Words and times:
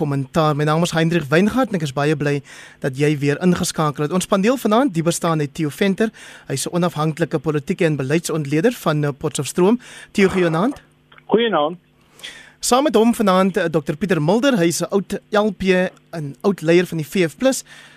kommentaar. 0.00 0.56
My 0.56 0.64
naam 0.68 0.84
is 0.86 0.94
Hendrik 0.96 1.28
Weingart 1.28 1.72
en 1.72 1.78
ek 1.78 1.84
is 1.88 1.94
baie 1.96 2.16
bly 2.16 2.38
dat 2.84 2.96
jy 2.98 3.12
weer 3.20 3.40
ingeskakel 3.44 4.06
het. 4.06 4.14
Ons 4.16 4.28
paneel 4.30 4.56
vanaand, 4.60 4.94
die 4.96 5.04
bestaan 5.04 5.42
uit 5.44 5.52
Theo 5.54 5.70
Venter. 5.74 6.10
Hy's 6.48 6.66
'n 6.66 6.74
onafhanklike 6.74 7.38
politieke 7.38 7.84
en 7.84 7.96
beleidsontleder 7.96 8.72
van 8.72 9.04
eh, 9.04 9.12
Potchefstroom. 9.18 9.80
Theo 10.12 10.28
Geonaand. 10.28 10.82
Goeienaand. 11.26 11.78
Saam 12.60 12.84
met 12.84 12.94
hom 12.94 13.14
vanaand 13.14 13.56
eh, 13.56 13.64
Dr 13.70 13.96
Pieter 13.96 14.22
Mulder. 14.22 14.58
Hy's 14.58 14.80
'n 14.80 14.90
oud 14.90 15.20
LP 15.30 15.90
en 16.10 16.36
oud 16.40 16.60
leier 16.60 16.86
van 16.86 16.98
die 16.98 17.06
VF+, 17.06 17.36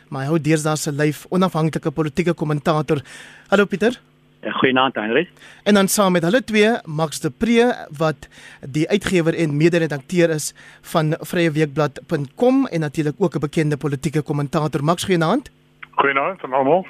maar 0.09 0.21
hy 0.21 0.27
hou 0.27 0.39
deesdae 0.39 0.75
se 0.75 0.91
lyf 0.91 1.25
onafhanklike 1.29 1.91
politieke 1.91 2.33
kommentator. 2.33 3.01
Hallo 3.49 3.65
Pieter. 3.65 3.99
Ja, 4.43 4.51
goeienaand 4.51 4.95
Heinrich. 4.95 5.29
En 5.63 5.73
dan 5.73 5.87
saam 5.87 6.11
met 6.11 6.23
hulle 6.23 6.43
twee 6.43 6.71
Max 6.85 7.19
de 7.19 7.29
Pre 7.29 7.87
wat 7.97 8.27
die 8.59 8.89
uitgewer 8.89 9.35
en 9.35 9.57
mede-redakteur 9.57 10.29
is 10.29 10.53
van 10.81 11.15
vryeweekblad.com 11.19 12.65
en 12.67 12.79
natuurlik 12.79 13.15
ook 13.17 13.35
'n 13.35 13.39
bekende 13.39 13.77
politieke 13.77 14.21
kommentator 14.21 14.83
Max 14.83 15.03
goeienaand. 15.03 15.49
Goeienaand 15.91 16.43
aan 16.43 16.53
almal. 16.53 16.87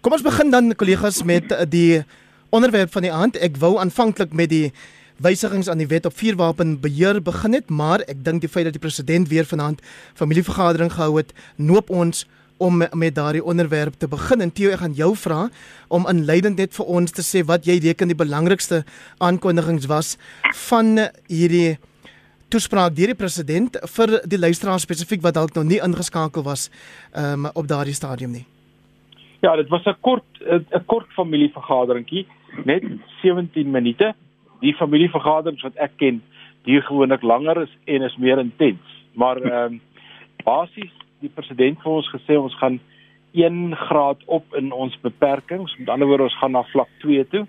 Kom 0.00 0.12
ons 0.12 0.22
begin 0.22 0.50
dan 0.50 0.74
kollegas 0.76 1.22
met 1.22 1.66
die 1.68 2.04
onderwerp 2.48 2.92
van 2.92 3.02
die 3.02 3.12
aand. 3.12 3.36
Ek 3.36 3.56
wou 3.56 3.78
aanvanklik 3.78 4.32
met 4.32 4.48
die 4.48 4.72
wysigings 5.16 5.68
aan 5.68 5.78
die 5.78 5.86
wet 5.86 6.06
op 6.06 6.16
vuurwapenbeheer 6.16 7.22
begin 7.22 7.52
het, 7.52 7.68
maar 7.68 8.00
ek 8.00 8.24
dink 8.24 8.40
die 8.40 8.50
feit 8.50 8.64
dat 8.64 8.72
die 8.72 8.82
president 8.82 9.28
weer 9.28 9.44
vanaand 9.44 9.80
familievergadering 10.14 10.92
gehou 10.92 11.16
het, 11.16 11.32
noop 11.56 11.90
ons 11.90 12.26
om 12.58 12.82
met 12.92 13.14
daardie 13.14 13.44
onderwerp 13.44 13.94
te 13.98 14.08
begin. 14.08 14.40
En 14.40 14.52
Theo, 14.52 14.70
ek 14.70 14.80
gaan 14.84 14.96
jou 14.96 15.12
vra 15.16 15.48
om 15.88 16.06
inleidend 16.08 16.58
net 16.58 16.74
vir 16.76 16.86
ons 16.98 17.12
te 17.12 17.24
sê 17.24 17.44
wat 17.44 17.66
jy 17.68 17.78
reken 17.84 18.08
die 18.08 18.18
belangrikste 18.18 18.84
aankondigings 19.18 19.88
was 19.90 20.16
van 20.68 20.98
hierdie 21.28 21.76
toespraak 22.48 22.94
deur 22.96 23.10
die 23.12 23.18
president 23.18 23.76
vir 23.96 24.18
die 24.24 24.38
luisteraar 24.38 24.80
spesifiek 24.80 25.22
wat 25.24 25.34
dalk 25.34 25.54
nog 25.56 25.66
nie 25.66 25.80
ingeskakel 25.82 26.44
was 26.46 26.68
um, 27.12 27.48
op 27.54 27.66
daardie 27.66 27.96
stadium 27.96 28.32
nie. 28.32 28.46
Ja, 29.42 29.56
dit 29.56 29.68
was 29.68 29.84
'n 29.86 29.96
kort 30.00 30.24
'n 30.40 30.84
kort 30.86 31.08
familievergaderingkie, 31.12 32.26
net 32.64 32.82
17 33.22 33.70
minute. 33.70 34.14
Die 34.60 34.74
familievergaderings 34.74 35.62
wat 35.62 35.76
ek 35.76 35.92
ken, 35.96 36.22
duur 36.64 36.82
gewoonlik 36.82 37.22
langer 37.22 37.62
is 37.62 37.72
en 37.84 38.02
is 38.02 38.16
meer 38.16 38.38
intens. 38.38 38.80
Maar 39.14 39.36
ehm 39.36 39.72
um, 39.72 39.80
basies 40.44 40.92
die 41.20 41.32
president 41.32 41.80
vir 41.82 41.98
ons 41.98 42.08
gesê 42.12 42.36
ons 42.38 42.54
gaan 42.60 42.78
1 43.36 43.76
graad 43.76 44.22
op 44.26 44.54
in 44.56 44.72
ons 44.72 44.96
beperkings. 45.04 45.74
Met 45.78 45.92
ander 45.92 46.08
woorde 46.08 46.28
ons 46.30 46.38
gaan 46.40 46.56
na 46.56 46.64
vlak 46.72 46.88
2 47.04 47.26
toe. 47.32 47.44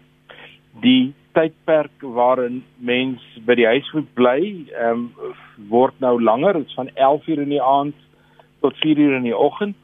Die 0.84 1.14
tydperk 1.38 2.04
waarin 2.18 2.62
mens 2.78 3.24
by 3.46 3.56
die 3.60 3.68
huis 3.70 3.90
moet 3.94 4.08
bly, 4.18 4.40
ehm 4.74 5.08
um, 5.08 5.34
word 5.70 5.96
nou 6.04 6.18
langer. 6.22 6.60
Dit's 6.60 6.78
van 6.78 6.90
11 6.94 7.28
uur 7.28 7.44
in 7.46 7.54
die 7.56 7.64
aand 7.64 7.96
tot 8.62 8.78
4 8.84 8.98
uur 8.98 9.18
in 9.20 9.28
die 9.30 9.38
oggend. 9.38 9.78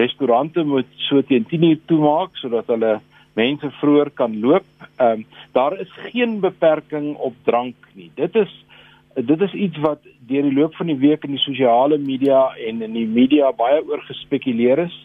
Restaurante 0.00 0.64
moet 0.64 0.88
so 1.08 1.22
teen 1.22 1.46
10 1.48 1.64
uur 1.70 1.80
toemaak 1.90 2.36
sodat 2.40 2.68
hulle 2.72 2.98
mense 3.38 3.70
vroeër 3.80 4.10
kan 4.14 4.38
loop. 4.40 4.66
Ehm 4.96 5.22
um, 5.22 5.26
daar 5.52 5.78
is 5.80 5.90
geen 6.10 6.40
beperking 6.40 7.14
op 7.16 7.34
drank 7.44 7.88
nie. 7.94 8.10
Dit 8.14 8.36
is 8.36 8.52
dit 9.26 9.40
is 9.40 9.52
iets 9.52 9.78
wat 9.78 10.02
deur 10.28 10.42
die 10.42 10.54
loop 10.54 10.74
van 10.74 10.86
die 10.86 10.98
week 10.98 11.24
in 11.24 11.34
die 11.34 11.42
sosiale 11.42 11.98
media 11.98 12.50
en 12.68 12.82
in 12.82 12.92
die 12.94 13.06
media 13.06 13.52
baie 13.56 13.80
oor 13.86 14.02
gespekuleer 14.08 14.86
is. 14.86 14.96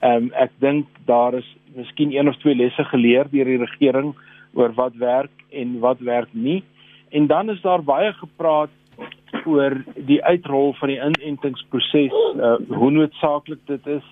Ehm 0.00 0.28
um, 0.28 0.30
ek 0.34 0.52
dink 0.60 0.86
daar 1.06 1.34
is 1.34 1.48
miskien 1.74 2.12
een 2.12 2.28
of 2.28 2.36
twee 2.42 2.54
lesse 2.54 2.84
geleer 2.90 3.30
deur 3.30 3.44
die 3.44 3.60
regering 3.62 4.14
oor 4.54 4.74
wat 4.74 4.96
werk 4.98 5.44
en 5.50 5.78
wat 5.80 6.00
werk 6.00 6.32
nie. 6.32 6.62
En 7.10 7.26
dan 7.26 7.50
is 7.50 7.60
daar 7.62 7.82
baie 7.82 8.12
gepraat 8.12 8.70
oor 9.46 9.76
die 9.94 10.22
uitrol 10.24 10.74
van 10.78 10.88
die 10.88 11.00
inentingsproses, 11.00 12.14
uh, 12.36 12.56
hoe 12.68 12.90
noodsaaklik 12.90 13.60
dit 13.66 13.86
is 13.86 14.06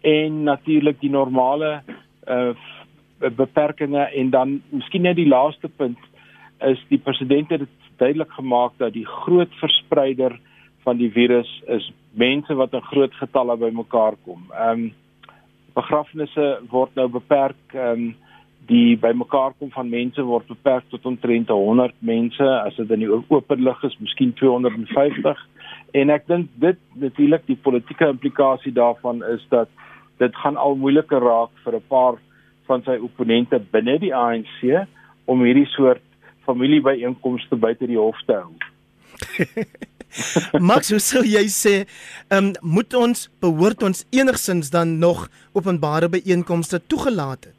en 0.00 0.42
natuurlik 0.42 1.00
die 1.00 1.10
normale 1.10 1.82
uh, 2.28 2.52
beperkings 3.18 4.12
en 4.14 4.30
dan 4.30 4.60
miskien 4.70 5.02
net 5.02 5.16
die 5.16 5.28
laaste 5.28 5.68
punt 5.68 5.98
is 6.66 6.80
die 6.88 6.98
president 6.98 7.50
het 7.50 7.66
duidelik 7.98 8.32
gemaak 8.32 8.78
dat 8.78 8.92
die 8.92 9.06
groot 9.06 9.52
verspreider 9.60 10.38
van 10.86 10.96
die 10.96 11.10
virus 11.12 11.50
is 11.66 11.90
mense 12.18 12.54
wat 12.54 12.72
in 12.72 12.88
groot 12.90 13.14
getalle 13.14 13.56
bymekaar 13.56 14.16
kom. 14.24 14.48
Ehm 14.54 14.88
um, 14.88 14.88
begrafnisse 15.78 16.46
word 16.70 16.94
nou 16.98 17.06
beperk 17.08 17.74
ehm 17.74 18.08
um, 18.08 18.08
die 18.68 18.96
bymekaar 19.00 19.54
kom 19.58 19.70
van 19.72 19.88
mense 19.88 20.22
word 20.22 20.48
beperk 20.50 20.84
tot 20.92 21.06
omtrent 21.08 21.48
100 21.48 21.94
mense 22.04 22.48
as 22.64 22.76
dit 22.76 22.90
in 22.96 23.04
die 23.06 23.12
openlig 23.30 23.84
is, 23.88 23.96
miskien 24.00 24.34
250. 24.36 25.40
En 25.96 26.12
ek 26.12 26.26
dink 26.28 26.50
dit 26.60 26.80
natuurlik 27.00 27.46
die 27.48 27.56
politieke 27.56 28.10
implikasie 28.12 28.74
daarvan 28.76 29.22
is 29.32 29.44
dat 29.54 29.70
dit 30.20 30.36
gaan 30.42 30.58
al 30.60 30.76
moeiliker 30.76 31.22
raak 31.24 31.54
vir 31.64 31.78
'n 31.78 31.88
paar 31.88 32.18
van 32.66 32.82
sy 32.84 32.98
opponente 33.00 33.58
binne 33.72 33.98
die 33.98 34.14
ANC 34.14 34.86
om 35.24 35.44
hierdie 35.44 35.68
soort 35.72 36.04
familiebyeenkomste 36.48 37.56
buite 37.56 37.86
die 37.86 38.00
hof 38.00 38.18
te 38.26 38.40
hou. 38.40 38.52
Max, 40.70 40.90
hoe 40.90 41.02
sou 41.02 41.22
jy 41.26 41.44
sê, 41.52 41.74
ehm 42.32 42.50
um, 42.50 42.74
moet 42.76 42.94
ons 42.96 43.28
behoort 43.44 43.84
ons 43.84 44.04
enigsins 44.10 44.72
dan 44.72 44.98
nog 44.98 45.28
openbare 45.52 46.08
byeenkomste 46.08 46.80
toegelaat 46.86 47.50
het? 47.50 47.56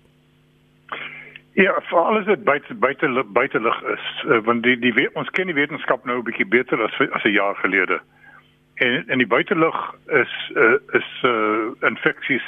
Ja, 1.60 1.74
vir 1.90 2.00
alles 2.00 2.26
wat 2.26 2.44
buite 2.48 2.74
buite 2.74 3.24
buite 3.36 3.60
lig 3.60 3.82
is, 3.94 4.08
uh, 4.26 4.40
want 4.48 4.64
die 4.64 4.78
die 4.80 5.10
ons 5.20 5.30
ken 5.36 5.52
die 5.52 5.58
wetenskap 5.58 6.06
nou 6.06 6.18
'n 6.20 6.28
bietjie 6.30 6.48
beter 6.48 6.82
as 6.84 6.96
as 7.12 7.24
'n 7.24 7.36
jaar 7.36 7.56
gelede. 7.56 8.00
En 8.76 9.04
en 9.08 9.18
die 9.18 9.28
buitelug 9.28 9.78
is 10.08 10.34
uh, 10.56 10.78
is 11.00 11.10
uh, 11.24 11.90
infeksies 11.90 12.46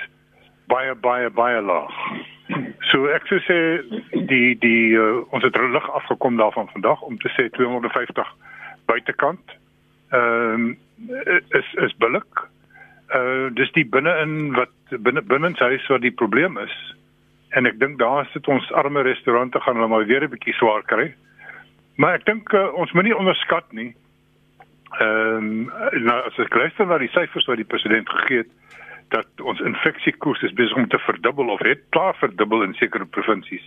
baie 0.68 0.96
baie 0.96 1.30
baie 1.30 1.62
laag. 1.62 1.96
So 2.92 3.08
ek 3.08 3.28
sou 3.30 3.40
sê 3.46 3.58
die 4.28 4.56
die 4.60 4.94
uh, 5.00 5.24
ons 5.32 5.44
het 5.46 5.56
reg 5.56 5.90
afgekom 6.00 6.38
daarvan 6.38 6.70
vandag 6.74 7.02
om 7.08 7.18
te 7.22 7.32
sê 7.38 7.50
250 7.56 8.32
buitekant 8.92 9.58
ehm 10.12 10.66
um, 10.66 10.78
is 11.60 11.74
is 11.86 11.96
billik. 12.04 12.44
Uh 13.16 13.48
dis 13.56 13.72
die 13.78 13.86
binne-in 13.86 14.54
wat 14.58 14.74
binne 15.08 15.22
binnenshuis 15.22 15.88
wat 15.88 16.04
die 16.04 16.12
probleem 16.12 16.58
is. 16.58 16.76
En 17.56 17.66
ek 17.66 17.80
dink 17.80 18.00
daar 18.00 18.28
sit 18.34 18.48
ons 18.48 18.72
arme 18.72 19.02
restaurante 19.08 19.60
gaan 19.60 19.80
hulle 19.80 19.88
maar 19.88 20.06
weer 20.06 20.24
'n 20.24 20.34
bietjie 20.36 20.54
swaar 20.60 20.84
kry. 20.84 21.14
Maar 21.96 22.20
ek 22.20 22.26
dink 22.26 22.54
uh, 22.54 22.74
ons 22.74 22.92
moenie 22.92 23.18
onderskat 23.18 23.72
nie. 23.72 23.96
Ehm 25.00 25.38
um, 25.38 25.72
nou 26.04 26.20
as 26.28 26.40
ek 26.40 26.56
luister 26.56 26.86
na 26.86 26.98
die 26.98 27.14
syfers 27.16 27.48
wat 27.48 27.58
die 27.58 27.72
president 27.74 28.10
gegee 28.10 28.44
het 28.44 28.52
dat 29.12 29.44
ons 29.44 29.60
infeksiekoers 29.60 30.42
is 30.48 30.54
besig 30.56 30.78
om 30.80 30.88
te 30.88 31.00
verdubbel 31.04 31.52
of 31.52 31.64
het 31.68 31.84
klaar 31.90 32.16
verdubbel 32.20 32.64
in 32.64 32.74
sekere 32.80 33.06
provinsies. 33.06 33.66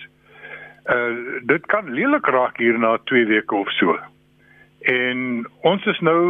Uh 0.89 1.41
dit 1.49 1.67
kan 1.73 1.91
lelik 1.93 2.27
raak 2.33 2.59
hier 2.61 2.79
na 2.79 2.97
2 3.11 3.27
weke 3.29 3.55
of 3.55 3.71
so. 3.79 3.99
En 4.81 5.45
ons 5.61 5.87
is 5.93 6.01
nou 6.01 6.23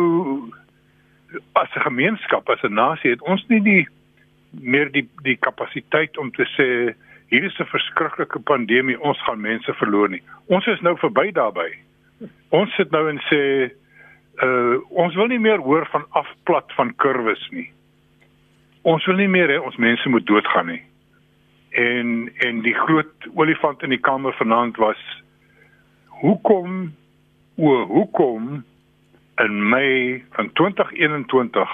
as 1.53 1.71
'n 1.75 1.87
gemeenskap, 1.87 2.51
as 2.51 2.63
'n 2.63 2.75
nasie 2.75 3.11
het 3.11 3.23
ons 3.23 3.47
nie 3.49 3.63
die 3.63 3.89
meer 4.51 4.91
die 4.93 5.09
die 5.23 5.37
kapasiteit 5.37 6.19
om 6.19 6.31
te 6.31 6.47
sê 6.57 6.95
hier 7.31 7.45
is 7.45 7.59
'n 7.59 7.71
verskriklike 7.71 8.39
pandemie, 8.39 9.01
ons 9.01 9.23
gaan 9.23 9.41
mense 9.41 9.75
verloor 9.75 10.09
nie. 10.09 10.23
Ons 10.47 10.67
is 10.67 10.81
nou 10.81 10.99
verby 10.99 11.33
daarbey. 11.33 11.79
Ons 12.49 12.75
sit 12.75 12.91
nou 12.91 13.09
en 13.09 13.21
sê 13.31 13.71
uh 14.43 14.77
ons 14.91 15.15
wil 15.15 15.27
nie 15.27 15.39
meer 15.39 15.59
hoor 15.59 15.87
van 15.87 16.05
afplat 16.11 16.73
van 16.73 16.95
kurwes 16.97 17.49
nie 17.51 17.71
ons 18.85 19.07
wil 19.09 19.17
nie 19.17 19.31
meer 19.33 19.49
hê 19.49 19.61
ons 19.61 19.81
mense 19.81 20.09
moet 20.13 20.27
doodgaan 20.29 20.69
nie. 20.73 20.83
En 21.81 22.31
en 22.47 22.61
die 22.63 22.77
groot 22.77 23.29
olifant 23.35 23.83
in 23.83 23.95
die 23.95 24.03
kamer 24.11 24.37
vanaand 24.39 24.77
was 24.83 25.01
hoekom 26.21 26.93
o 27.57 27.75
hoekom 27.91 28.65
in 29.43 29.69
Mei 29.69 30.25
van 30.37 30.53
2021 30.53 31.71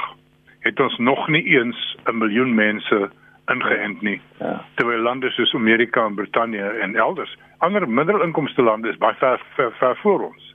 het 0.60 0.80
ons 0.80 0.98
nog 0.98 1.28
nie 1.28 1.44
eens 1.56 1.96
'n 2.04 2.18
miljoen 2.18 2.54
mense 2.54 3.10
ingeënt 3.46 4.00
nie. 4.00 4.20
Ja. 4.38 4.64
Terwyl 4.74 5.02
lande 5.02 5.30
soos 5.30 5.54
Amerika 5.54 6.06
en 6.06 6.14
Brittanje 6.14 6.64
en 6.64 6.96
elders, 6.96 7.36
ander 7.58 7.88
middelinkomste 7.88 8.62
lande 8.62 8.88
is 8.88 8.98
baie 8.98 9.14
ver, 9.14 9.40
ver, 9.54 9.72
ver 9.72 9.96
voor 9.96 10.20
ons. 10.30 10.54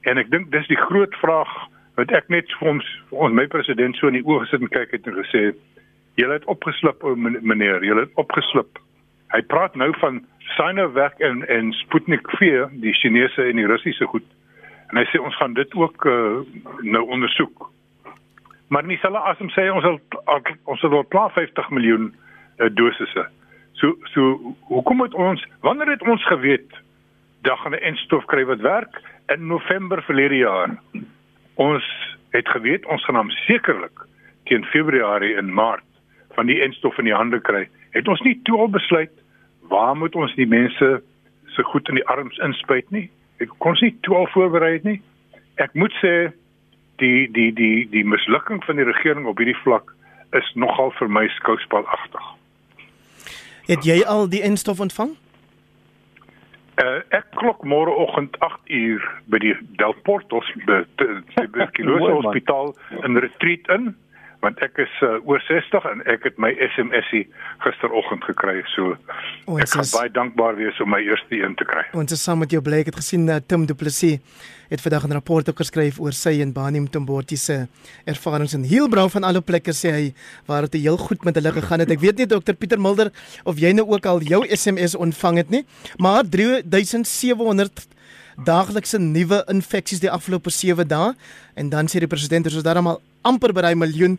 En 0.00 0.18
ek 0.18 0.30
dink 0.30 0.50
dis 0.50 0.66
die 0.66 0.80
groot 0.80 1.14
vraag 1.14 1.68
wat 1.94 2.12
ek 2.16 2.28
net 2.28 2.52
vir 2.58 2.68
ons 2.68 2.86
vir 3.10 3.18
ons 3.18 3.34
my 3.34 3.46
president 3.46 3.96
so 3.96 4.08
in 4.08 4.16
die 4.20 4.24
oë 4.24 4.44
gesit 4.44 4.60
en 4.64 4.72
kyk 4.72 4.94
het 4.96 5.06
en 5.06 5.18
gesê 5.18 5.42
Julle 6.20 6.36
het 6.36 6.44
opgeslip 6.44 7.02
meneer, 7.40 7.84
julle 7.84 8.04
het 8.04 8.20
opgeslip. 8.20 8.78
Hy 9.32 9.40
praat 9.48 9.76
nou 9.78 9.88
van 10.02 10.20
Sinovac 10.52 11.18
en 11.24 11.46
en 11.48 11.72
Sputnik 11.72 12.28
V, 12.36 12.66
die 12.82 12.92
Chinese 12.94 13.46
en 13.48 13.56
die 13.56 13.66
Russiese 13.66 14.08
goed. 14.12 14.26
En 14.90 15.00
hy 15.00 15.06
sê 15.08 15.20
ons 15.22 15.36
gaan 15.40 15.54
dit 15.56 15.74
ook 15.78 16.04
uh, 16.10 16.40
nou 16.82 17.02
ondersoek. 17.16 17.70
Maar 18.68 18.84
nie 18.86 18.98
sal 19.02 19.16
as 19.16 19.38
hom 19.40 19.52
sê 19.54 19.68
ons 19.72 19.86
sal 19.86 20.00
ons 20.68 20.82
sal 20.82 21.04
klaar 21.14 21.32
50 21.38 21.70
miljoen 21.78 22.10
uh, 22.10 22.68
dosisse. 22.68 23.26
So 23.80 23.96
so 24.12 24.54
hoekom 24.68 25.06
het 25.06 25.14
ons 25.14 25.44
wanneer 25.64 25.94
het 25.94 26.04
ons 26.04 26.26
geweet 26.28 26.80
dat 27.46 27.58
gaan 27.62 27.78
'n 27.78 27.86
enstof 27.92 28.26
kry 28.28 28.44
wat 28.44 28.60
werk 28.60 29.00
in 29.32 29.46
November 29.46 30.02
verlede 30.02 30.36
jaar? 30.36 30.76
Ons 31.54 31.86
het 32.30 32.48
geweet 32.48 32.84
ons 32.86 33.04
gaan 33.04 33.16
hom 33.16 33.30
sekerlik 33.46 34.04
teen 34.44 34.64
Februarie 34.64 35.36
en 35.36 35.54
Maart 35.54 35.89
van 36.34 36.46
die 36.46 36.60
enstof 36.62 36.98
in 36.98 37.08
die 37.08 37.16
hande 37.16 37.40
kry, 37.40 37.66
het 37.96 38.08
ons 38.08 38.22
nie 38.26 38.36
toe 38.48 38.58
al 38.58 38.70
besluit 38.72 39.12
waar 39.70 39.96
moet 39.96 40.14
ons 40.14 40.34
die 40.38 40.48
mense 40.48 40.90
se 41.54 41.62
goed 41.62 41.88
in 41.88 41.98
die 41.98 42.06
arms 42.06 42.38
inspuit 42.44 42.90
nie. 42.90 43.08
Ek 43.40 43.52
kon 43.58 43.76
nie 43.80 43.94
toe 44.06 44.16
al 44.16 44.28
voorberei 44.34 44.72
het 44.78 44.84
nie. 44.84 45.00
Ek 45.62 45.74
moet 45.74 45.94
sê 46.02 46.30
die 47.02 47.26
die 47.32 47.50
die 47.56 47.88
die 47.90 48.04
mislukking 48.04 48.62
van 48.64 48.76
die 48.80 48.86
regering 48.88 49.26
op 49.26 49.40
hierdie 49.40 49.58
vlak 49.62 49.94
is 50.36 50.52
nogal 50.54 50.92
vir 50.98 51.10
my 51.10 51.26
skouspelagtig. 51.38 52.28
Het 53.70 53.86
jy 53.86 53.98
al 54.06 54.28
die 54.30 54.42
enstof 54.46 54.80
ontvang? 54.80 55.16
Uh, 56.80 57.02
ek 57.12 57.26
klok 57.36 57.64
môreoggend 57.68 58.38
8 58.40 58.70
uur 58.72 59.04
by 59.28 59.40
die 59.42 59.52
Delport 59.80 60.30
Hospitaal, 60.32 60.86
die 60.96 61.08
Tuberkulose 61.34 62.12
Hospitaal 62.22 62.72
in 63.04 63.18
Retreat 63.20 63.68
in 63.74 63.90
want 64.40 64.60
ek 64.64 64.78
is 64.84 64.92
uh, 65.04 65.18
oor 65.28 65.42
60 65.44 65.86
en 65.90 66.04
ek 66.08 66.24
het 66.28 66.38
my 66.40 66.52
SMSie 66.72 67.26
gisteroggend 67.64 68.24
gekry. 68.24 68.60
So 68.74 68.96
ons 69.46 69.66
ek 69.66 69.82
is 69.84 69.92
baie 69.96 70.12
dankbaar 70.12 70.56
wees 70.60 70.80
om 70.80 70.90
my 70.92 71.02
eerste 71.04 71.42
een 71.42 71.56
te 71.60 71.66
kry. 71.68 71.84
Ons 71.96 72.16
is 72.16 72.24
saam 72.24 72.40
met 72.44 72.52
jou 72.54 72.62
bly 72.64 72.82
ek 72.84 72.92
het 72.92 73.00
gesien 73.02 73.28
dat 73.28 73.44
uh, 73.44 73.48
Tim 73.52 73.68
Du 73.68 73.76
Plessis 73.76 74.20
het 74.70 74.80
vandag 74.80 75.06
'n 75.08 75.12
rapport 75.12 75.48
ook 75.48 75.56
geskryf 75.56 76.00
oor 76.00 76.12
sy 76.12 76.40
en 76.40 76.52
Bani 76.52 76.80
Mtomborti 76.80 77.36
se 77.36 77.66
ervarings 78.04 78.54
in 78.54 78.62
Hielbrau 78.62 79.10
van 79.10 79.24
alle 79.24 79.40
plekke 79.40 79.72
sê 79.72 79.90
hy 79.90 80.14
waar 80.46 80.62
dit 80.68 80.80
heel 80.82 80.96
goed 80.96 81.24
met 81.24 81.34
hulle 81.34 81.52
gegaan 81.52 81.80
het. 81.80 81.90
Ek 81.90 82.00
weet 82.00 82.16
nie 82.16 82.26
dokter 82.26 82.54
Pieter 82.54 82.80
Mulder 82.80 83.10
of 83.44 83.58
jy 83.58 83.72
nou 83.72 83.86
ook 83.88 84.06
al 84.06 84.22
jou 84.22 84.46
SMS 84.46 84.94
ontvang 84.94 85.36
het 85.36 85.50
nie, 85.50 85.64
maar 85.98 86.22
3700 86.24 87.99
daaglikse 88.44 88.98
nuwe 88.98 89.44
infeksies 89.48 90.00
die 90.00 90.10
afgelope 90.10 90.50
7 90.50 90.88
dae. 90.88 91.14
En 91.54 91.68
dan 91.68 91.88
sê 91.88 91.98
die 91.98 92.10
president 92.10 92.46
ons 92.46 92.54
is 92.54 92.62
daarom 92.66 92.86
al 92.86 93.00
amper 93.22 93.52
by 93.52 93.72
'n 93.72 93.78
miljoen 93.78 94.18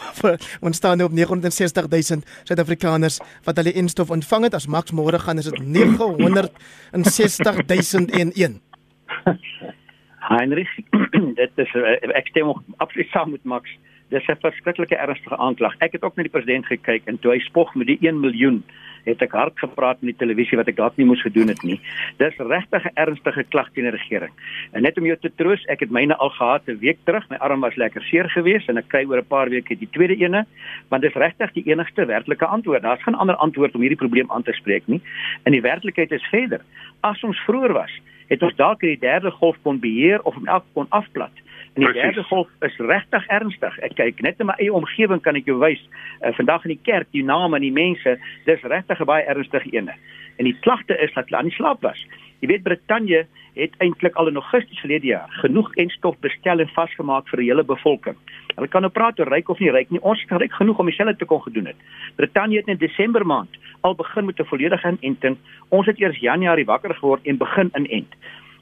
ons 0.66 0.76
staan 0.76 0.98
nou 0.98 1.08
op 1.08 1.14
960 1.14 1.88
000 1.88 2.02
Suid-Afrikaners 2.44 3.18
wat 3.44 3.56
hulle 3.56 3.72
instof 3.72 4.10
ontvang 4.10 4.42
het. 4.44 4.54
As 4.54 4.66
Max 4.66 4.92
môre 4.92 5.18
gaan 5.18 5.38
is 5.38 5.44
dit 5.44 5.58
960 5.58 7.66
001 7.66 8.60
Heinrich 10.28 10.72
dit 11.40 11.62
is 11.64 11.74
eh, 11.74 12.10
ek 12.18 12.32
stem 12.32 12.52
absoluut 12.76 13.10
saam 13.12 13.30
met 13.30 13.44
Max 13.44 13.70
dis 14.14 14.26
'n 14.28 14.42
verskriklike 14.42 14.96
ernstige 14.96 15.36
aanklag 15.36 15.78
ek 15.78 15.92
het 15.98 16.02
ook 16.02 16.16
na 16.16 16.26
die 16.26 16.34
president 16.34 16.66
gekyk 16.66 17.06
en 17.06 17.18
toe 17.18 17.32
hy 17.32 17.40
spog 17.46 17.74
met 17.74 17.86
die 17.86 17.98
1 18.02 18.20
miljoen 18.20 18.62
het 19.06 19.22
ek 19.22 19.34
hard 19.38 19.58
gepraat 19.62 20.02
met 20.02 20.14
die 20.14 20.20
televisie 20.24 20.58
wat 20.58 20.68
ek 20.70 20.78
dalk 20.78 20.96
nie 20.98 21.06
moes 21.06 21.22
gedoen 21.22 21.50
het 21.52 21.62
nie. 21.66 21.78
Dis 22.18 22.36
regtig 22.38 22.84
'n 22.84 22.94
ernstige 22.94 23.44
klag 23.44 23.70
teen 23.72 23.86
die 23.86 23.94
regering. 23.94 24.32
En 24.72 24.82
net 24.82 24.98
om 24.98 25.06
jou 25.06 25.16
te 25.16 25.30
troos, 25.36 25.64
ek 25.68 25.80
het 25.80 25.90
myne 25.90 26.16
al 26.16 26.30
gehad 26.30 26.62
'n 26.66 26.78
week 26.78 26.98
terug. 27.04 27.28
My 27.30 27.36
arm 27.36 27.60
was 27.60 27.76
lekker 27.76 28.02
seer 28.02 28.28
geweest 28.30 28.68
en 28.68 28.78
ek 28.78 28.88
kry 28.88 29.04
oor 29.04 29.18
'n 29.18 29.26
paar 29.26 29.48
weke 29.48 29.78
die 29.78 29.88
tweede 29.90 30.16
ene, 30.16 30.46
want 30.88 31.02
dis 31.02 31.14
regtig 31.14 31.52
die 31.52 31.66
enigste 31.70 32.06
werklike 32.06 32.46
antwoord. 32.46 32.82
Daar's 32.82 33.02
geen 33.02 33.14
ander 33.14 33.36
antwoord 33.36 33.74
om 33.74 33.80
hierdie 33.80 33.98
probleem 33.98 34.30
aan 34.30 34.42
te 34.42 34.52
spreek 34.52 34.86
nie. 34.86 35.00
En 35.44 35.52
die 35.52 35.62
werklikheid 35.62 36.12
is 36.12 36.26
verder. 36.30 36.60
As 37.00 37.22
ons 37.22 37.38
vroeër 37.38 37.72
was, 37.72 38.00
het 38.26 38.42
ons 38.42 38.54
dalk 38.54 38.80
die 38.80 38.98
derde 38.98 39.30
golf 39.30 39.56
kon 39.62 39.80
beheer 39.80 40.22
of 40.22 40.36
om 40.36 40.46
elk 40.46 40.64
kon 40.72 40.86
afplat. 40.88 41.44
En 41.76 41.84
die 41.84 41.92
derde 41.92 42.22
golf 42.22 42.48
is 42.60 42.76
regtig 42.76 43.26
ernstig. 43.26 43.78
Ek 43.84 43.96
kyk 43.98 44.22
net 44.24 44.40
in 44.40 44.48
my 44.48 44.54
eie 44.56 44.72
omgewing 44.72 45.20
kan 45.20 45.36
ek 45.36 45.48
jou 45.50 45.58
wys. 45.60 45.82
Uh, 46.22 46.32
vandag 46.38 46.64
in 46.64 46.72
die 46.72 46.84
kerk, 46.88 47.10
die 47.12 47.24
name 47.24 47.58
en 47.58 47.66
die 47.66 47.74
mense, 47.74 48.16
dis 48.48 48.62
regtig 48.64 49.00
'n 49.00 49.08
baie 49.10 49.26
ernstige 49.28 49.68
ene. 49.76 49.92
En 50.36 50.44
die 50.44 50.56
klagte 50.60 50.98
is 50.98 51.12
dat 51.14 51.24
hulle 51.24 51.36
aan 51.36 51.50
die 51.50 51.56
slaap 51.56 51.82
was. 51.82 52.06
Jy 52.40 52.48
weet 52.48 52.62
Brittanje 52.62 53.26
het 53.56 53.72
eintlik 53.80 54.14
al 54.20 54.28
in 54.28 54.36
Augustus 54.36 54.80
verlede 54.80 55.06
jaar 55.06 55.30
genoeg 55.40 55.70
enstof 55.80 56.18
bestel 56.20 56.60
en 56.60 56.68
vasgemaak 56.68 57.28
vir 57.32 57.40
die 57.40 57.48
hele 57.48 57.64
bevolking. 57.64 58.16
Hulle 58.54 58.68
kan 58.68 58.84
nou 58.84 58.92
praat 58.92 59.20
oor 59.20 59.30
ryk 59.32 59.48
of 59.48 59.60
nie 59.60 59.72
ryk 59.72 59.90
nie. 59.90 60.02
Ons 60.02 60.20
is 60.24 60.32
ryk 60.42 60.52
genoeg 60.58 60.78
om 60.78 60.90
dieselfde 60.90 61.16
te 61.16 61.28
kon 61.28 61.40
gedoen 61.42 61.72
het. 61.72 61.80
Brittanje 62.20 62.60
het 62.60 62.68
in 62.68 62.80
Desember 62.82 63.24
maand 63.26 63.56
al 63.80 63.94
begin 63.94 64.26
met 64.26 64.40
'n 64.40 64.50
volledige 64.52 64.96
inenting. 65.00 65.36
Ons 65.68 65.86
het 65.86 66.00
eers 66.00 66.18
Januarie 66.20 66.64
wakker 66.64 66.94
geword 66.94 67.26
en 67.26 67.36
begin 67.36 67.70
inent. 67.74 68.14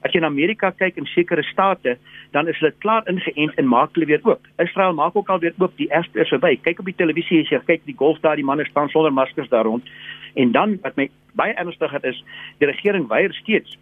As 0.04 0.12
jy 0.12 0.20
in 0.20 0.26
Amerika 0.28 0.68
kyk 0.70 0.96
in 0.96 1.06
sekere 1.06 1.42
state, 1.42 1.96
dan 2.32 2.48
is 2.48 2.58
hulle 2.60 2.74
klaar 2.84 3.06
ingeënt 3.08 3.54
en 3.56 3.66
maak 3.66 3.94
hulle 3.96 4.06
weer 4.06 4.20
oop. 4.28 4.42
Israel 4.60 4.92
maak 4.92 5.16
ook 5.16 5.30
al 5.32 5.38
weer 5.38 5.54
oop, 5.58 5.72
die 5.76 5.88
eerste 5.88 6.20
is 6.20 6.28
verby. 6.28 6.56
Kyk 6.60 6.78
op 6.78 6.90
die 6.90 6.98
televisie 6.98 7.40
as 7.40 7.48
jy 7.48 7.60
kyk 7.64 7.86
die 7.88 7.96
golf 7.96 8.20
daar, 8.20 8.36
die 8.36 8.44
manne 8.44 8.66
staan 8.68 8.88
sonder 8.92 9.12
maskers 9.12 9.48
daar 9.48 9.64
rond. 9.64 9.88
En 10.34 10.52
dan 10.52 10.78
wat 10.82 10.96
my 10.96 11.08
baie 11.38 11.54
ernstiger 11.54 12.04
is, 12.04 12.20
die 12.58 12.70
regering 12.70 13.08
weier 13.10 13.32
steeds 13.34 13.78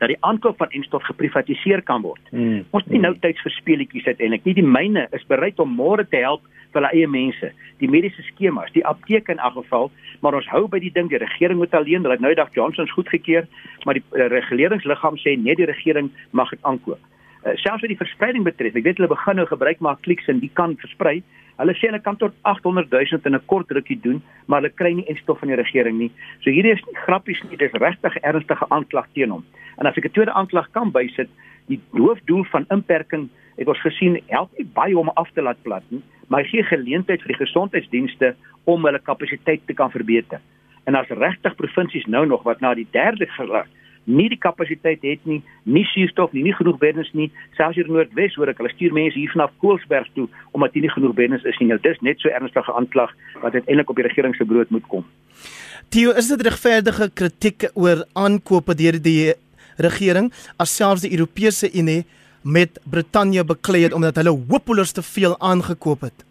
dat 0.00 0.08
die 0.08 0.20
aankoop 0.24 0.56
van 0.56 0.70
enstof 0.72 1.04
geprivatiseer 1.04 1.82
kan 1.84 2.02
word. 2.02 2.22
Hmm. 2.32 2.62
Ons 2.70 2.86
het 2.86 2.92
nie 2.94 3.02
nou 3.02 3.12
tyd 3.20 3.38
vir 3.44 3.52
speletjies 3.52 4.06
uiteindelik 4.08 4.46
nie. 4.48 4.56
Die 4.56 4.64
myne 4.64 5.04
is 5.16 5.26
bereid 5.28 5.60
om 5.60 5.74
môre 5.76 6.06
te 6.08 6.22
help 6.24 6.46
vir 6.72 6.80
hulle 6.80 6.92
eie 6.94 7.08
mense. 7.10 7.50
Die 7.82 7.90
mediese 7.90 8.24
skemas, 8.30 8.72
die 8.72 8.84
apteke 8.86 9.34
in 9.34 9.42
elk 9.42 9.58
geval, 9.58 9.90
maar 10.24 10.36
ons 10.38 10.48
hou 10.52 10.64
by 10.72 10.80
die 10.80 10.92
ding 10.94 11.10
die 11.12 11.20
regering 11.20 11.60
moet 11.60 11.74
alleen, 11.76 12.04
hulle 12.06 12.16
het 12.16 12.24
nou 12.24 12.32
dag 12.38 12.52
Johnson's 12.56 12.92
goedgekeur, 12.96 13.48
maar 13.84 13.98
die 13.98 14.04
uh, 14.14 14.30
reguleringsliggaam 14.32 15.18
sê 15.20 15.36
net 15.36 15.60
die 15.60 15.68
regering 15.68 16.08
mag 16.36 16.52
dit 16.54 16.64
aankoop. 16.64 17.00
Uh, 17.40 17.56
selfs 17.60 17.84
wat 17.84 17.92
die 17.92 18.00
verspreiding 18.00 18.46
betref, 18.46 18.76
ek 18.78 18.86
weet 18.86 19.00
hulle 19.00 19.12
begin 19.12 19.40
nou 19.40 19.48
gebruik 19.50 19.84
maak 19.84 20.00
kliks 20.06 20.28
en 20.32 20.40
die 20.40 20.52
kan 20.54 20.78
versprei. 20.80 21.18
Hulle 21.60 21.74
sê 21.76 21.90
hulle 21.90 22.00
kan 22.00 22.16
tot 22.16 22.34
800 22.48 22.88
000 22.90 23.26
in 23.28 23.34
'n 23.36 23.46
kort 23.46 23.70
rukkie 23.70 24.00
doen, 24.00 24.22
maar 24.46 24.62
hulle 24.62 24.72
kry 24.72 24.92
nie 24.92 25.08
enstof 25.12 25.38
van 25.38 25.48
die 25.48 25.60
regering 25.60 25.98
nie. 25.98 26.10
So 26.40 26.50
hierdie 26.50 26.72
is 26.72 26.84
nie 26.86 26.96
grappies 27.06 27.42
nie, 27.42 27.56
dit 27.56 27.68
is 27.68 27.80
regtig 27.80 28.16
ernstige 28.22 28.66
aanklag 28.70 29.06
teen 29.14 29.30
hom. 29.30 29.44
En 29.78 29.86
as 29.86 29.96
ek 29.96 30.06
'n 30.06 30.12
tweede 30.12 30.32
aanklag 30.32 30.70
kan 30.72 30.90
bysit, 30.90 31.28
die 31.68 31.80
hoofdoel 31.92 32.44
van 32.44 32.66
inperking 32.70 33.28
het 33.56 33.68
ons 33.68 33.80
gesien 33.80 34.20
help 34.28 34.50
nie 34.58 34.66
baie 34.74 34.98
om 34.98 35.10
af 35.14 35.30
te 35.34 35.42
laat 35.42 35.62
plat 35.62 35.84
nie 35.90 36.02
maar 36.30 36.46
gee 36.46 36.62
geleentheid 36.62 37.22
vir 37.24 37.32
die 37.32 37.42
gesondheidsdienste 37.42 38.34
om 38.70 38.84
hulle 38.86 39.02
kapasiteit 39.02 39.64
te 39.66 39.74
kan 39.74 39.90
verbeter. 39.90 40.38
En 40.86 40.94
as 40.94 41.10
regtig 41.10 41.56
provinsies 41.58 42.06
nou 42.06 42.22
nog 42.26 42.44
wat 42.46 42.62
na 42.62 42.70
die 42.78 42.86
derde 42.94 43.26
gelag 43.34 43.66
nie 44.04 44.28
die 44.28 44.38
kapasiteit 44.38 45.02
het 45.02 45.24
nie, 45.28 45.40
nie 45.64 45.84
suurstof 45.92 46.32
nie, 46.32 46.42
nie 46.42 46.54
genoeg 46.56 46.78
beddens 46.78 47.10
nie, 47.12 47.30
selfs 47.56 47.76
hier 47.76 47.86
in 47.86 47.92
Noordwes 47.92 48.36
hoor 48.38 48.48
ek 48.52 48.62
hulle 48.62 48.72
stuur 48.72 48.94
mense 48.96 49.18
hier 49.18 49.32
vanaf 49.32 49.52
Koelsberg 49.62 50.08
toe 50.14 50.28
omdat 50.52 50.72
hier 50.74 50.86
nie 50.86 50.94
genoeg 50.94 51.14
beddens 51.14 51.44
is 51.44 51.58
nie. 51.60 51.68
Nou 51.68 51.78
dis 51.82 52.00
net 52.00 52.20
so 52.20 52.28
ernstige 52.28 52.72
aanklag 52.72 53.12
wat 53.42 53.54
uiteindelik 53.54 53.90
op 53.90 54.00
die 54.00 54.08
regering 54.08 54.36
se 54.36 54.44
brood 54.44 54.70
moet 54.70 54.86
kom. 54.88 55.04
Tio, 55.90 56.14
is 56.14 56.30
dit 56.30 56.42
regverdige 56.46 57.10
kritiek 57.10 57.68
oor 57.74 58.04
aankope 58.14 58.74
deur 58.78 58.98
die 59.02 59.34
regering 59.80 60.30
as 60.60 60.74
selfs 60.76 61.04
die 61.04 61.12
Europese 61.16 61.70
Unie 61.74 62.04
met 62.42 62.80
Brittanje 62.88 63.44
beklei 63.44 63.84
het 63.84 63.94
omdat 63.96 64.16
hulle 64.16 64.32
hopeloos 64.32 64.92
te 64.96 65.02
veel 65.02 65.36
aangekoop 65.38 66.06
het? 66.08 66.24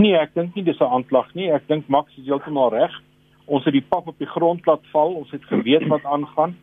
Nee, 0.00 0.16
ek 0.16 0.32
dink 0.34 0.54
nie 0.56 0.64
dis 0.64 0.80
'n 0.80 0.92
aanklag 0.96 1.34
nie. 1.34 1.50
Ek 1.52 1.68
dink 1.68 1.88
Max 1.88 2.08
is 2.16 2.24
heeltemal 2.24 2.70
reg. 2.72 2.90
Ons 3.46 3.64
het 3.64 3.72
die 3.72 3.84
pap 3.84 4.06
op 4.08 4.18
die 4.18 4.26
grond 4.26 4.66
laat 4.66 4.80
val. 4.92 5.12
Ons 5.14 5.30
het 5.30 5.44
geweet 5.44 5.86
wat 5.88 6.04
aangaan. 6.04 6.56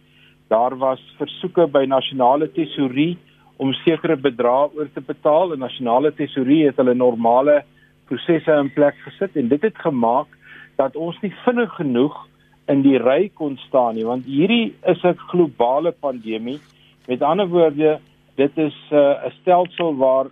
Daar 0.48 0.78
was 0.78 1.02
versoeke 1.18 1.68
by 1.68 1.86
nasionale 1.86 2.48
tesourie 2.52 3.18
om 3.58 3.74
sekere 3.74 4.16
bedrae 4.16 4.70
oor 4.78 4.90
te 4.94 5.02
betaal. 5.02 5.50
Die 5.50 5.60
nasionale 5.60 6.14
tesourie 6.16 6.66
het 6.68 6.78
hulle 6.80 6.96
normale 6.96 7.64
prosesse 8.08 8.54
in 8.62 8.72
plek 8.74 8.96
gesit 9.04 9.36
en 9.36 9.50
dit 9.52 9.62
het 9.62 9.78
gemaak 9.84 10.32
dat 10.78 10.96
ons 10.96 11.18
nie 11.22 11.34
vinnig 11.44 11.74
genoeg 11.76 12.16
in 12.72 12.84
die 12.86 12.98
ry 13.00 13.30
kon 13.36 13.58
staan 13.66 13.96
nie 13.96 14.06
want 14.08 14.26
hierdie 14.28 14.76
is 14.92 15.04
'n 15.04 15.18
globale 15.32 15.92
pandemie. 15.92 16.60
Met 17.08 17.22
ander 17.22 17.48
woorde, 17.48 18.00
dit 18.36 18.58
is 18.58 18.78
uh, 18.92 19.26
'n 19.26 19.32
stelsel 19.42 19.96
waar 19.96 20.28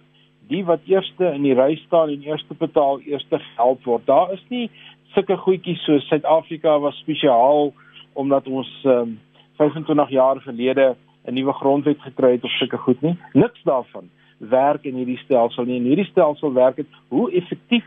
die 0.47 0.63
wat 0.65 0.79
eerste 0.85 1.33
in 1.33 1.43
die 1.43 1.55
ry 1.55 1.75
staan 1.75 2.09
en 2.09 2.21
eerste 2.21 2.53
betaal 2.53 2.99
eerste 3.01 3.39
gehelp 3.39 3.83
word. 3.83 4.05
Daar 4.05 4.33
is 4.33 4.43
nie 4.49 4.69
sulke 5.13 5.37
goedjies 5.37 5.83
so 5.85 5.99
Suid-Afrika 5.99 6.79
was 6.79 6.97
spesiaal 6.97 7.73
omdat 8.13 8.47
ons 8.47 8.69
um, 8.83 9.19
25 9.57 10.09
jaar 10.09 10.41
gelede 10.41 10.95
'n 11.25 11.33
nuwe 11.33 11.53
grondwet 11.53 12.01
gekry 12.01 12.31
het 12.31 12.43
of 12.43 12.51
sulke 12.51 12.77
goed 12.77 13.01
nie. 13.01 13.17
Niks 13.33 13.63
daarvan 13.63 14.09
werk 14.37 14.83
in 14.83 14.95
hierdie 14.95 15.17
stelsel 15.17 15.65
nie. 15.65 15.75
In 15.75 15.89
hierdie 15.89 16.09
stelsel 16.11 16.53
werk 16.53 16.75
dit 16.75 16.87
hoe 17.07 17.31
effektief 17.31 17.85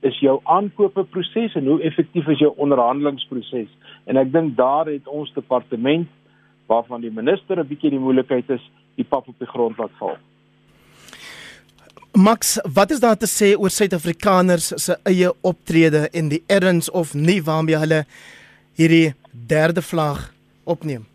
is 0.00 0.18
jou 0.20 0.40
aankopeproses 0.44 1.54
en 1.54 1.66
hoe 1.66 1.82
effektief 1.82 2.26
is 2.26 2.38
jou 2.38 2.52
onderhandelingsproses. 2.56 3.68
En 4.04 4.16
ek 4.16 4.32
dink 4.32 4.56
daar 4.56 4.86
het 4.86 5.08
ons 5.08 5.32
departement 5.34 6.08
waarvan 6.66 7.00
die 7.00 7.10
minister 7.10 7.58
'n 7.58 7.66
bietjie 7.66 7.90
die 7.90 7.98
moeilikheid 7.98 8.50
is, 8.50 8.70
die 8.94 9.04
pap 9.04 9.28
op 9.28 9.38
die 9.38 9.48
grond 9.48 9.78
laat 9.78 9.90
val. 9.98 10.16
Max, 12.12 12.58
wat 12.74 12.90
is 12.90 13.00
daar 13.00 13.16
te 13.16 13.26
sê 13.26 13.58
oor 13.58 13.70
Suid-Afrikaners 13.70 14.72
se 14.84 14.96
eie 15.04 15.32
optrede 15.40 16.08
en 16.12 16.28
die 16.28 16.42
erns 16.46 16.90
of 16.90 17.14
nie 17.14 17.42
waarmee 17.42 17.76
hulle 17.76 18.04
hierdie 18.74 19.14
derde 19.32 19.82
vlag 19.82 20.37
opneem? 20.74 21.06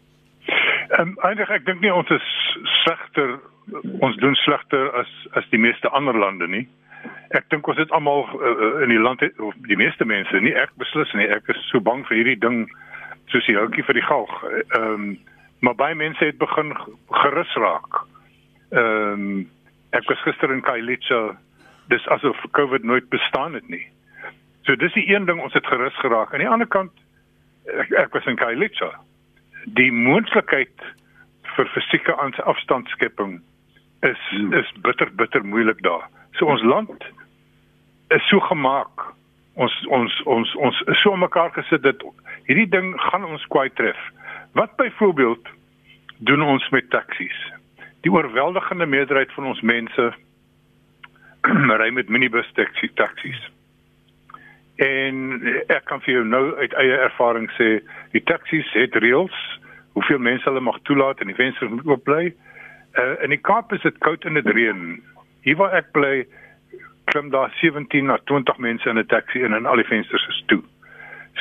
Ehm 0.89 1.13
um, 1.13 1.17
eintlik 1.25 1.49
ek 1.49 1.65
dink 1.69 1.81
nie 1.81 1.93
ons 1.93 2.09
is 2.13 2.29
slegter 2.83 3.37
ons 4.03 4.17
doen 4.21 4.35
slegter 4.43 4.89
as 4.99 5.11
as 5.39 5.47
die 5.55 5.61
meeste 5.61 5.89
ander 5.89 6.17
lande 6.17 6.47
nie. 6.47 6.65
Ek 7.37 7.47
dink 7.49 7.67
ons 7.67 7.79
het 7.79 7.91
almal 7.91 8.27
uh, 8.35 8.83
in 8.83 8.91
die 8.91 9.01
land 9.01 9.23
het, 9.23 9.39
of 9.39 9.55
die 9.67 9.79
meeste 9.79 10.05
mense 10.05 10.41
nie 10.43 10.55
ek 10.55 10.75
beslis 10.81 11.13
nie. 11.17 11.29
Ek 11.31 11.47
is 11.53 11.61
so 11.71 11.81
bang 11.81 12.05
vir 12.09 12.19
hierdie 12.21 12.39
ding 12.39 12.65
soos 13.31 13.47
die 13.47 13.57
houtjie 13.57 13.85
vir 13.87 14.01
die 14.01 14.07
galg. 14.09 14.33
Ehm 14.51 14.89
um, 14.93 15.13
maar 15.63 15.77
baie 15.79 15.95
mense 15.95 16.25
het 16.27 16.37
begin 16.37 16.73
gerus 17.23 17.59
raak. 17.63 18.05
Ehm 18.75 19.27
um, 19.27 19.43
Ek 19.93 20.09
was 20.09 20.21
gister 20.25 20.49
in 20.53 20.63
Kailicha. 20.65 21.35
Dis 21.93 22.05
asof 22.09 22.39
COVID 22.57 22.83
nooit 22.83 23.09
bestaan 23.13 23.53
het 23.53 23.67
nie. 23.69 23.85
So 24.65 24.75
dis 24.75 24.93
die 24.97 25.05
een 25.11 25.27
ding 25.29 25.41
ons 25.41 25.53
het 25.53 25.67
gerus 25.69 25.97
geraak. 26.01 26.33
Aan 26.33 26.41
die 26.41 26.49
ander 26.49 26.67
kant 26.67 26.93
ek, 27.69 27.91
ek 28.07 28.15
was 28.17 28.25
in 28.25 28.39
Kailicha. 28.39 28.89
Die 29.65 29.91
moontlikheid 29.91 30.85
vir 31.55 31.69
fisieke 31.73 32.13
afstandskepping 32.43 33.41
is 34.01 34.19
hmm. 34.29 34.53
is 34.53 34.71
bitter 34.81 35.09
bitter 35.15 35.45
moeilik 35.45 35.81
daar. 35.83 36.07
So 36.37 36.45
ons 36.45 36.63
land 36.63 37.03
is 38.09 38.27
so 38.29 38.39
gemaak. 38.39 39.05
Ons 39.53 39.73
ons 39.87 40.21
ons 40.25 40.55
ons 40.55 40.83
is 40.87 41.01
so 41.01 41.15
mekaar 41.15 41.53
gesit 41.55 41.83
dat 41.83 42.03
hierdie 42.49 42.69
ding 42.69 42.93
gaan 43.09 43.25
ons 43.25 43.45
kwai 43.53 43.69
tref. 43.69 43.99
Wat 44.57 44.75
byvoorbeeld 44.75 45.47
doen 46.17 46.41
ons 46.41 46.69
met 46.69 46.89
taksies? 46.89 47.39
Die 48.03 48.11
oorweldigende 48.11 48.85
meerderheid 48.85 49.31
van 49.37 49.45
ons 49.53 49.61
mense 49.61 50.11
ry 51.81 51.89
met 51.91 52.09
minibus 52.09 52.49
taksies. 52.99 53.39
En 54.81 55.17
ek 55.67 55.83
kan 55.85 56.01
vir 56.01 56.13
jou 56.13 56.23
nou 56.25 56.55
uit 56.57 56.73
eie 56.81 56.97
ervaring 57.05 57.49
sê, 57.57 57.83
die 58.11 58.23
taksies 58.25 58.69
het 58.73 58.95
reëls 58.95 59.35
hoeveel 59.93 60.17
mense 60.17 60.47
hulle 60.49 60.63
mag 60.65 60.79
toelaat 60.89 61.19
en 61.21 61.29
die 61.29 61.37
vensters 61.37 61.69
moet 61.69 61.85
oop 61.85 62.03
bly. 62.03 62.31
Uh, 62.97 63.13
in 63.25 63.29
die 63.29 63.41
Kaap 63.41 63.73
is 63.73 63.81
dit 63.85 63.97
koud 64.05 64.25
en 64.25 64.33
dit 64.39 64.47
reën. 64.49 64.79
Hier 65.45 65.57
waar 65.59 65.75
ek 65.77 65.91
bly, 65.93 66.25
klim 67.11 67.29
daar 67.29 67.53
17 67.59 68.09
na 68.09 68.17
20 68.29 68.57
mense 68.57 68.89
in 68.89 68.97
'n 68.97 69.05
taxi 69.05 69.43
en 69.43 69.53
en 69.53 69.65
al 69.65 69.81
die 69.81 69.89
vensters 69.89 70.27
is 70.27 70.43
toe. 70.47 70.63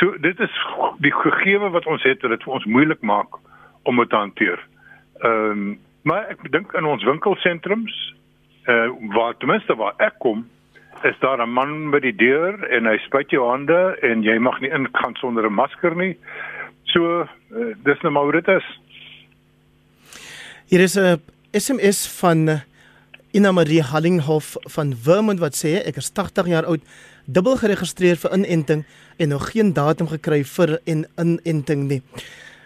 So 0.01 0.17
dit 0.21 0.41
is 0.41 0.55
die 0.99 1.12
gegewe 1.12 1.71
wat 1.71 1.87
ons 1.87 2.03
het 2.03 2.23
wat 2.23 2.31
dit 2.31 2.43
vir 2.43 2.53
ons 2.53 2.65
moeilik 2.65 3.01
maak 3.01 3.41
om 3.83 3.97
dit 3.97 4.11
te 4.11 4.17
hanteer. 4.17 4.61
Ehm 5.21 5.51
um, 5.51 5.79
maar 6.03 6.27
ek 6.29 6.51
dink 6.51 6.73
in 6.73 6.85
ons 6.85 7.05
winkelsentrums 7.05 8.15
uh, 8.67 8.91
waar 9.15 9.37
ten 9.37 9.49
minste 9.49 9.77
waar 9.77 9.95
ek 9.97 10.19
kom 10.19 10.49
is 11.05 11.19
daar 11.21 11.41
'n 11.43 11.51
man 11.51 11.91
by 11.91 12.01
die 12.01 12.17
deur 12.17 12.65
en 12.71 12.87
hy 12.87 12.99
spuit 12.99 13.31
jou 13.31 13.49
hande 13.49 13.97
en 14.03 14.23
jy 14.23 14.39
mag 14.39 14.61
nie 14.61 14.71
ingaan 14.71 15.15
sonder 15.15 15.47
'n 15.47 15.55
masker 15.55 15.97
nie. 15.97 16.17
So 16.85 17.21
uh, 17.21 17.75
dis 17.85 18.01
nou 18.03 18.13
maar 18.13 18.33
dit 18.33 18.49
is. 18.49 18.67
Hier 20.69 20.81
is 20.81 20.97
'n 20.97 21.21
SMS 21.53 22.09
van 22.21 22.63
Ina 23.33 23.53
Marie 23.53 23.83
Hallinghof 23.83 24.57
van 24.61 24.95
Vermont 24.97 25.41
wat 25.41 25.55
sê 25.55 25.81
ek 25.87 25.97
is 25.97 26.11
80 26.13 26.47
jaar 26.47 26.65
oud, 26.65 26.81
dubbel 27.25 27.57
geregistreer 27.57 28.17
vir 28.17 28.35
inenting 28.37 28.85
en 29.17 29.29
nog 29.29 29.51
geen 29.51 29.73
datum 29.73 30.09
gekry 30.09 30.45
vir 30.45 30.81
en 30.85 31.07
inenting 31.17 31.89
nie. 31.89 32.03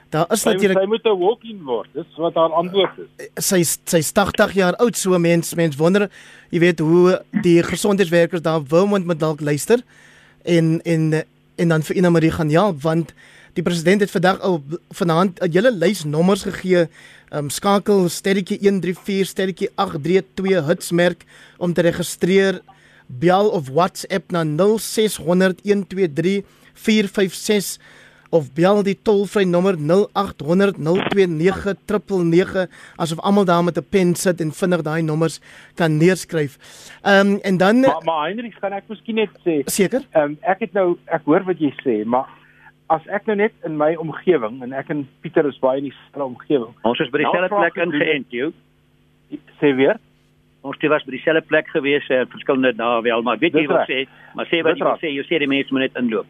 Daar 0.08 0.26
is 0.32 0.42
natuurlik 0.42 0.78
sy 0.78 0.86
moet 0.86 1.04
'n 1.04 1.18
walk-in 1.18 1.62
word. 1.64 1.88
Dis 1.92 2.06
wat 2.16 2.34
haar 2.34 2.52
antwoord 2.52 2.98
is. 2.98 3.28
Sy 3.44 3.62
sy's 3.62 4.12
80 4.12 4.52
jaar 4.52 4.76
oud, 4.76 4.96
so 4.96 5.18
mens 5.18 5.54
mens 5.54 5.76
wonder, 5.76 6.10
jy 6.50 6.58
weet 6.58 6.78
hoe 6.78 7.22
die 7.42 7.62
gesondheidswerkers 7.62 8.42
daar 8.42 8.62
Vermont 8.66 9.06
moet 9.06 9.20
dalk 9.20 9.40
luister 9.40 9.82
en 10.44 10.80
en 10.82 11.24
en 11.56 11.68
dan 11.68 11.82
vir 11.82 11.96
Ina 11.96 12.10
Marie 12.10 12.30
gaan 12.30 12.50
help 12.50 12.82
want 12.82 13.12
die 13.56 13.62
president 13.62 14.00
het 14.00 14.10
vandag 14.10 14.40
al 14.40 14.62
vanaand 14.90 15.40
'n 15.40 15.50
hele 15.52 15.72
lys 15.72 16.04
nommers 16.04 16.42
gegee. 16.42 16.88
Um 17.32 17.50
skakel 17.50 18.08
sterretjie 18.08 18.58
134 18.60 19.26
sterretjie 19.26 19.70
832 19.74 20.66
hitsmerk 20.66 21.24
om 21.58 21.72
te 21.72 21.80
registreer. 21.80 22.60
Bel 23.06 23.48
of 23.48 23.68
WhatsApp 23.68 24.30
na 24.30 24.44
0600 24.44 25.60
123 25.62 26.42
456 26.74 27.78
of 28.36 28.52
bel 28.54 28.82
die 28.86 28.96
tolvry 29.02 29.44
nommer 29.44 29.76
0800 29.80 30.76
029 30.78 31.36
999 31.36 32.66
asof 32.96 33.20
almal 33.20 33.44
daar 33.44 33.64
met 33.64 33.78
'n 33.78 33.86
pen 33.90 34.14
sit 34.14 34.40
en 34.40 34.52
vinnig 34.52 34.82
daai 34.82 35.02
nommers 35.02 35.40
kan 35.74 35.96
neerskryf. 35.96 36.58
Ehm 37.02 37.26
um, 37.34 37.38
en 37.42 37.56
dan 37.56 37.80
Maar, 37.80 38.04
maar 38.04 38.22
Heinrich, 38.26 38.58
kan 38.60 38.72
ek 38.72 38.84
miskien 38.88 39.14
net 39.14 39.30
sê? 39.44 39.62
Seker. 39.64 40.02
Ehm 40.12 40.22
um, 40.24 40.38
ek 40.42 40.60
het 40.60 40.72
nou 40.72 40.96
ek 41.06 41.22
hoor 41.24 41.44
wat 41.44 41.58
jy 41.58 41.72
sê, 41.84 42.04
maar 42.04 42.26
as 42.88 43.02
ek 43.06 43.26
nou 43.26 43.36
net 43.36 43.52
in 43.64 43.76
my 43.76 43.94
omgewing 43.94 44.62
en 44.62 44.72
ek 44.72 44.90
en 44.90 45.08
Pieter 45.20 45.46
is 45.46 45.58
baie 45.58 45.78
in 45.78 45.84
dieselfde 45.90 46.24
omgewing. 46.24 46.74
Ons 46.82 47.00
is 47.00 47.10
by 47.10 47.18
dieselfde 47.18 47.50
Nou, 47.50 47.60
plek 47.60 47.74
ingeënt, 47.86 48.26
jy. 48.30 48.52
Sê 49.60 49.74
weer? 49.76 49.96
Ons 50.62 50.76
het 50.80 50.90
was 50.90 51.04
by 51.04 51.10
dieselfde 51.10 51.42
plek 51.46 51.68
gewees, 51.68 52.06
uh, 52.10 52.24
verskillende 52.30 52.72
dae 52.76 53.02
wel, 53.02 53.22
maar 53.22 53.38
weet 53.38 53.52
jy 53.54 53.60
Dis 53.66 53.70
wat 53.70 53.88
reg. 53.88 54.06
sê? 54.06 54.10
Maar 54.34 54.46
sê 54.46 54.62
wat 54.62 54.78
jy 54.78 54.94
sê, 55.02 55.08
jy 55.14 55.24
sê 55.26 55.38
die 55.38 55.48
mense 55.50 55.72
moet 55.72 55.80
net 55.80 55.96
inloop. 56.02 56.26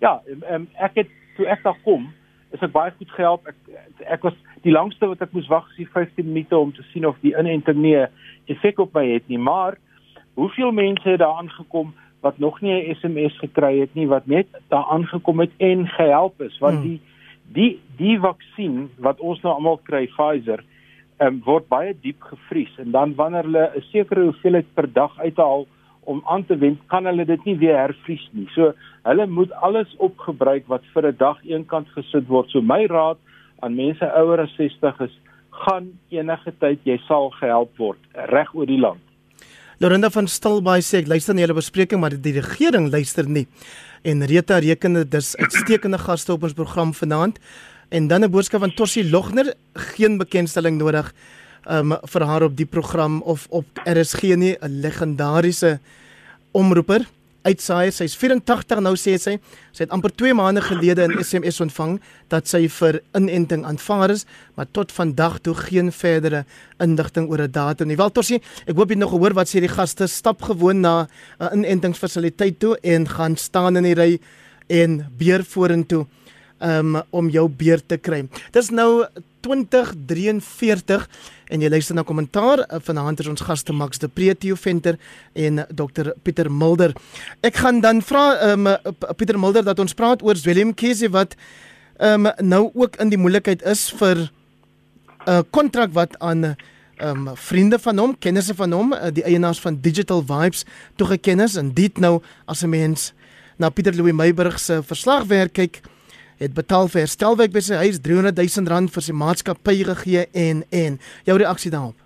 Ja, 0.00 0.20
ehm 0.26 0.54
um, 0.54 0.68
ek 0.78 0.94
het 0.94 1.08
toe 1.36 1.46
ek 1.46 1.62
daar 1.62 1.78
kom, 1.84 2.12
is 2.52 2.62
ek 2.62 2.72
baie 2.72 2.92
goed 2.98 3.10
gehelp. 3.10 3.46
Ek 3.46 3.56
ek 4.18 4.22
was 4.22 4.34
die 4.62 4.72
langste 4.72 5.06
wat 5.06 5.22
ek 5.22 5.32
moes 5.32 5.48
wag 5.48 5.68
is 5.70 5.76
die 5.76 5.90
15 5.92 6.26
minute 6.26 6.56
om 6.56 6.72
te 6.72 6.82
sien 6.92 7.06
of 7.06 7.16
die 7.20 7.34
inenting 7.36 7.76
nie 7.76 7.96
'n 7.96 8.08
effek 8.46 8.78
op 8.78 8.94
my 8.94 9.06
het 9.12 9.28
nie, 9.28 9.38
maar 9.38 9.76
hoeveel 10.34 10.72
mense 10.72 11.08
het 11.08 11.18
daar 11.18 11.38
aangekom 11.38 11.94
wat 12.20 12.38
nog 12.38 12.60
nie 12.60 12.72
'n 12.72 12.94
SMS 12.94 13.38
gekry 13.38 13.78
het 13.80 13.94
nie 13.94 14.06
wat 14.08 14.26
net 14.26 14.46
daar 14.68 14.84
aangekom 14.84 15.40
het 15.40 15.50
en 15.58 15.88
gehelp 15.88 16.40
is 16.40 16.58
want 16.58 16.78
Hmm. 16.78 16.82
die 16.82 17.00
die 17.52 17.80
die 17.96 18.18
vaksin 18.20 18.90
wat 18.98 19.20
ons 19.20 19.42
nou 19.42 19.54
almal 19.54 19.80
kry 19.82 20.06
Pfizer 20.06 20.64
um, 21.20 21.42
word 21.44 21.68
baie 21.68 21.94
diep 22.00 22.20
gevries 22.20 22.78
en 22.78 22.90
dan 22.90 23.14
wanneer 23.14 23.42
hulle 23.42 23.70
'n 23.76 23.80
sekere 23.92 24.24
hoeveelheid 24.24 24.74
per 24.74 24.92
dag 24.92 25.18
uithaal 25.18 25.66
om 26.04 26.22
aan 26.26 26.44
te 26.46 26.56
wend, 26.56 26.80
kan 26.92 27.06
hulle 27.06 27.24
dit 27.24 27.44
nie 27.44 27.56
weer 27.58 27.76
hervries 27.76 28.24
nie. 28.32 28.48
So 28.54 28.72
hulle 29.02 29.26
moet 29.26 29.52
alles 29.66 29.90
opgebruik 29.98 30.66
wat 30.68 30.82
vir 30.94 31.08
'n 31.08 31.16
dag 31.18 31.38
eenkant 31.44 31.88
gesit 31.96 32.28
word. 32.28 32.50
So 32.50 32.60
my 32.60 32.86
raad 32.86 33.18
aan 33.62 33.74
mense 33.74 34.04
ouer 34.04 34.40
as 34.40 34.54
60 34.56 35.00
is, 35.00 35.14
gaan 35.50 35.92
enige 36.10 36.52
tyd 36.60 36.80
jy 36.84 36.98
sal 37.06 37.30
gehelp 37.30 37.70
word 37.78 37.98
reg 38.14 38.54
oor 38.54 38.66
die 38.66 38.80
land. 38.80 39.00
Lorinda 39.78 40.10
van 40.10 40.26
Stilbaai 40.26 40.80
sê 40.82 41.02
ek 41.02 41.08
luister 41.10 41.34
na 41.34 41.40
julle 41.40 41.54
bespreking 41.54 42.00
maar 42.00 42.14
die 42.14 42.32
regering 42.32 42.90
luister 42.92 43.26
nie. 43.28 43.46
En 44.04 44.22
Rita 44.22 44.58
reken 44.58 44.94
dit 44.94 45.14
is 45.14 45.36
uitstekende 45.36 45.98
gaste 45.98 46.32
op 46.32 46.42
ons 46.42 46.54
program 46.54 46.92
vanaand. 46.94 47.40
En 47.90 48.08
dan 48.08 48.24
'n 48.24 48.30
boodskap 48.30 48.60
van 48.60 48.74
Tossie 48.74 49.10
Logner, 49.10 49.54
geen 49.74 50.18
bekendstelling 50.18 50.78
nodig 50.78 51.12
um 51.70 51.96
vir 52.04 52.24
haar 52.28 52.42
op 52.42 52.56
die 52.56 52.66
program 52.66 53.22
of 53.22 53.46
op 53.50 53.66
RSG 53.84 54.36
nie, 54.36 54.56
'n 54.60 54.80
legendariese 54.80 55.78
omroeper. 56.52 57.06
Uitsaai, 57.44 57.90
sy's 57.92 58.14
84 58.16 58.80
nou 58.80 58.94
sê 58.96 59.18
sy. 59.20 59.34
Sy 59.72 59.84
het 59.84 59.90
amper 59.92 60.10
2 60.16 60.32
maande 60.34 60.62
gelede 60.64 61.04
'n 61.04 61.22
SMS 61.22 61.60
ontvang 61.60 62.00
dat 62.28 62.48
sy 62.48 62.68
vir 62.68 63.02
inenting 63.12 63.64
aanvaar 63.64 64.10
is, 64.10 64.24
maar 64.56 64.66
tot 64.72 64.92
vandag 64.92 65.38
toe 65.42 65.54
geen 65.54 65.92
verdere 65.92 66.44
inligting 66.80 67.28
oor 67.28 67.42
'n 67.42 67.50
datum 67.50 67.88
nie. 67.88 67.96
Wel 67.96 68.10
Tossie, 68.10 68.40
ek 68.66 68.76
hoop 68.76 68.88
jy 68.88 68.96
nog 68.96 69.10
gehoor 69.10 69.34
wat 69.34 69.48
sê 69.48 69.60
die 69.60 69.68
gaste 69.68 70.06
stap 70.06 70.42
gewoon 70.42 70.80
na 70.80 71.06
'n 71.38 71.64
inentingsfasiliteit 71.64 72.58
toe 72.58 72.78
en 72.82 73.08
gaan 73.08 73.36
staan 73.36 73.76
in 73.76 73.82
die 73.82 73.94
ry 73.94 74.18
en 74.68 75.06
beer 75.18 75.44
vorentoe 75.44 76.06
um, 76.60 77.02
om 77.10 77.28
jou 77.28 77.48
beurt 77.48 77.88
te 77.88 77.96
kry. 77.96 78.24
Dis 78.52 78.70
nou 78.70 79.04
2043 79.44 81.06
en 81.52 81.64
jy 81.64 81.70
luister 81.70 81.96
na 81.96 82.04
kommentaar 82.06 82.64
uh, 82.64 82.80
vanaand 82.82 83.20
is 83.20 83.28
ons 83.30 83.44
gaste 83.44 83.74
Max 83.76 84.00
de 84.02 84.08
Pre, 84.08 84.32
Theo 84.34 84.56
Venter 84.56 84.98
en 85.36 85.64
Dr 85.68 86.14
Pieter 86.24 86.50
Mulder. 86.50 86.94
Ek 87.44 87.60
gaan 87.60 87.82
dan 87.84 88.00
vra 88.04 88.24
um, 88.50 88.70
Pieter 89.18 89.38
Mulder 89.40 89.66
dat 89.66 89.80
ons 89.82 89.96
praat 89.96 90.24
oor 90.24 90.40
Willem 90.44 90.72
Kese 90.74 91.12
wat 91.12 91.36
um, 92.00 92.30
nou 92.40 92.70
ook 92.72 92.96
in 93.02 93.12
die 93.12 93.20
moeilikheid 93.20 93.62
is 93.68 93.90
vir 94.00 94.28
'n 95.24 95.30
uh, 95.30 95.42
kontrak 95.50 95.92
wat 95.92 96.16
aan 96.20 96.56
um 97.02 97.28
vriende 97.34 97.78
van 97.78 97.98
hom, 97.98 98.18
kennisse 98.18 98.54
van 98.54 98.72
hom, 98.72 98.92
uh, 98.92 99.10
die 99.12 99.24
eienaars 99.24 99.60
van 99.60 99.80
Digital 99.80 100.22
Vibes 100.22 100.64
toegeken 100.96 101.40
is 101.40 101.56
en 101.56 101.72
dit 101.74 101.98
nou 101.98 102.20
as 102.46 102.62
'n 102.62 102.68
mens 102.68 103.12
na 103.58 103.70
Pieter 103.70 103.94
Louw 103.94 104.12
Meiburg 104.12 104.58
se 104.58 104.82
verslagwerk 104.82 105.52
kyk, 105.52 105.80
het 106.38 106.54
betaal 106.54 106.88
vir 106.88 107.04
herstelwerk 107.06 107.52
by 107.52 107.60
sy 107.60 107.82
huis 107.86 108.00
300 108.00 108.36
000 108.36 108.72
rand 108.72 108.90
vir 108.94 109.02
sy 109.02 109.12
maatskappy 109.12 109.84
gegee 109.84 110.26
en 110.32 110.64
en 110.70 110.98
jou 111.24 111.38
reaksie 111.38 111.70
daarop. 111.70 112.04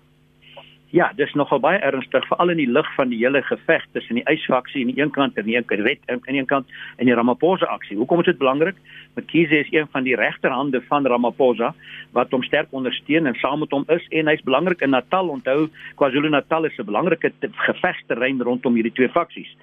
Ja, 0.89 1.11
dis 1.13 1.33
nogal 1.37 1.59
baie 1.61 1.77
ernstig 1.85 2.23
veral 2.25 2.49
in 2.49 2.57
die 2.57 2.69
lig 2.69 2.87
van 2.95 3.11
die 3.11 3.19
hele 3.19 3.43
geveg 3.45 3.83
tussen 3.93 4.17
die 4.17 4.23
ysfaksie 4.31 4.81
aan 4.81 4.89
die 4.89 5.03
een 5.03 5.11
kant 5.13 5.35
en 5.37 5.45
die 5.45 5.53
een 5.53 5.83
red 5.85 5.99
aan 6.09 6.23
die 6.25 6.39
een 6.39 6.47
kant 6.49 6.65
en 6.97 7.05
die 7.05 7.13
Ramaphosa 7.13 7.69
aksie. 7.69 7.97
Hoekom 7.97 8.23
is 8.23 8.31
dit 8.31 8.39
belangrik? 8.39 8.79
Mkhize 9.13 9.59
is 9.59 9.69
een 9.69 9.85
van 9.93 10.07
die 10.07 10.15
regterhande 10.17 10.81
van 10.87 11.05
Ramaphosa 11.05 11.75
wat 12.17 12.33
hom 12.33 12.41
sterk 12.43 12.73
ondersteun 12.73 13.29
en 13.29 13.37
saam 13.37 13.61
met 13.61 13.75
hom 13.75 13.85
is 13.93 14.07
en 14.09 14.33
hy's 14.33 14.41
belangrik 14.41 14.81
in 14.81 14.89
Natal. 14.95 15.29
Onthou, 15.29 15.67
KwaZulu-Natal 16.01 16.65
is 16.65 16.79
'n 16.79 16.89
belangrike 16.89 17.31
gevegsterrein 17.67 18.41
rondom 18.41 18.73
hierdie 18.73 18.93
twee 18.93 19.09
faksies. 19.09 19.53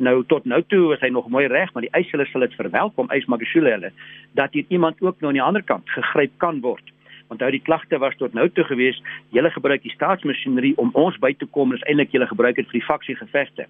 Nou 0.00 0.22
tot 0.32 0.46
nou 0.48 0.62
toe 0.72 0.94
is 0.94 1.02
hy 1.04 1.10
nog 1.12 1.28
mooi 1.28 1.44
reg, 1.50 1.72
maar 1.74 1.84
die 1.84 1.92
eis 1.96 2.08
hulle 2.14 2.24
sal 2.30 2.46
dit 2.46 2.54
verwelkom, 2.56 3.10
eis 3.12 3.26
Magashule 3.28 3.74
hulle 3.74 3.90
dat 4.38 4.54
hier 4.56 4.64
iemand 4.72 5.00
ook 5.04 5.20
nou 5.20 5.28
aan 5.28 5.38
die 5.38 5.44
ander 5.44 5.64
kant 5.66 5.90
gegryp 5.92 6.32
kan 6.40 6.62
word. 6.64 6.92
Onthou 7.30 7.50
die 7.54 7.62
klagte 7.62 7.98
was 8.02 8.16
tot 8.18 8.34
nou 8.34 8.48
toe 8.50 8.64
gewees, 8.66 8.98
julle 9.34 9.50
gebruik 9.54 9.84
die 9.84 9.92
staatsmasjinerie 9.94 10.72
om 10.82 10.90
ons 10.98 11.18
by 11.22 11.30
te 11.38 11.46
kom, 11.54 11.74
is 11.76 11.84
eintlik 11.86 12.10
julle 12.14 12.26
gebruik 12.26 12.58
dit 12.58 12.66
vir 12.66 12.80
die 12.80 12.86
faksie 12.86 13.14
gevegte. 13.18 13.66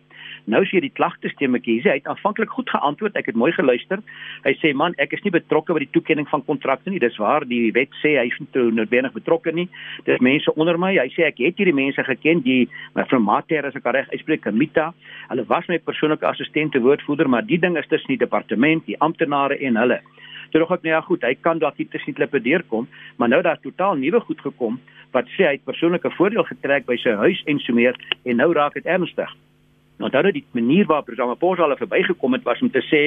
Nou 0.49 0.63
sê 0.65 0.81
die 0.81 0.93
klagtestemmetjie, 0.97 1.83
hy 1.85 1.99
het 1.99 2.09
aanvanklik 2.09 2.53
goed 2.57 2.71
geantwoord, 2.73 3.19
ek 3.21 3.29
het 3.29 3.39
mooi 3.39 3.51
geluister. 3.53 4.01
Hy 4.47 4.55
sê 4.63 4.73
man, 4.77 4.97
ek 5.03 5.13
is 5.17 5.25
nie 5.27 5.35
betrokke 5.35 5.77
by 5.77 5.83
die 5.85 5.91
toekenning 5.93 6.29
van 6.31 6.45
kontrakte 6.47 6.93
nie. 6.93 7.03
Dis 7.03 7.19
waar 7.21 7.45
die 7.49 7.69
wet 7.77 7.93
sê 8.01 8.15
hy 8.17 8.31
is 8.31 8.39
nie 8.41 8.65
noodwendig 8.79 9.13
betrokke 9.17 9.53
nie. 9.53 9.69
Dis 10.09 10.25
mense 10.25 10.55
onder 10.57 10.81
my. 10.81 10.95
Hy 10.97 11.11
sê 11.13 11.29
ek 11.29 11.43
het 11.45 11.61
hierdie 11.61 11.77
mense 11.77 12.05
geken, 12.07 12.41
die 12.47 12.65
mevrou 12.97 13.21
Mater 13.21 13.69
as 13.69 13.77
ek 13.77 13.91
reg 13.93 14.09
uitspreek, 14.15 14.47
Kamita. 14.47 14.91
Hulle 15.29 15.45
was 15.53 15.69
my 15.69 15.79
persoonlike 15.85 16.27
assistente 16.27 16.81
woordvoerder, 16.81 17.29
maar 17.29 17.45
die 17.45 17.61
ding 17.61 17.77
is 17.77 17.89
tussen 17.93 18.15
die 18.15 18.23
departement, 18.25 18.87
die 18.89 18.99
amptenare 19.05 19.61
en 19.61 19.77
hulle. 19.77 20.01
Toe 20.51 20.61
dog 20.61 20.73
ek 20.75 20.83
nou 20.83 20.95
ja 20.95 21.01
goed, 21.07 21.23
hy 21.23 21.35
kan 21.35 21.59
dalk 21.59 21.79
nie 21.79 21.89
tussen 21.89 22.15
klippe 22.15 22.41
deurkom, 22.43 22.89
maar 23.17 23.29
nou 23.29 23.43
daar 23.43 23.61
totaal 23.63 23.95
nuwe 24.01 24.21
goed 24.21 24.41
gekom 24.41 24.81
wat 25.15 25.31
sê 25.35 25.47
hy 25.47 25.55
het 25.59 25.65
persoonlike 25.67 26.11
voordeel 26.17 26.47
getrek 26.47 26.87
by 26.87 26.97
sy 27.03 27.15
huis 27.23 27.43
en 27.51 27.59
so 27.63 27.75
meer 27.75 27.97
en 28.25 28.37
nou 28.37 28.53
raak 28.55 28.75
dit 28.79 28.87
ernstig. 28.87 29.31
Nou 30.01 30.09
dan 30.11 30.31
die 30.33 30.45
manier 30.57 30.87
waarop 30.89 31.11
Ramaphosa 31.13 31.67
al 31.67 31.77
verbygekom 31.77 32.33
het 32.33 32.47
was 32.49 32.63
om 32.65 32.71
te 32.73 32.81
sê 32.87 33.03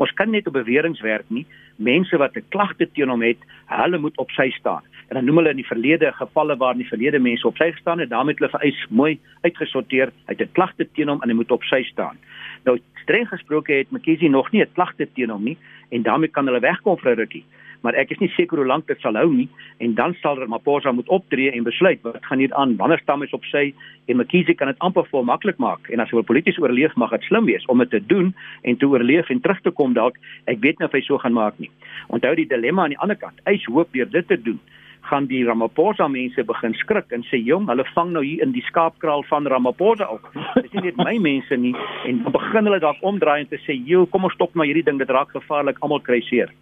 ons 0.00 0.12
kan 0.16 0.30
net 0.30 0.46
op 0.48 0.56
beweringe 0.56 1.02
werk 1.04 1.28
nie. 1.28 1.44
Mense 1.76 2.16
wat 2.16 2.36
'n 2.36 2.48
klagte 2.48 2.86
teen 2.86 3.08
hom 3.08 3.22
het, 3.22 3.38
hulle 3.66 3.98
moet 3.98 4.16
op 4.18 4.30
sy 4.30 4.50
staan. 4.50 4.82
En 5.08 5.16
dan 5.16 5.24
noem 5.24 5.36
hulle 5.36 5.50
in 5.50 5.56
die 5.56 5.66
verlede 5.66 6.12
gevalle 6.12 6.56
waar 6.56 6.72
in 6.72 6.82
die 6.82 6.88
verlede 6.88 7.18
mense 7.18 7.46
op 7.46 7.56
sy 7.56 7.72
gestaan 7.72 7.98
het, 7.98 8.08
daarmee 8.08 8.34
het 8.34 8.38
hulle 8.38 8.50
vereis 8.50 8.86
mooi 8.88 9.18
uitgesorteer. 9.42 10.12
Hy 10.26 10.34
het 10.34 10.40
'n 10.40 10.52
klagte 10.52 10.88
teen 10.92 11.08
hom 11.08 11.22
en 11.22 11.28
hy 11.28 11.34
moet 11.34 11.50
op 11.50 11.62
sy 11.62 11.82
staan. 11.82 12.16
Nou 12.64 12.78
streng 13.02 13.28
gesproke 13.28 13.72
het 13.72 13.90
McKinsey 13.90 14.28
nog 14.28 14.50
nie 14.52 14.62
'n 14.62 14.72
klagte 14.72 15.08
teen 15.14 15.30
hom 15.30 15.44
nie 15.44 15.58
en 15.90 16.02
daarmee 16.02 16.28
kan 16.28 16.46
hulle 16.46 16.60
wegkom 16.60 16.98
vir 16.98 17.12
'n 17.12 17.18
rukkie. 17.18 17.44
Maar 17.80 17.94
ek 17.94 18.10
is 18.10 18.18
nie 18.18 18.28
seker 18.28 18.58
hoe 18.58 18.66
lank 18.66 18.86
dit 18.86 19.00
sal 19.00 19.16
hou 19.16 19.32
nie 19.32 19.48
en 19.78 19.94
dan 19.94 20.14
sal 20.20 20.38
Ramaphosa 20.38 20.92
moet 20.92 21.08
optree 21.08 21.50
en 21.50 21.62
besluit 21.62 22.02
wat 22.02 22.24
gaan 22.28 22.38
hier 22.38 22.54
aan. 22.54 22.76
Wanneer 22.76 22.98
stam 22.98 23.22
is 23.22 23.32
op 23.32 23.44
sy 23.44 23.74
en 24.06 24.16
McKinsey 24.16 24.54
kan 24.54 24.66
dit 24.66 24.78
amper 24.78 25.04
vir 25.04 25.24
maklik 25.24 25.58
maak 25.58 25.88
en 25.88 26.00
as 26.00 26.10
hy 26.10 26.16
wil 26.16 26.24
polities 26.24 26.58
oorleef 26.58 26.94
mag 26.94 27.10
dit 27.10 27.22
slim 27.22 27.44
wees 27.44 27.64
om 27.66 27.78
dit 27.78 27.90
te 27.90 28.06
doen 28.06 28.34
en 28.62 28.76
te 28.76 28.86
oorleef 28.86 29.30
en 29.30 29.40
terug 29.40 29.60
te 29.60 29.70
kom 29.70 29.92
dalk. 29.92 30.16
Ek 30.44 30.60
weet 30.60 30.78
nie 30.78 30.86
of 30.86 30.92
hy 30.92 31.00
so 31.00 31.18
gaan 31.18 31.32
maak 31.32 31.58
nie. 31.58 31.70
Onthou 32.08 32.34
die 32.34 32.46
dilemma 32.46 32.82
aan 32.82 32.90
die 32.90 32.98
ander 32.98 33.16
kant. 33.16 33.40
Hy 33.46 33.60
hoop 33.64 33.92
deur 33.92 34.10
dit 34.10 34.28
te 34.28 34.42
doen 34.42 34.60
gaan 35.08 35.26
die 35.26 35.44
Ramaphosa 35.44 36.08
mense 36.08 36.44
begin 36.44 36.74
skrik 36.74 37.12
en 37.16 37.24
sê 37.28 37.40
jong, 37.42 37.68
hulle 37.68 37.84
vang 37.94 38.12
nou 38.12 38.22
hier 38.24 38.42
in 38.44 38.52
die 38.52 38.64
skaapkraal 38.68 39.24
van 39.28 39.46
Ramaphosa 39.46 40.08
op. 40.12 40.26
Dis 40.62 40.72
nie 40.72 40.88
net 40.88 40.96
my 40.96 41.16
mense 41.18 41.56
nie 41.56 41.74
en 42.06 42.22
dan 42.24 42.32
begin 42.32 42.68
hulle 42.68 42.80
dalk 42.82 43.02
omdraai 43.02 43.40
en 43.40 43.48
te 43.48 43.60
sê, 43.66 43.78
"Jo, 43.86 44.06
kom 44.06 44.24
ons 44.24 44.34
stop 44.34 44.54
maar 44.54 44.66
hierdie 44.66 44.84
ding, 44.84 44.98
dit 44.98 45.10
raak 45.10 45.30
gevaarlik, 45.30 45.78
almal 45.80 46.00
kry 46.00 46.20
seer." 46.20 46.52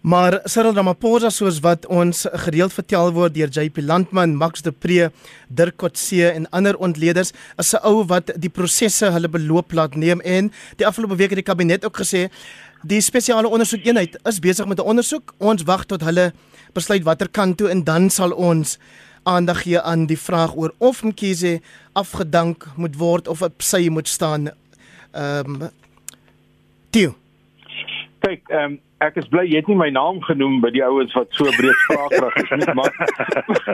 Maar 0.00 0.40
Cyril 0.46 0.76
Ramaphosa 0.76 1.28
soos 1.30 1.58
wat 1.60 1.86
ons 1.90 2.22
gereeld 2.44 2.72
vertel 2.72 3.10
word 3.16 3.34
deur 3.34 3.50
JP 3.50 3.82
Landman, 3.82 4.36
Max 4.38 4.62
de 4.62 4.70
Pre, 4.70 5.08
Dirk 5.50 5.76
Coetzee 5.76 6.30
en 6.30 6.46
ander 6.54 6.78
ontleeders, 6.78 7.32
is 7.58 7.74
'n 7.74 7.82
ou 7.82 8.04
wat 8.06 8.30
die 8.38 8.48
prosesse 8.50 9.10
hulle 9.10 9.28
beloop 9.28 9.72
laat 9.72 9.96
neem 9.96 10.20
en 10.20 10.52
die 10.76 10.86
afgelope 10.86 11.16
week 11.16 11.30
het 11.30 11.44
die 11.44 11.52
kabinet 11.52 11.84
ook 11.84 11.96
gesê 11.98 12.30
die 12.82 13.00
spesiale 13.00 13.48
ondersoekeenheid 13.48 14.18
is 14.28 14.38
besig 14.38 14.66
met 14.66 14.78
'n 14.78 14.86
ondersoek. 14.86 15.34
Ons 15.38 15.62
wag 15.62 15.84
tot 15.84 16.00
hulle 16.00 16.32
besluit 16.72 17.02
watter 17.02 17.28
kant 17.28 17.56
toe 17.56 17.68
en 17.68 17.84
dan 17.84 18.10
sal 18.10 18.30
ons 18.30 18.78
aandag 19.22 19.62
gee 19.62 19.80
aan 19.80 20.06
die 20.06 20.18
vraag 20.18 20.56
oor 20.56 20.72
of 20.78 21.02
Mkhize 21.02 21.60
afgedank 21.92 22.66
moet 22.76 22.96
word 22.96 23.28
of 23.28 23.42
op 23.42 23.62
sy 23.62 23.88
moet 23.88 24.08
staan. 24.08 24.50
Ehm 25.12 25.62
um, 25.62 25.70
Tio. 26.90 27.14
Kyk, 28.18 28.48
ehm 28.48 28.64
um, 28.64 28.80
ek 28.98 29.16
is 29.20 29.28
bly 29.30 29.44
jy 29.46 29.60
het 29.60 29.68
nie 29.70 29.76
my 29.78 29.90
naam 29.94 30.22
genoem 30.26 30.60
by 30.60 30.70
die 30.74 30.82
ouens 30.84 31.12
wat 31.14 31.28
so 31.36 31.44
breedspraakrig 31.44 32.34
is 32.42 32.50
nie, 32.50 32.74
maar 32.74 32.92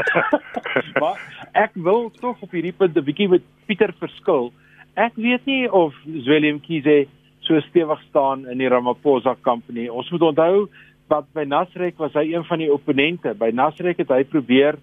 maar 1.00 1.20
ek 1.52 1.72
wil 1.74 2.10
tog 2.20 2.42
op 2.44 2.52
hierdie 2.52 2.74
punt 2.76 2.96
'n 2.96 3.04
bietjie 3.04 3.28
met 3.28 3.42
Pieter 3.66 3.94
verskil. 3.98 4.52
Ek 4.94 5.16
weet 5.16 5.46
nie 5.46 5.70
of 5.72 5.94
Willem 6.04 6.60
Mkhize 6.60 7.06
so 7.46 7.60
stewig 7.68 8.00
staan 8.08 8.46
in 8.50 8.58
die 8.62 8.68
Ramaphosa 8.68 9.36
kamp 9.44 9.68
nie. 9.68 9.90
Ons 9.92 10.10
moet 10.12 10.28
onthou 10.30 10.66
wat 11.12 11.26
by 11.36 11.44
Nasrek 11.44 11.98
was 12.00 12.14
hy 12.16 12.30
een 12.32 12.44
van 12.48 12.62
die 12.62 12.72
opponente. 12.72 13.34
By 13.36 13.50
Nasrek 13.52 14.00
het 14.00 14.12
hy 14.12 14.22
probeer 14.28 14.78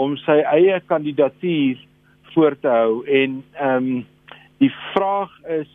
om 0.00 0.16
sy 0.24 0.40
eie 0.52 0.80
kandidatuur 0.90 1.78
voor 2.34 2.56
te 2.62 2.70
hou 2.70 3.02
en 3.06 3.42
ehm 3.58 3.76
um, 3.76 3.92
die 4.60 4.72
vraag 4.92 5.30
is 5.48 5.70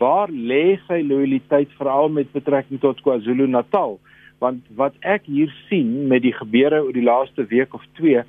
waar 0.00 0.30
lê 0.32 0.78
sy 0.86 1.02
loyaliteit 1.04 1.70
veral 1.76 2.08
met 2.08 2.30
betrekking 2.32 2.80
tot 2.80 3.02
KwaZulu-Natal? 3.04 3.98
Want 4.40 4.64
wat 4.78 4.96
ek 5.04 5.28
hier 5.28 5.52
sien 5.68 6.08
met 6.08 6.24
die 6.24 6.32
gebeure 6.34 6.80
oor 6.86 6.96
die 6.96 7.04
laaste 7.04 7.44
week 7.50 7.76
of 7.76 7.84
2, 8.00 8.24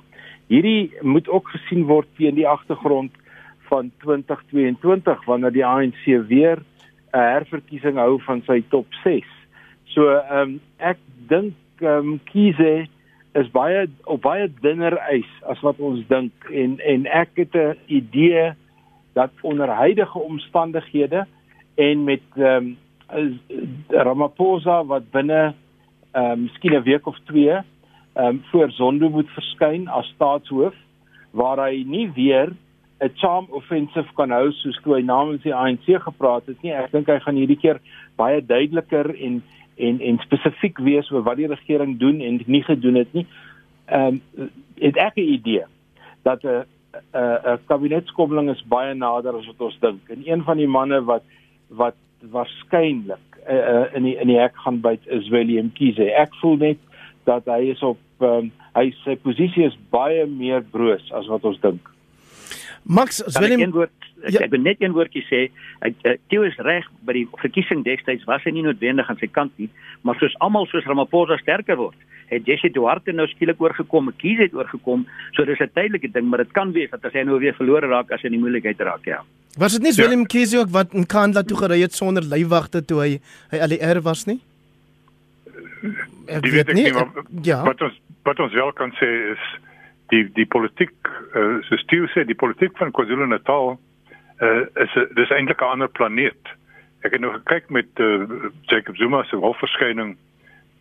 hierdie 0.52 0.92
moet 1.00 1.28
ook 1.32 1.48
gesien 1.54 1.86
word 1.88 2.10
teen 2.18 2.36
die 2.36 2.48
agtergrond 2.48 3.16
van 3.70 3.90
2022 4.04 5.24
wanneer 5.24 5.56
die 5.56 5.66
ANC 5.66 6.04
weer 6.28 6.60
'n 7.14 7.28
herverkiesing 7.34 7.96
hou 7.96 8.18
van 8.26 8.42
sy 8.46 8.62
top 8.68 8.86
6. 9.04 9.26
So 9.94 10.10
ehm 10.10 10.40
um, 10.40 10.60
ek 10.78 10.98
dink 11.30 11.54
ehm 11.80 12.14
um, 12.14 12.20
Kiese 12.30 12.86
is 13.34 13.50
baie 13.50 13.86
op 14.04 14.22
baie 14.22 14.48
dunner 14.62 14.96
ys 15.12 15.30
as 15.50 15.60
wat 15.66 15.78
ons 15.78 16.02
dink 16.10 16.50
en 16.50 16.78
en 16.78 17.06
ek 17.06 17.30
het 17.42 17.54
'n 17.54 17.78
idee 17.86 18.52
dat 19.14 19.30
onder 19.42 19.68
huidige 19.68 20.18
omstandighede 20.18 21.26
en 21.74 22.04
met 22.04 22.26
ehm 22.36 22.74
um, 23.14 23.38
Ramaphosa 23.88 24.84
wat 24.84 25.10
binne 25.10 25.54
ehm 26.12 26.30
um, 26.30 26.42
miskien 26.42 26.74
'n 26.74 26.82
week 26.82 27.06
of 27.06 27.18
2 27.26 27.48
ehm 27.48 27.64
um, 28.26 28.42
voor 28.50 28.70
Zondo 28.70 29.08
moet 29.08 29.30
verskyn 29.30 29.88
as 29.88 30.06
staatshoof 30.14 30.74
waar 31.30 31.58
hy 31.58 31.82
nie 31.86 32.10
weer 32.14 32.52
'n 33.00 33.10
charm 33.14 33.46
offensive 33.50 34.14
kan 34.14 34.30
hou 34.30 34.52
soos 34.52 34.78
toe 34.82 34.94
hy 34.94 35.02
namens 35.02 35.42
die 35.42 35.54
ANC 35.54 35.86
gepraat 36.02 36.46
het 36.46 36.62
nie. 36.62 36.72
Ek 36.72 36.92
dink 36.92 37.06
hy 37.06 37.18
gaan 37.18 37.36
hierdie 37.36 37.58
keer 37.58 37.80
baie 38.16 38.40
duideliker 38.40 39.14
en 39.14 39.42
en 39.76 40.00
en 40.00 40.18
spesifiek 40.22 40.78
wees 40.78 41.10
oor 41.10 41.24
wat 41.26 41.36
die 41.36 41.50
regering 41.50 41.98
doen 41.98 42.20
en 42.20 42.40
nie 42.46 42.62
gedoen 42.62 42.94
het 42.94 43.12
nie. 43.12 43.26
Ehm 43.86 44.20
um, 44.38 44.50
het 44.78 44.96
ek 44.96 45.16
'n 45.16 45.32
idee 45.38 45.64
dat 46.22 46.44
'n 46.44 46.64
'n 47.12 47.38
'n 47.52 47.58
kabinetskoppeling 47.66 48.50
is 48.50 48.62
baie 48.68 48.94
nader 48.94 49.34
as 49.34 49.46
wat 49.46 49.60
ons 49.60 49.78
dink. 49.80 50.08
En 50.08 50.22
een 50.24 50.42
van 50.42 50.56
die 50.56 50.68
manne 50.68 51.04
wat 51.04 51.22
wat 51.68 51.96
waarskynlik 52.30 53.28
uh, 53.48 53.54
uh, 53.54 53.94
in 53.94 54.02
die 54.02 54.16
in 54.16 54.28
die 54.28 54.38
hek 54.38 54.56
gaan 54.56 54.80
byt 54.80 55.06
is 55.06 55.28
Willem 55.28 55.72
Kiese. 55.72 56.10
Ek 56.14 56.34
voel 56.40 56.56
net 56.56 56.78
dat 57.24 57.44
hy 57.44 57.70
is 57.72 57.82
op 57.82 57.98
um, 58.20 58.52
hy 58.74 58.90
sy 59.04 59.16
posisie 59.16 59.64
is 59.64 59.76
baie 59.90 60.26
meer 60.26 60.62
broos 60.62 61.12
as 61.12 61.26
wat 61.26 61.44
ons 61.44 61.60
dink. 61.60 61.93
Max, 62.84 63.22
Willem 63.38 63.60
een 63.60 63.72
woord 63.72 63.92
ek, 64.24 64.32
ja. 64.32 64.40
ek 64.44 64.50
wil 64.52 64.64
net 64.64 64.82
een 64.82 64.94
woordjie 64.96 65.24
sê. 65.28 65.40
Ek 65.84 66.00
uh, 66.04 66.16
Theo 66.32 66.44
is 66.48 66.56
reg 66.64 66.86
by 67.08 67.16
die 67.16 67.26
verkiesing 67.40 67.84
destyds 67.86 68.26
was 68.28 68.44
hy 68.44 68.54
nie 68.56 68.64
noodwendig 68.66 69.08
aan 69.10 69.20
sy 69.20 69.28
kant 69.32 69.54
nie, 69.60 69.70
maar 70.04 70.18
soos 70.20 70.34
almal 70.44 70.68
soos 70.70 70.86
Ramaphosa 70.88 71.38
sterker 71.40 71.78
word, 71.80 71.96
het 72.30 72.48
Jesse 72.48 72.70
Duarte 72.72 73.14
nou 73.16 73.26
skielik 73.30 73.60
oorgekom, 73.62 74.12
Kies 74.20 74.40
het 74.42 74.56
oorgekom. 74.56 75.06
So 75.36 75.44
dis 75.44 75.60
'n 75.60 75.72
tydelike 75.72 76.12
ding, 76.12 76.28
maar 76.28 76.44
dit 76.44 76.52
kan 76.52 76.72
wees 76.72 76.90
dat 76.90 77.04
as 77.04 77.12
hy 77.12 77.24
nou 77.24 77.38
weer 77.38 77.54
verlore 77.54 77.88
raak 77.88 78.12
as 78.12 78.22
hy 78.22 78.26
in 78.26 78.36
die 78.38 78.44
moeilikheid 78.44 78.80
raak, 78.80 79.04
ja. 79.04 79.24
Was 79.58 79.72
dit 79.72 79.82
nie 79.82 79.92
ja. 79.92 80.02
Willem 80.02 80.26
Kies 80.26 80.54
ook 80.54 80.70
wat 80.70 80.94
in 80.94 81.06
Kandla 81.06 81.42
toe 81.42 81.56
gery 81.56 81.80
het 81.80 81.92
sonder 81.92 82.22
leiwagte 82.22 82.84
toe 82.84 83.00
hy 83.00 83.20
hy 83.50 83.58
ALR 83.58 84.02
was 84.02 84.26
nie? 84.26 84.40
Ek 86.26 86.42
weet, 86.42 86.66
weet 86.66 86.74
nie, 86.74 86.92
maar, 86.92 87.12
ja. 87.42 87.62
Wat 87.64 87.80
ons 87.80 88.00
wat 88.24 88.40
ons 88.40 88.52
wel 88.52 88.72
kan 88.72 88.90
sê 88.96 89.08
is 89.32 89.42
die 90.12 90.24
die 90.36 90.46
politiek 90.46 90.94
uh, 91.34 91.60
so 91.68 91.76
Stew 91.76 92.06
sê 92.12 92.24
die 92.28 92.38
politiek 92.38 92.76
van 92.78 92.92
KwaZulu-Natal 92.92 93.74
uh, 93.74 94.60
is 94.84 94.98
dis 95.16 95.30
eintlik 95.30 95.60
'n 95.60 95.72
ander 95.76 95.88
planeet. 95.88 96.52
Ek 97.04 97.12
het 97.12 97.20
nou 97.20 97.32
gekyk 97.32 97.70
met 97.70 97.88
uh, 98.00 98.24
Jacob 98.62 98.96
Zuma 98.96 99.24
se 99.24 99.36
hofverskyning. 99.36 100.16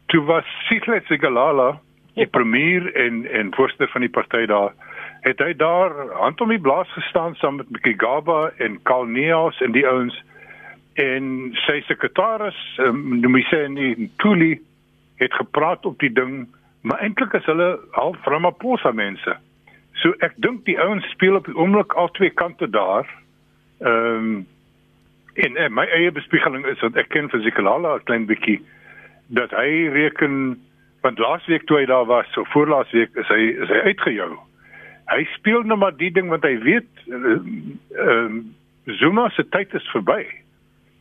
Toe 0.08 0.24
was 0.26 0.46
Sihle 0.68 1.02
Sigalala 1.08 1.80
die 2.14 2.28
premier 2.28 2.94
en 2.96 3.26
en 3.32 3.54
voorste 3.56 3.88
van 3.88 4.02
die 4.02 4.10
party 4.10 4.46
daar 4.46 4.74
het 5.24 5.40
hy 5.40 5.54
daar 5.56 5.94
hand 6.20 6.42
om 6.42 6.50
die 6.50 6.62
blaas 6.62 6.92
gestaan 6.94 7.36
saam 7.36 7.56
met 7.56 7.70
Mkigaba 7.70 8.52
en 8.58 8.82
Kalneos 8.84 9.62
en 9.62 9.72
die 9.72 9.88
ouens 9.88 10.18
en 10.94 11.54
sy 11.66 11.80
sekretaris 11.88 12.60
um, 12.84 13.20
noem 13.22 13.40
hy 13.40 13.44
sê 13.50 13.64
in 13.66 14.12
Tuli 14.22 14.60
het 15.22 15.34
gepraat 15.34 15.86
op 15.90 15.98
die 16.04 16.12
ding 16.14 16.46
maar 16.84 17.00
eintlik 17.00 17.34
is 17.34 17.46
hulle 17.46 17.80
half 17.92 18.26
Ramaphosa 18.26 18.92
mense. 18.92 19.36
So 20.02 20.12
ek 20.26 20.36
dink 20.44 20.66
die 20.68 20.80
ouens 20.82 21.06
speel 21.14 21.38
op 21.40 21.46
die 21.48 21.56
oomblik 21.56 21.94
al 22.00 22.12
twee 22.18 22.34
kante 22.34 22.70
daar. 22.70 23.08
Ehm 23.80 24.34
um, 24.34 24.34
en, 25.34 25.56
en 25.58 25.74
my 25.74 25.88
eie 25.90 26.12
bespiegeling 26.14 26.66
is 26.70 26.78
dat 26.84 26.98
ek 27.00 27.08
ken 27.10 27.30
Fisikalala 27.32 27.96
'n 27.96 28.04
klein 28.06 28.26
bietjie 28.30 28.60
dat 29.34 29.56
hy 29.56 29.90
reken 29.90 30.60
want 31.02 31.20
laasweek 31.20 31.66
toe 31.66 31.80
hy 31.80 31.86
daar 31.90 32.06
was, 32.06 32.28
so 32.32 32.44
voorlaas 32.54 32.92
week 32.92 33.16
is 33.16 33.28
hy 33.28 33.42
is 33.64 33.72
hy 33.72 33.80
uitgejou. 33.90 34.38
Hy 35.10 35.24
speel 35.34 35.64
nou 35.64 35.78
maar 35.80 35.96
die 35.98 36.12
ding 36.12 36.30
wat 36.30 36.44
hy 36.44 36.58
weet 36.68 36.92
ehm 37.08 37.80
uh, 37.96 38.44
Zuma 39.00 39.30
se 39.30 39.48
tyd 39.50 39.74
is 39.74 39.92
verby. 39.96 40.28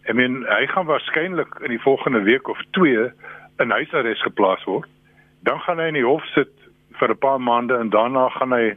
I 0.08 0.12
mean, 0.14 0.44
hy 0.46 0.66
gaan 0.70 0.86
waarskynlik 0.86 1.58
in 1.66 1.74
die 1.74 1.82
volgende 1.82 2.22
week 2.22 2.48
of 2.48 2.58
2 2.78 3.10
in 3.58 3.70
huisarrest 3.70 4.22
geplaas 4.22 4.62
word 4.64 4.86
dan 5.42 5.60
gaan 5.60 5.78
hy 5.78 5.88
in 5.90 5.98
die 5.98 6.06
hof 6.06 6.24
sit 6.34 6.52
vir 6.98 7.10
'n 7.10 7.18
paar 7.18 7.40
maande 7.40 7.78
en 7.78 7.90
daarna 7.90 8.28
gaan 8.28 8.52
hy 8.52 8.74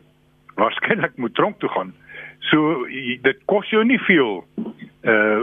waarskynlik 0.55 1.17
moet 1.17 1.35
tronk 1.35 1.59
toe 1.59 1.69
gaan. 1.69 1.93
So 2.39 2.85
dit 3.21 3.37
kos 3.45 3.69
jou 3.69 3.83
nie 3.85 3.99
veel 3.99 4.43
uh 5.05 5.39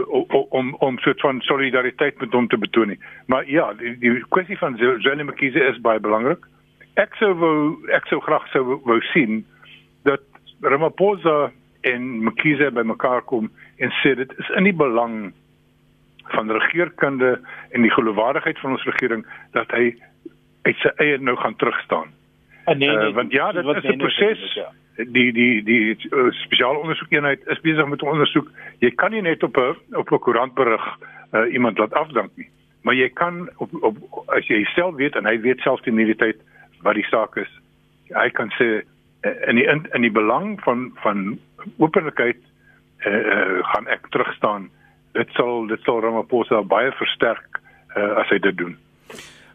om 0.49 0.75
om 0.79 0.99
so 0.99 1.13
'n 1.13 1.41
solidariteit 1.41 2.19
met 2.19 2.31
hom 2.31 2.47
te 2.47 2.57
betoon 2.57 2.87
nie. 2.87 2.99
Maar 3.27 3.49
ja, 3.49 3.73
die, 3.73 3.97
die 3.97 4.25
kwessie 4.29 4.57
van 4.57 4.77
Zelle 4.77 5.23
Mkhize 5.23 5.59
is 5.59 5.81
baie 5.81 5.99
belangrik. 5.99 6.45
Ek 6.95 7.15
sou 7.15 7.33
wou 7.33 7.87
ek 7.91 8.05
sou 8.05 8.19
graag 8.19 8.47
sou 8.47 8.81
wou 8.83 9.01
sien 9.01 9.45
dat 10.03 10.21
Ramaphosa 10.61 11.51
en 11.81 12.23
Mkhize 12.23 12.71
by 12.71 12.81
mekaar 12.81 13.21
kom 13.21 13.51
en 13.77 13.91
sê 14.01 14.15
dit 14.15 14.33
is 14.39 14.49
in 14.49 14.63
die 14.63 14.75
belang 14.75 15.33
van 16.31 16.51
regeringskunde 16.51 17.39
en 17.71 17.81
die 17.81 17.91
geloofwaardigheid 17.91 18.59
van 18.59 18.71
ons 18.71 18.83
regering 18.83 19.25
dat 19.51 19.71
hy 19.71 19.95
uit 20.63 20.77
sy 20.81 20.91
eie 20.97 21.17
nou 21.17 21.35
gaan 21.37 21.55
terugstaan. 21.55 22.13
Uh, 22.65 22.75
nee, 22.75 22.89
nee, 22.89 23.09
uh, 23.09 23.13
want 23.15 23.31
ja, 23.31 23.51
dit 23.51 23.65
is 23.65 23.83
'n 23.83 23.97
proses. 23.97 24.53
Ja 24.53 24.71
die 24.95 25.31
die 25.33 25.63
die 25.63 25.95
uh, 26.11 26.31
spesiale 26.31 26.77
ondersoekeenheid 26.77 27.41
is 27.47 27.61
besig 27.61 27.87
met 27.87 28.01
ondersoek. 28.01 28.51
Jy 28.79 28.91
kan 28.95 29.11
nie 29.11 29.21
net 29.21 29.43
op 29.43 29.57
'n 29.57 29.75
op 29.95 30.11
'n 30.11 30.19
koerantberig 30.19 30.85
uh, 31.31 31.53
iemand 31.53 31.77
laat 31.77 31.93
afdank 31.93 32.31
nie. 32.35 32.49
Maar 32.81 32.95
jy 32.95 33.09
kan 33.09 33.49
op 33.57 33.69
op 33.81 33.97
as 34.25 34.47
jy 34.47 34.63
self 34.63 34.95
weet 34.95 35.15
en 35.15 35.25
hy 35.25 35.39
weet 35.39 35.59
self 35.59 35.81
die 35.81 35.93
nuutheid 35.93 36.37
wat 36.81 36.93
die 36.95 37.07
saak 37.09 37.35
is. 37.35 37.59
Hy 38.09 38.29
kan 38.29 38.51
sê 38.59 38.83
in 39.47 39.55
die 39.55 39.65
in, 39.65 39.87
in 39.93 40.01
die 40.01 40.11
belang 40.11 40.61
van 40.61 40.91
van 40.95 41.39
openlikheid 41.77 42.37
uh, 43.05 43.13
uh, 43.13 43.63
gaan 43.63 43.87
ek 43.87 44.07
terugstaan. 44.09 44.69
Dit 45.13 45.29
sal 45.31 45.67
dit 45.67 45.81
sal 45.81 46.01
Ramaphosa 46.01 46.61
baie 46.61 46.91
versterk 46.91 47.61
uh, 47.97 48.17
as 48.17 48.29
hy 48.29 48.39
dit 48.39 48.57
doen. 48.57 48.77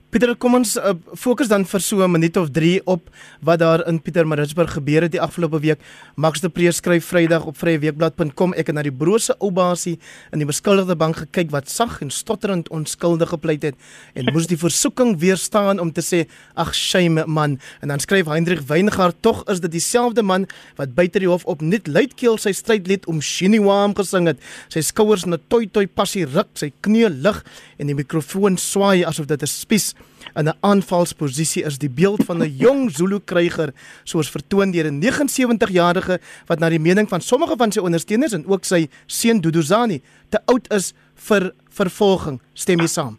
Pieter, 0.08 0.30
kom 0.40 0.54
ons 0.56 0.70
uh, 0.80 0.94
fokus 1.20 1.50
dan 1.52 1.66
vir 1.68 1.82
so 1.84 2.00
'n 2.00 2.08
minuut 2.08 2.36
of 2.40 2.48
3 2.48 2.80
op 2.88 3.10
wat 3.44 3.58
daar 3.60 3.84
in 3.86 4.00
Pietermaritzburg 4.00 4.72
gebeur 4.72 5.02
het 5.02 5.12
die 5.12 5.20
afgelope 5.20 5.60
week. 5.60 5.80
Max 6.16 6.40
de 6.40 6.48
Pre 6.48 6.72
skryf 6.72 7.04
Vrydag 7.04 7.44
op 7.44 7.58
vryeweekblad.com 7.58 8.54
ek 8.54 8.66
het 8.68 8.74
na 8.74 8.82
die 8.82 8.92
brose 8.92 9.36
ou 9.38 9.50
basie 9.50 9.98
in 10.32 10.38
die 10.38 10.46
beskuldigde 10.48 10.96
bank 10.96 11.16
gekyk 11.16 11.50
wat 11.50 11.68
sag 11.68 12.00
en 12.00 12.08
stotterend 12.10 12.70
onskuldig 12.70 13.28
gepleit 13.28 13.62
het 13.62 13.74
en 14.14 14.32
moes 14.32 14.46
die 14.46 14.56
versoeking 14.56 15.18
weerstaan 15.20 15.78
om 15.78 15.92
te 15.92 16.00
sê 16.00 16.24
ag 16.56 16.72
shame 16.72 17.26
man 17.26 17.60
en 17.82 17.88
dan 17.88 18.00
skryf 18.00 18.32
Hendrik 18.32 18.64
Weingart 18.64 19.20
tog 19.20 19.44
is 19.44 19.60
dit 19.60 19.70
dieselfde 19.70 20.22
man 20.22 20.48
wat 20.76 20.94
buite 20.94 21.18
die 21.18 21.28
hof 21.28 21.44
op 21.44 21.60
net 21.60 21.86
luidkeel 21.86 22.38
sy 22.38 22.52
strydlied 22.52 23.04
om 23.06 23.20
Shiniwam 23.20 23.92
gesing 23.94 24.26
het. 24.26 24.40
Sy 24.72 24.80
skouers 24.80 25.26
na 25.26 25.36
toi 25.36 25.66
toi 25.66 25.86
passie 25.86 26.24
ruk, 26.24 26.48
sy 26.54 26.72
knie 26.80 27.10
lig 27.10 27.44
en 27.76 27.86
die 27.86 27.94
mikrofoon 27.94 28.56
swaai 28.56 29.04
asof 29.04 29.26
dit 29.26 29.42
'n 29.42 29.46
spies 29.46 29.97
in 30.34 30.48
'n 30.48 30.56
aanvalsposisie 30.60 31.64
is 31.64 31.78
die 31.78 31.90
beeld 31.90 32.24
van 32.24 32.42
'n 32.42 32.56
jong 32.56 32.90
Zulu 32.90 33.20
kryger 33.24 33.72
soos 34.04 34.30
vertoon 34.30 34.70
deur 34.70 34.86
'n 34.86 35.00
79-jarige 35.00 36.20
wat 36.46 36.58
na 36.58 36.68
die 36.68 36.78
mening 36.78 37.08
van 37.08 37.20
sommige 37.20 37.56
van 37.56 37.72
sy 37.72 37.80
ondersteuners 37.80 38.32
en 38.32 38.46
ook 38.46 38.64
sy 38.64 38.88
seun 39.06 39.40
Duduzani 39.40 40.02
te 40.28 40.38
oud 40.46 40.72
is 40.72 40.94
vir 41.14 41.52
vervolging. 41.68 42.40
Stem 42.54 42.80
jy 42.80 42.86
saam 42.86 43.18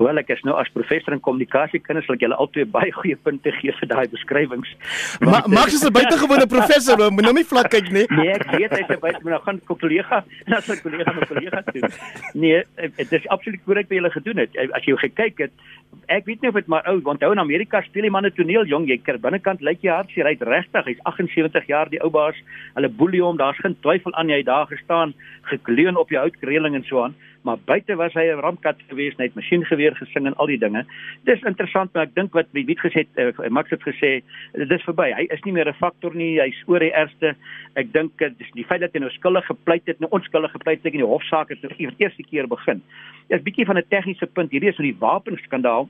Wel 0.00 0.16
ek 0.22 0.30
is 0.32 0.40
nou 0.48 0.54
as 0.56 0.68
professor 0.72 1.12
in 1.12 1.20
kommunikasie 1.20 1.78
kinders 1.84 2.06
wil 2.08 2.16
ek 2.16 2.22
julle 2.24 2.36
albei 2.40 2.64
baie 2.72 2.92
goeie 2.96 3.18
punte 3.20 3.52
gee 3.58 3.72
vir 3.80 3.88
daai 3.90 4.06
beskrywings. 4.08 4.70
Maar 5.20 5.48
Max 5.52 5.76
is 5.76 5.84
'n 5.84 5.92
buitengewone 5.92 6.46
professor, 6.48 6.96
moet 7.12 7.26
nou 7.28 7.34
nie 7.36 7.44
vlak 7.44 7.68
kyk 7.68 7.90
nie. 7.92 8.06
Nee, 8.08 8.32
ek 8.32 8.48
weet 8.56 8.72
hy's 8.78 8.88
'n 8.88 9.00
buite, 9.00 9.20
maar 9.22 9.34
nou 9.36 9.42
gaan 9.44 9.60
kollega, 9.68 10.24
nou 10.52 10.60
sy 10.62 10.76
kollega 10.80 11.12
met 11.12 11.28
kollega 11.28 11.62
doen. 11.72 11.92
Nee, 12.32 12.64
dit 12.96 13.12
is 13.12 13.28
absoluut 13.28 13.60
korrek 13.66 13.88
wat 13.92 13.98
julle 13.98 14.10
gedoen 14.10 14.38
het. 14.38 14.56
As 14.72 14.84
jy 14.88 14.96
gekyk 14.96 15.38
het, 15.38 15.52
ek 16.08 16.24
weet 16.24 16.40
nie 16.40 16.48
of 16.48 16.54
dit 16.54 16.66
maar 16.66 16.88
ou, 16.88 17.00
want 17.04 17.20
hou 17.20 17.32
in 17.32 17.44
Amerika 17.44 17.82
speel 17.82 18.08
die 18.08 18.10
manne 18.10 18.32
toneel 18.32 18.64
jong, 18.64 18.88
jy 18.88 18.96
kyk 19.04 19.20
binnekant 19.20 19.60
lyk 19.60 19.84
jy 19.84 19.92
hartseer, 19.92 20.24
hy't 20.24 20.40
regtig, 20.40 20.84
hy's 20.86 21.04
78 21.04 21.68
jaar 21.68 21.90
die 21.92 22.00
ou 22.00 22.10
baas. 22.10 22.36
Hulle 22.74 22.88
boelie 22.88 23.20
hom, 23.20 23.36
daar's 23.36 23.60
geen 23.60 23.76
twyfel 23.82 24.14
aan 24.14 24.32
hy 24.32 24.42
daar 24.42 24.66
gestaan, 24.66 25.12
gekleun 25.42 25.96
op 25.96 26.08
die 26.08 26.18
houtreëling 26.18 26.74
en 26.74 26.84
so 26.88 27.04
aan 27.04 27.14
maar 27.42 27.58
buite 27.64 27.94
was 27.96 28.12
hy 28.14 28.26
'n 28.28 28.40
rampkat 28.40 28.76
geweest, 28.88 29.18
net 29.18 29.34
masjiengeweer 29.34 29.96
gesing 29.96 30.26
en 30.26 30.36
al 30.36 30.46
die 30.46 30.58
dinge. 30.58 30.84
Dis 31.24 31.42
interessant, 31.42 31.92
maar 31.92 32.02
ek 32.02 32.14
dink 32.14 32.32
wat 32.32 32.46
wie 32.52 32.64
weet 32.64 32.80
gesê 32.80 33.06
uh, 33.16 33.48
Max 33.48 33.70
het 33.70 33.82
gesê, 33.82 34.22
dit 34.52 34.70
is 34.70 34.84
verby. 34.84 35.12
Hy 35.12 35.26
is 35.30 35.42
nie 35.44 35.52
meer 35.52 35.68
'n 35.68 35.74
faktor 35.80 36.14
nie, 36.14 36.40
hy's 36.40 36.62
oor 36.66 36.78
die 36.78 36.92
ergste. 36.92 37.34
Ek 37.76 37.92
dink 37.92 38.18
dit 38.18 38.34
is 38.40 38.50
die 38.54 38.64
feit 38.64 38.80
dat 38.80 38.92
hy 38.92 39.00
nou 39.00 39.10
skuldig 39.10 39.46
gepleit 39.46 39.86
het, 39.86 40.00
nou 40.00 40.10
onskuldig 40.10 40.52
gepleit 40.52 40.84
het 40.84 40.92
in 40.92 41.00
die 41.00 41.06
hofsaak 41.06 41.48
het 41.48 41.60
vir 41.60 41.74
die 41.76 41.90
eerste 41.98 42.22
keer 42.22 42.46
begin. 42.46 42.82
Dit 43.28 43.38
is 43.38 43.44
bietjie 43.44 43.66
van 43.66 43.78
'n 43.78 43.88
tegniese 43.88 44.26
punt. 44.26 44.50
Hierdie 44.50 44.68
is 44.68 44.76
so 44.76 44.82
die 44.82 44.96
wapenskandaal. 44.98 45.88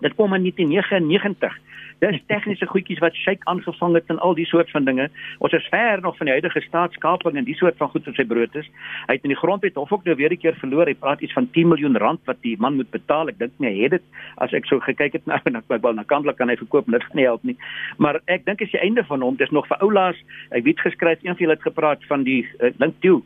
Dit 0.00 0.14
kom 0.14 0.34
in 0.34 0.42
1999. 0.42 1.58
Dis 2.02 2.18
tegniese 2.26 2.66
goedjies 2.66 2.98
wat 2.98 3.14
Sheikh 3.14 3.44
aangevang 3.46 3.94
het 3.94 4.08
en 4.10 4.18
al 4.26 4.34
die 4.34 4.46
soort 4.50 4.70
van 4.74 4.88
dinge. 4.88 5.04
Ons 5.38 5.52
is 5.54 5.66
ver 5.70 6.00
nog 6.02 6.16
van 6.18 6.26
die 6.26 6.34
huidige 6.34 6.60
staatskaping 6.64 7.36
en 7.38 7.46
die 7.46 7.54
soort 7.54 7.76
van 7.78 7.92
goed 7.92 8.08
wat 8.08 8.18
sy 8.18 8.24
brood 8.26 8.56
is. 8.58 8.66
Hy 9.06 9.14
het 9.14 9.28
in 9.28 9.30
die 9.30 9.38
grondwet 9.38 9.78
hof 9.78 9.92
ook 9.94 10.08
nou 10.08 10.16
weer 10.18 10.34
'n 10.34 10.40
keer 10.42 10.58
verloor. 10.58 10.90
Hy 10.90 10.94
praat 10.94 11.22
iets 11.22 11.32
van 11.32 11.46
10 11.50 11.68
miljoen 11.68 11.96
rand 11.96 12.20
wat 12.24 12.42
die 12.42 12.56
man 12.58 12.74
moet 12.74 12.90
betaal. 12.90 13.28
Ek 13.28 13.38
dink 13.38 13.52
nie 13.58 13.70
hy 13.70 13.82
het 13.82 13.90
dit 13.90 14.02
as 14.36 14.52
ek 14.52 14.66
so 14.66 14.80
gekyk 14.80 15.12
het 15.12 15.26
nou 15.26 15.38
en 15.44 15.56
ek 15.56 15.64
wel 15.68 15.94
na 15.94 16.02
kantlik 16.02 16.36
kan 16.36 16.48
hy 16.48 16.56
verkoop, 16.56 16.90
dit 16.90 17.04
gaan 17.04 17.16
nie 17.16 17.24
help 17.24 17.44
nie. 17.44 17.56
Maar 17.98 18.20
ek 18.26 18.44
dink 18.44 18.62
as 18.62 18.70
die 18.70 18.82
einde 18.82 19.04
van 19.04 19.22
hom, 19.22 19.36
dis 19.36 19.50
nog 19.50 19.66
vir 19.66 19.78
oulaas. 19.78 20.16
Ek 20.50 20.64
weet 20.64 20.80
geskryf 20.80 21.18
een 21.22 21.36
van 21.36 21.46
julle 21.46 21.54
het 21.54 21.62
gepraat 21.62 22.04
van 22.04 22.24
die 22.24 22.46
uh, 22.58 22.70
link 22.78 22.94
toe 23.00 23.22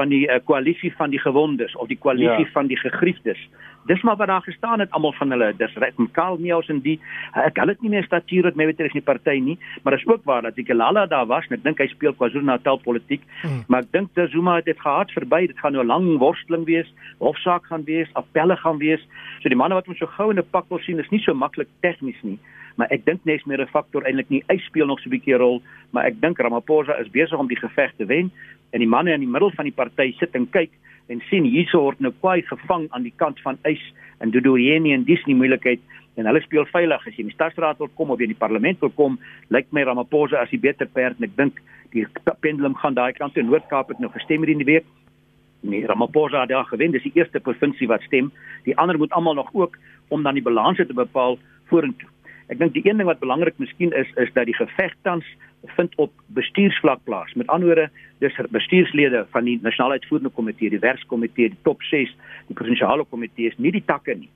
van 0.00 0.12
die 0.12 0.24
uh, 0.26 0.38
koalisie 0.48 0.92
van 0.96 1.12
die 1.12 1.20
gewondes 1.20 1.76
of 1.76 1.90
die 1.90 1.98
koalisie 2.00 2.46
ja. 2.46 2.52
van 2.54 2.70
die 2.70 2.78
gegriefdes. 2.80 3.40
Dis 3.88 4.02
maar 4.04 4.16
wat 4.20 4.28
daar 4.28 4.44
gestaan 4.44 4.80
het 4.80 4.90
almal 4.96 5.12
van 5.18 5.30
hulle. 5.30 5.52
Dis 5.56 5.76
reg 5.82 5.96
Karl 6.12 6.38
Meus 6.40 6.68
en 6.72 6.80
die 6.84 6.98
ek 7.38 7.58
hulle 7.60 7.74
het 7.74 7.82
nie 7.84 7.92
meer 7.92 8.04
statuur 8.04 8.48
wat 8.48 8.58
my 8.60 8.68
betref 8.68 8.94
in 8.94 9.00
die 9.00 9.06
party 9.06 9.36
nie, 9.44 9.56
maar 9.82 9.96
dis 9.96 10.06
ook 10.08 10.24
waar 10.28 10.44
dat 10.46 10.56
die 10.56 10.64
Kelala 10.68 11.06
daar 11.10 11.26
was 11.30 11.48
en 11.48 11.56
ek 11.58 11.64
dink 11.64 11.80
hy 11.80 11.88
speel 11.92 12.14
KwaZulu-Natal 12.16 12.80
politiek. 12.84 13.24
Hmm. 13.42 13.64
Maar 13.68 13.86
ek 13.86 13.92
dink 13.96 14.14
dat 14.18 14.32
Zuma 14.34 14.58
het 14.60 14.68
dit 14.68 14.80
gehad 14.80 15.12
verby. 15.16 15.46
Dit 15.52 15.58
gaan 15.58 15.76
nou 15.76 15.84
'n 15.84 15.92
lang 15.92 16.06
worsteling 16.18 16.64
wees. 16.68 16.88
Hofsaak 17.18 17.66
gaan 17.72 17.84
wees, 17.84 18.08
appelle 18.14 18.56
gaan 18.56 18.78
wees. 18.78 19.02
So 19.40 19.48
die 19.48 19.56
manne 19.56 19.74
wat 19.74 19.88
ons 19.88 19.98
so 19.98 20.06
gou 20.06 20.30
in 20.30 20.38
'n 20.38 20.50
pak 20.50 20.68
wil 20.68 20.78
sien 20.78 20.98
is 20.98 21.10
nie 21.10 21.20
so 21.20 21.34
maklik 21.34 21.68
tegnies 21.80 22.20
nie. 22.22 22.38
Maar 22.76 22.90
ek 22.90 23.04
dink 23.04 23.24
nes 23.24 23.44
meer 23.44 23.60
'n 23.60 23.66
faktor 23.66 24.02
eintlik 24.02 24.30
nie. 24.30 24.42
Hy 24.48 24.58
speel 24.58 24.86
nog 24.86 25.00
so 25.00 25.08
'n 25.08 25.16
bietjie 25.16 25.36
rol, 25.36 25.62
maar 25.90 26.04
ek 26.04 26.20
dink 26.20 26.38
Ramaphosa 26.38 26.98
is 27.00 27.10
besig 27.10 27.38
om 27.38 27.48
die 27.48 27.58
geveg 27.58 27.92
te 27.96 28.06
wen 28.06 28.30
en 28.70 28.78
die 28.78 28.88
manne 28.88 29.12
in 29.12 29.20
die 29.20 29.28
middel 29.28 29.50
van 29.50 29.64
die 29.64 29.74
party 29.74 30.12
sit 30.18 30.34
en 30.34 30.46
kyk 30.50 30.70
en 31.08 31.22
sien 31.30 31.44
hierso 31.44 31.80
word 31.80 32.00
nou 32.00 32.12
kwai 32.20 32.42
gevang 32.42 32.86
aan 32.90 33.02
die 33.02 33.14
kant 33.16 33.40
van 33.40 33.58
Eis 33.62 33.82
en 34.20 34.30
Dodorieni 34.30 34.92
en 34.94 35.04
dis 35.04 35.24
nie 35.26 35.34
moeilikheid 35.34 35.80
en 36.16 36.26
hulle 36.26 36.40
speel 36.44 36.66
veilig. 36.70 37.06
As 37.06 37.16
jy 37.16 37.24
in 37.24 37.32
die 37.32 37.34
stadsraad 37.34 37.78
wil 37.78 37.90
kom 37.98 38.10
of 38.10 38.20
in 38.20 38.32
die 38.32 38.38
parlement 38.38 38.80
wil 38.80 38.92
kom 38.94 39.18
lyk 39.48 39.66
my 39.72 39.82
Ramaphosa 39.82 40.42
as 40.44 40.50
die 40.50 40.60
beter 40.60 40.86
perd 40.86 41.18
en 41.18 41.28
ek 41.28 41.36
dink 41.36 41.60
die 41.94 42.06
pendulum 42.40 42.76
gaan 42.78 42.94
daai 42.94 43.12
kant 43.12 43.34
toe. 43.34 43.42
Noord-Kaap 43.42 43.88
het 43.88 43.98
nou 43.98 44.10
gestem 44.14 44.44
hierdie 44.46 44.68
week. 44.68 44.86
Nee 45.66 45.86
Ramaphosa 45.86 46.44
het 46.44 46.52
daar 46.54 46.68
gewen. 46.70 46.92
Dis 46.92 47.02
die 47.02 47.16
eerste 47.18 47.40
provinsie 47.40 47.88
wat 47.88 48.06
stem. 48.06 48.30
Die 48.64 48.76
ander 48.78 48.98
moet 48.98 49.12
almal 49.12 49.34
nog 49.34 49.50
ook 49.52 49.76
om 50.08 50.22
dan 50.22 50.38
die 50.38 50.46
balanse 50.46 50.86
te 50.86 50.94
bepaal 50.94 51.38
vorentoe 51.70 52.08
ek 52.50 52.58
dink 52.58 52.74
die 52.74 52.82
een 52.84 52.98
ding 52.98 53.08
wat 53.08 53.22
belangrik 53.22 53.58
miskien 53.62 53.92
is 53.96 54.10
is 54.16 54.32
dat 54.34 54.46
die 54.50 54.56
geveg 54.58 54.94
tans 55.06 55.26
vind 55.76 55.94
op 55.96 56.12
bestuursvlak 56.34 57.04
plaas. 57.04 57.32
Met 57.34 57.46
ander 57.46 57.68
woorde, 57.68 57.90
dis 58.18 58.36
bestuurslede 58.50 59.26
van 59.30 59.44
die 59.44 59.58
nasionale 59.62 60.00
uitvoerende 60.00 60.32
komitee, 60.34 60.70
die 60.70 60.82
werkskomitee, 60.82 61.52
die 61.52 61.64
top 61.68 61.82
6, 61.82 62.14
die 62.48 62.56
provinsiale 62.56 63.04
komitees, 63.04 63.56
nie 63.58 63.72
die 63.72 63.84
takke 63.86 64.16
nie. 64.16 64.30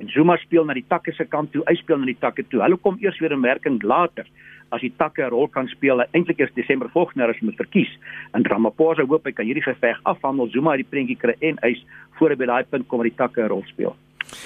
En 0.00 0.08
Zuma 0.08 0.38
speel 0.40 0.64
na 0.64 0.74
die 0.74 0.86
takke 0.88 1.12
se 1.12 1.26
kant 1.28 1.52
toe, 1.52 1.62
hy 1.68 1.76
speel 1.76 2.00
na 2.00 2.08
die 2.08 2.18
takke 2.20 2.46
toe. 2.48 2.62
Hulle 2.64 2.78
kom 2.80 2.96
eers 3.04 3.18
weer 3.20 3.34
in 3.36 3.44
werking 3.44 3.82
later 3.84 4.24
as 4.72 4.80
die 4.80 4.92
takke 4.96 5.22
'n 5.24 5.30
rol 5.30 5.48
kan 5.48 5.68
speel. 5.68 6.00
Eintlik 6.14 6.38
is 6.40 6.54
Desember 6.54 6.88
volgende 6.88 7.28
as 7.28 7.36
hulle 7.40 7.52
verkies. 7.52 7.90
En 8.32 8.44
Ramaphosa 8.44 9.04
hoop 9.04 9.24
hy 9.24 9.32
kan 9.32 9.44
hierdie 9.44 9.62
geveg 9.62 10.00
afhandel, 10.04 10.48
Zuma 10.48 10.76
die 10.76 10.88
prentjie 10.88 11.18
kry 11.18 11.34
en 11.40 11.58
hy's 11.62 11.84
voor 12.18 12.36
by 12.36 12.46
daai 12.46 12.64
punt 12.64 12.88
kom 12.88 12.98
waar 12.98 13.08
die 13.08 13.16
takke 13.16 13.42
'n 13.42 13.48
rol 13.48 13.64
speel. 13.66 13.96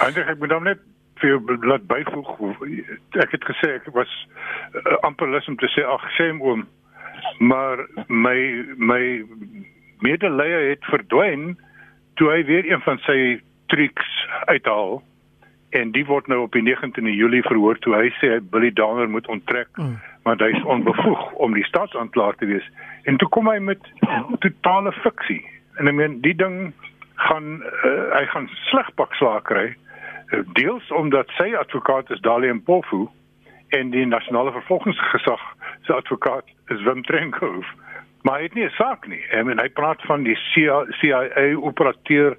Eintlik 0.01 0.29
ek 0.29 0.39
moet 0.39 0.49
dan 0.49 0.65
net 0.65 0.79
vir 1.25 1.69
laat 1.71 1.87
byvoeg 1.91 2.33
ek 3.25 3.37
het 3.37 3.45
gesê 3.51 3.75
ek 3.79 3.91
was 3.97 4.13
uh, 4.77 4.97
amper 5.09 5.31
lus 5.33 5.49
om 5.49 5.59
te 5.61 5.71
sê 5.75 5.85
ag 5.97 6.05
shame 6.19 6.43
oom 6.45 6.67
maar 7.39 7.87
my 8.09 8.37
my 8.77 9.03
medelee 10.05 10.71
het 10.71 10.85
verdwyn 10.93 11.55
toe 12.21 12.31
hy 12.31 12.45
weer 12.51 12.69
een 12.69 12.83
van 12.85 13.01
sy 13.07 13.19
triks 13.73 14.15
uithaal 14.47 15.03
en 15.75 15.91
die 15.95 16.05
word 16.07 16.29
nou 16.31 16.45
op 16.45 16.55
die 16.55 16.63
19de 16.63 17.15
Julie 17.15 17.43
verhoor 17.47 17.79
toe 17.83 17.97
hy 17.97 18.11
sê 18.21 18.37
Billy 18.53 18.71
Downer 18.79 19.11
moet 19.11 19.29
onttrek 19.33 19.71
mm. 19.81 19.97
maar 20.27 20.39
hy 20.43 20.53
is 20.55 20.69
onbevoeg 20.77 21.25
om 21.47 21.57
die 21.57 21.67
staatsaanklaer 21.67 22.39
te 22.41 22.47
wees. 22.49 22.67
En 23.11 23.19
toe 23.21 23.29
kom 23.35 23.51
hy 23.51 23.59
met 23.61 23.83
totale 24.45 24.93
fiksie. 25.03 25.43
En 25.81 25.91
ek 25.91 25.99
meen 25.99 26.21
die 26.25 26.37
ding 26.39 26.71
gaan 27.27 27.59
uh, 27.61 28.05
hy 28.15 28.23
gaan 28.31 28.47
sleg 28.69 28.89
pak 29.01 29.15
slaag 29.19 29.43
kry 29.51 29.67
deels 30.53 30.91
omdat 30.91 31.31
sy 31.39 31.55
advokaat 31.55 32.11
is 32.11 32.21
Dalie 32.21 32.53
Mpofu 32.53 33.07
en 33.69 33.91
die 33.91 34.07
nasionale 34.07 34.53
vervolgingsgesag 34.53 35.43
se 35.83 35.93
advokaat 35.93 36.45
is 36.69 36.83
Wim 36.83 37.03
Trenkhoff. 37.03 37.69
Maar 38.23 38.39
hy 38.39 38.43
het 38.43 38.55
nie 38.55 38.65
'n 38.65 38.71
saak 38.71 39.07
nie. 39.07 39.23
I 39.33 39.43
mean, 39.43 39.59
hy 39.59 39.69
praat 39.69 40.03
van 40.03 40.23
die 40.23 40.37
CIA 40.53 41.57
operateur 41.57 42.37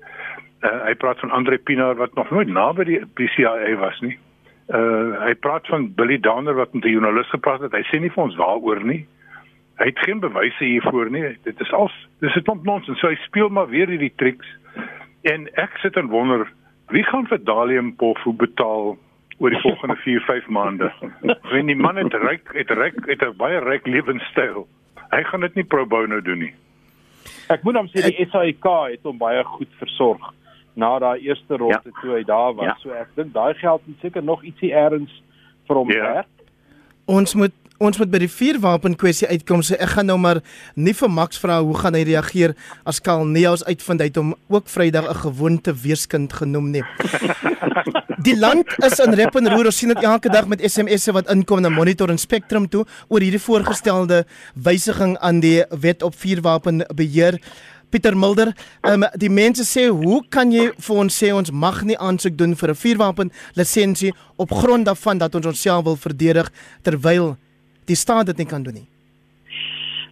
uh, 0.65 0.85
hy 0.85 0.95
praat 0.95 1.19
van 1.19 1.31
Andre 1.31 1.57
Pinaar 1.57 1.95
wat 1.95 2.13
nog 2.13 2.29
nooit 2.29 2.47
naby 2.47 2.83
die, 2.83 3.01
die 3.19 3.27
CIA 3.27 3.75
was 3.75 3.99
nie. 3.99 4.17
Uh 4.73 5.21
hy 5.21 5.33
praat 5.37 5.67
van 5.67 5.91
Billy 5.93 6.17
Downer 6.19 6.55
wat 6.55 6.73
met 6.73 6.83
'n 6.85 6.89
joernalis 6.89 7.29
gepraat 7.29 7.61
het. 7.61 7.71
Hy 7.71 7.83
sê 7.89 7.99
nie 7.99 8.11
vir 8.11 8.23
ons 8.23 8.35
waaroor 8.35 8.83
nie. 8.83 9.05
Hy 9.77 9.85
het 9.85 9.99
geen 9.99 10.19
bewyse 10.19 10.63
hiervoor 10.63 11.09
nie. 11.09 11.37
Dit 11.43 11.59
is 11.61 11.71
al 11.71 11.91
dis 12.19 12.35
'n 12.35 12.41
klomp 12.41 12.63
nonsens. 12.63 12.99
So 12.99 13.07
hy 13.07 13.15
speel 13.15 13.49
maar 13.49 13.67
weer 13.69 13.87
hierdie 13.87 14.13
triks. 14.15 14.47
En 15.21 15.47
ek 15.53 15.77
sit 15.77 15.95
en 15.95 16.07
wonder 16.07 16.47
wie 16.93 17.03
gaan 17.03 17.27
vir 17.27 17.41
Dalium 17.43 17.95
Pofu 17.95 18.33
betaal 18.33 18.97
oor 19.37 19.51
die 19.51 19.61
volgende 19.61 19.95
4-5 20.03 20.47
maande. 20.47 20.91
Want 21.21 21.67
die 21.67 21.75
man 21.75 21.95
het 21.99 22.13
ryk 22.13 22.53
het 22.53 22.71
ryk 22.71 22.99
het 23.05 23.21
'n 23.21 23.35
baie 23.37 23.59
ryk 23.59 23.87
lewenstyl. 23.87 24.67
Hy 25.11 25.23
gaan 25.23 25.41
dit 25.41 25.55
nie 25.55 25.63
pro 25.63 25.85
bono 25.85 26.21
doen 26.21 26.39
nie. 26.39 26.53
Ek 27.49 27.63
moet 27.63 27.75
hom 27.75 27.87
sê 27.87 28.01
die 28.01 28.27
SAIK 28.31 28.65
het 28.91 29.03
hom 29.03 29.17
baie 29.17 29.43
goed 29.43 29.69
versorg 29.79 30.33
na 30.75 30.99
daai 30.99 31.19
eerste 31.19 31.57
ronde 31.57 31.91
ja. 31.91 32.01
toe 32.01 32.15
hy 32.15 32.23
daar 32.23 32.53
was. 32.53 32.65
Ja. 32.65 32.75
So 32.81 32.89
ek 32.89 33.07
dink 33.15 33.33
daai 33.33 33.53
geld 33.53 33.81
het 33.85 33.99
seker 34.01 34.23
nog 34.23 34.43
ietsie 34.43 34.71
eers 34.71 35.23
vir 35.67 35.75
hom 35.75 35.91
ja. 35.91 36.01
werk. 36.01 36.27
Ons 37.05 37.35
moet 37.35 37.53
ons 37.77 37.97
moet 37.99 38.11
by 38.11 38.21
die 38.23 38.31
vuurwapen 38.31 38.95
kwessie 38.95 39.27
uitkom. 39.27 39.63
So 39.63 39.75
ek 39.75 39.95
gaan 39.95 40.07
nou 40.07 40.17
maar 40.21 40.41
nie 40.75 40.93
vir 40.95 41.11
Max 41.11 41.39
vra 41.41 41.59
hoe 41.63 41.75
gaan 41.77 41.97
hy 41.97 42.03
reageer 42.07 42.55
as 42.87 43.01
Kalneus 43.03 43.65
uitvind 43.67 44.03
hy 44.03 44.09
het 44.11 44.19
hom 44.21 44.35
ook 44.47 44.69
Vrydag 44.71 45.09
'n 45.09 45.21
gewoonte 45.25 45.73
weeskind 45.73 46.33
genoem 46.33 46.71
nie. 46.71 46.83
Die 48.25 48.37
land 48.37 48.65
is 48.81 48.99
in 48.99 49.13
rep 49.13 49.35
en 49.35 49.49
roer. 49.51 49.65
Ons 49.65 49.77
sien 49.77 49.91
dit 49.91 50.03
elke 50.03 50.29
dag 50.29 50.47
met 50.47 50.61
SMS'e 50.63 51.13
wat 51.13 51.29
inkom 51.29 51.61
na 51.61 51.69
Monitor 51.69 52.09
en 52.09 52.17
Spectrum 52.17 52.67
toe 52.69 52.85
oor 53.07 53.21
hierdie 53.21 53.41
voorgestelde 53.41 54.25
wysiging 54.55 55.17
aan 55.17 55.39
die 55.39 55.63
wet 55.69 56.01
op 56.01 56.15
vuurwapenbeheer. 56.15 57.37
Pieter 57.89 58.17
Mulder, 58.17 58.55
um, 58.81 59.05
die 59.13 59.29
mense 59.29 59.63
sê, 59.63 59.87
"Hoe 59.89 60.23
kan 60.29 60.51
jy 60.51 60.71
vir 60.77 60.95
ons 60.95 61.23
sê 61.23 61.33
ons 61.35 61.51
mag 61.51 61.83
nie 61.83 61.97
aansoek 61.97 62.37
doen 62.37 62.55
vir 62.55 62.69
'n 62.69 62.75
vuurwapen 62.75 63.31
lisensie 63.53 64.13
op 64.37 64.51
grond 64.51 64.85
daarvan 64.85 65.17
dat 65.17 65.35
ons 65.35 65.45
onsself 65.45 65.83
wil 65.83 65.95
verdedig 65.95 66.51
terwyl 66.81 67.37
die 67.85 67.95
staat 67.95 68.25
dit 68.25 68.37
nie 68.37 68.45
kan 68.49 68.63
doen 68.63 68.73
nie. 68.73 68.87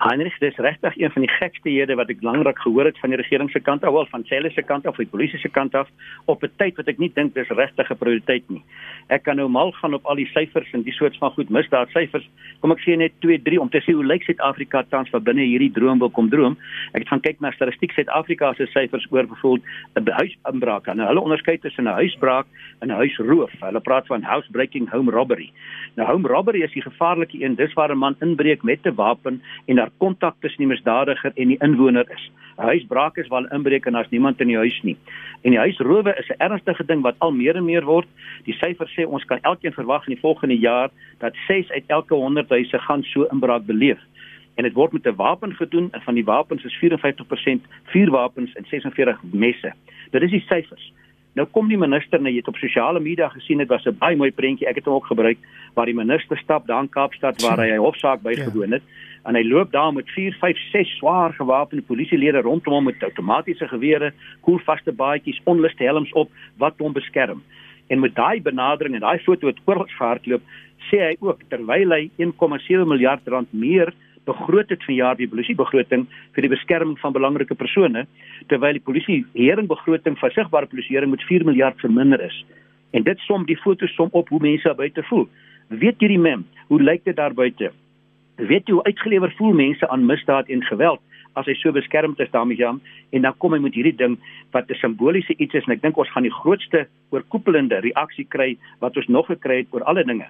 Heinrich, 0.03 0.35
dis 0.39 0.57
regtig 0.59 0.97
een 0.97 1.11
van 1.11 1.23
die 1.23 1.31
gekste 1.31 1.69
hede 1.71 1.95
wat 1.95 2.09
ek 2.11 2.19
lankrak 2.27 2.57
gehoor 2.59 2.89
het 2.89 2.97
van 2.99 3.13
die 3.13 3.17
regering 3.21 3.47
se 3.53 3.61
kant 3.63 3.85
af, 3.87 3.93
wel 3.95 4.07
van 4.11 4.25
Celle 4.27 4.49
se 4.51 4.59
kant 4.61 4.83
af, 4.83 4.97
of 4.97 4.99
die 4.99 5.07
polisie 5.07 5.39
se 5.39 5.47
kant 5.47 5.75
af 5.79 5.87
op 6.27 6.43
'n 6.43 6.51
tyd 6.59 6.75
wat 6.75 6.89
ek 6.91 6.99
nie 6.99 7.11
dink 7.15 7.33
dis 7.33 7.47
regtig 7.47 7.89
'n 7.89 7.95
prioriteit 7.95 8.43
nie. 8.49 8.61
Ek 9.07 9.23
kan 9.23 9.35
nou 9.35 9.47
mal 9.47 9.71
gaan 9.71 9.93
op 9.93 10.05
al 10.05 10.15
die 10.15 10.27
syfers 10.27 10.73
en 10.73 10.83
die 10.83 10.91
soort 10.91 11.15
van 11.17 11.31
goed 11.31 11.49
misdaad 11.49 11.89
syfers. 11.89 12.27
Kom 12.59 12.71
ek 12.71 12.83
sê 12.83 12.97
net 12.97 13.13
2, 13.21 13.39
3 13.43 13.61
om 13.61 13.69
te 13.69 13.79
sê 13.79 13.93
hoe 13.93 14.03
lyk 14.03 14.23
Suid-Afrika 14.23 14.83
tans 14.89 15.09
wat 15.09 15.23
binne 15.23 15.41
hierdie 15.41 15.71
droom 15.71 15.99
wil 15.99 16.09
kom 16.09 16.29
droom. 16.29 16.57
Ek 16.93 16.99
het 16.99 17.07
gaan 17.07 17.21
kyk 17.21 17.39
na 17.39 17.51
statistiek 17.51 17.91
Suid-Afrika 17.91 18.53
se 18.53 18.65
syfers 18.65 19.07
oor 19.09 19.23
byvoorbeeld 19.23 19.63
'n 19.95 20.11
huisinbraak. 20.11 20.95
Nou 20.95 21.07
hulle 21.07 21.21
onderskei 21.21 21.57
tussen 21.57 21.87
'n 21.87 21.95
huisbraak 21.95 22.45
en 22.81 22.91
'n 22.91 22.95
huisroof. 22.95 23.51
Hulle 23.59 23.79
praat 23.79 24.07
van 24.07 24.21
housebreaking, 24.21 24.89
home 24.89 25.11
robbery. 25.11 25.51
Nou 25.95 26.07
home 26.11 26.27
robbery 26.27 26.61
is 26.61 26.73
die 26.73 26.81
gevaarlike 26.81 27.41
een. 27.41 27.55
Dis 27.55 27.73
waar 27.73 27.91
'n 27.91 27.97
man 27.97 28.15
inbreek 28.19 28.63
met 28.63 28.79
'n 28.83 28.95
wapen 28.95 29.41
en 29.67 29.75
daar 29.75 29.92
kontak 29.97 30.35
tussen 30.39 30.63
die 30.63 30.67
misdadiger 30.67 31.31
en 31.35 31.47
die 31.47 31.59
inwoner 31.59 32.05
is. 32.11 32.31
'n 32.57 32.69
Huisbraak 32.69 33.17
is 33.17 33.27
waar 33.27 33.51
inbreek 33.53 33.85
en 33.85 33.93
daar's 33.93 34.09
niemand 34.09 34.39
in 34.39 34.47
die 34.47 34.57
huis 34.57 34.81
nie. 34.81 34.97
En 35.41 35.51
die 35.51 35.59
huisrowe 35.59 36.15
is 36.17 36.29
'n 36.29 36.41
ernstige 36.41 36.85
ding 36.85 37.01
wat 37.01 37.15
al 37.17 37.31
meer 37.31 37.55
en 37.55 37.65
meer 37.65 37.83
word. 37.83 38.07
Die 38.43 38.53
syfers 38.53 38.93
sê 38.93 39.05
ons 39.05 39.25
kan 39.25 39.39
elkeen 39.41 39.73
verwag 39.73 40.07
in 40.07 40.13
die 40.13 40.21
volgende 40.21 40.57
jaar 40.57 40.89
dat 41.17 41.33
6 41.47 41.71
uit 41.71 41.83
elke 41.87 42.13
100 42.13 42.49
huise 42.49 42.79
gaan 42.79 43.03
so 43.03 43.23
inbraak 43.23 43.65
beleef. 43.65 43.99
En 44.55 44.63
dit 44.63 44.73
word 44.73 44.91
met 44.91 45.05
'n 45.05 45.15
wapen 45.15 45.55
gedoen 45.55 45.87
en 45.91 46.01
van 46.01 46.13
die 46.13 46.25
wapens 46.25 46.63
is 46.63 46.77
54% 46.77 47.65
vuurwapens 47.83 48.53
en 48.53 48.65
46 48.65 49.19
messe. 49.31 49.73
Dit 50.11 50.21
is 50.21 50.31
die 50.31 50.45
syfers. 50.47 50.93
Nou 51.33 51.47
kom 51.47 51.67
die 51.67 51.77
minister 51.77 52.21
nou 52.21 52.29
jy 52.29 52.37
het 52.37 52.47
op 52.47 52.57
sosiale 52.61 52.99
media 52.99 53.29
gesien 53.29 53.57
dit 53.57 53.67
was 53.67 53.85
'n 53.85 53.97
baie 53.97 54.15
mooi 54.15 54.31
prentjie 54.31 54.67
ek 54.67 54.75
het 54.75 54.85
hom 54.85 54.93
ook 54.93 55.05
gebruik 55.05 55.37
waar 55.73 55.85
die 55.85 55.95
minister 55.95 56.37
stap 56.37 56.67
daar 56.67 56.81
in 56.81 56.89
Kaapstad 56.89 57.41
waar 57.41 57.57
hy 57.57 57.73
'n 57.73 57.77
hofsaak 57.77 58.21
bygewoon 58.21 58.71
het 58.71 58.83
ja. 58.85 59.12
En 59.23 59.35
hy 59.35 59.43
loop 59.47 59.71
daar 59.71 59.93
met 59.93 60.09
4 60.11 60.35
5 60.39 60.61
6 60.71 60.95
swaar 60.97 61.33
gewapende 61.33 61.83
polisielede 61.87 62.41
rondom 62.41 62.73
hom 62.73 62.89
met 62.89 63.03
outomatiese 63.03 63.67
gewere, 63.67 64.11
koelvaste 64.41 64.91
baadjies, 64.91 65.41
onluste 65.43 65.83
helms 65.83 66.11
op 66.11 66.31
wat 66.57 66.73
hom 66.77 66.93
beskerm. 66.93 67.43
En 67.87 67.99
met 67.99 68.15
daai 68.15 68.41
benadering 68.41 68.95
en 68.95 69.05
daai 69.05 69.19
foto 69.23 69.47
wat 69.47 69.61
oral 69.65 69.87
gehardloop, 69.87 70.41
sê 70.89 70.99
hy 70.99 71.13
ook 71.19 71.43
terwyl 71.49 71.95
hy 71.95 72.09
1,7 72.19 72.87
miljard 72.87 73.27
rand 73.27 73.53
meer 73.53 73.93
begroot 74.27 74.69
het 74.71 74.83
vanjaar 74.87 75.17
die 75.19 75.27
polisiebegroting 75.27 76.05
vir 76.35 76.45
die 76.45 76.51
beskerming 76.51 76.95
van 76.99 77.15
belangrike 77.15 77.55
persone 77.59 78.05
terwyl 78.51 78.75
die 78.77 78.83
polisie 78.83 79.23
heringbegroting 79.35 80.15
vir 80.19 80.35
sigbare 80.35 80.69
polisieering 80.71 81.11
met 81.11 81.23
4 81.27 81.45
miljard 81.47 81.79
verminder 81.83 82.23
is. 82.23 82.43
En 82.93 83.03
dit 83.03 83.19
som 83.27 83.45
die 83.45 83.59
foto's 83.59 83.95
som 83.95 84.11
op 84.11 84.29
hoe 84.29 84.39
mense 84.39 84.67
daar 84.67 84.79
buite 84.79 85.03
voel. 85.09 85.27
Weet 85.67 85.99
hierdie 85.99 86.19
mem, 86.19 86.45
hoe 86.67 86.81
lyk 86.81 87.03
dit 87.07 87.15
daar 87.15 87.33
buite? 87.33 87.71
Weet 88.35 88.65
jy 88.67 88.73
hoe 88.73 88.83
uitgelewer 88.83 89.33
voel 89.37 89.53
mense 89.53 89.87
aan 89.89 90.05
misdaad 90.05 90.47
en 90.49 90.63
geweld 90.65 91.01
as 91.37 91.45
hy 91.49 91.53
so 91.57 91.73
beskermd 91.73 92.19
is 92.21 92.31
daarmee 92.33 92.57
jam 92.57 92.79
en 93.13 93.25
dan 93.25 93.35
kom 93.41 93.53
hy 93.53 93.59
met 93.61 93.75
hierdie 93.77 93.95
ding 93.97 94.17
wat 94.53 94.69
'n 94.69 94.79
simboliese 94.81 95.33
iets 95.37 95.53
is 95.53 95.65
en 95.65 95.73
ek 95.73 95.81
dink 95.81 95.97
ons 95.97 96.09
gaan 96.09 96.25
die 96.25 96.37
grootste 96.41 96.87
oorkoepelende 97.09 97.81
reaksie 97.85 98.25
kry 98.25 98.57
wat 98.79 98.97
ons 98.97 99.07
nog 99.07 99.27
gekry 99.27 99.57
het 99.57 99.67
oor 99.71 99.83
alle 99.83 100.03
dinge. 100.03 100.25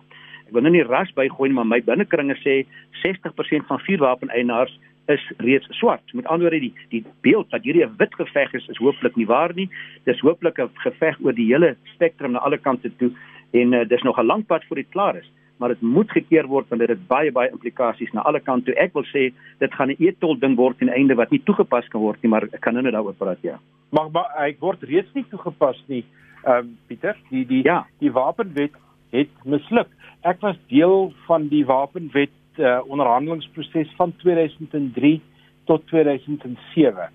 Ek 0.48 0.52
wil 0.52 0.62
nou 0.62 0.72
nie 0.72 0.84
ras 0.84 1.12
bygooi 1.16 1.50
maar 1.52 1.66
my 1.66 1.82
binnekringe 1.82 2.36
sê 2.44 2.66
60% 3.04 3.68
van 3.68 3.80
vuurwapeneienaars 3.80 4.80
is 5.08 5.24
reeds 5.38 5.68
swart. 5.72 6.04
Met 6.14 6.28
ander 6.28 6.50
woorde 6.50 6.60
die 6.60 6.74
die 6.90 7.06
beeld 7.22 7.50
dat 7.52 7.64
hierdie 7.64 7.86
'n 7.86 7.96
wit 7.98 8.16
geveg 8.16 8.54
is 8.54 8.68
is 8.68 8.78
hooplik 8.78 9.16
nie 9.16 9.28
waar 9.28 9.54
nie. 9.54 9.70
Dis 10.06 10.20
hooplik 10.20 10.60
'n 10.60 10.70
geveg 10.74 11.20
oor 11.22 11.34
die 11.34 11.48
hele 11.48 11.76
spektrum 11.96 12.32
na 12.32 12.40
alle 12.40 12.58
kante 12.58 12.92
toe 12.98 13.12
en 13.52 13.74
uh, 13.74 13.88
dis 13.88 14.04
nog 14.04 14.20
'n 14.20 14.26
lang 14.26 14.46
pad 14.46 14.64
voor 14.66 14.76
dit 14.76 14.90
klaar 14.90 15.16
is 15.16 15.32
maar 15.58 15.70
dit 15.70 15.82
moet 15.82 16.12
gekeer 16.12 16.48
word 16.48 16.70
want 16.70 16.82
dit 16.82 16.90
het 16.90 17.08
baie 17.08 17.32
baie 17.32 17.52
implikasies 17.52 18.12
na 18.14 18.26
alle 18.28 18.40
kante 18.40 18.72
toe. 18.72 18.76
Ek 18.82 18.94
wil 18.94 19.06
sê 19.12 19.30
dit 19.60 19.74
gaan 19.74 19.92
'n 19.92 20.00
etol 20.00 20.40
ding 20.40 20.56
word 20.58 20.78
ten 20.78 20.90
einde 20.90 21.16
wat 21.16 21.32
nie 21.32 21.44
toegepas 21.44 21.88
kan 21.88 22.02
word 22.02 22.22
nie, 22.24 22.30
maar 22.30 22.44
ek 22.44 22.62
kan 22.62 22.74
nou 22.74 22.84
net 22.84 22.94
daaroor 22.94 23.14
praat 23.14 23.42
ja. 23.42 23.60
Maar 23.92 24.12
maar 24.12 24.30
hy 24.38 24.56
word 24.60 24.84
reeds 24.84 25.14
nie 25.14 25.26
toegepas 25.30 25.84
nie. 25.88 26.04
Ehm 26.46 26.58
um, 26.58 26.78
Pieter, 26.88 27.16
die 27.30 27.46
die 27.46 27.64
ja. 27.64 27.86
die 28.00 28.12
wapenwet 28.12 28.74
het 29.12 29.30
misluk. 29.46 29.88
Ek 30.22 30.42
was 30.42 30.58
deel 30.68 31.14
van 31.28 31.48
die 31.48 31.66
wapenwet 31.66 32.32
uh, 32.58 32.80
onderhandelingsproses 32.88 33.94
van 33.98 34.14
2003 34.18 35.22
tot 35.66 35.88
2007. 35.88 37.10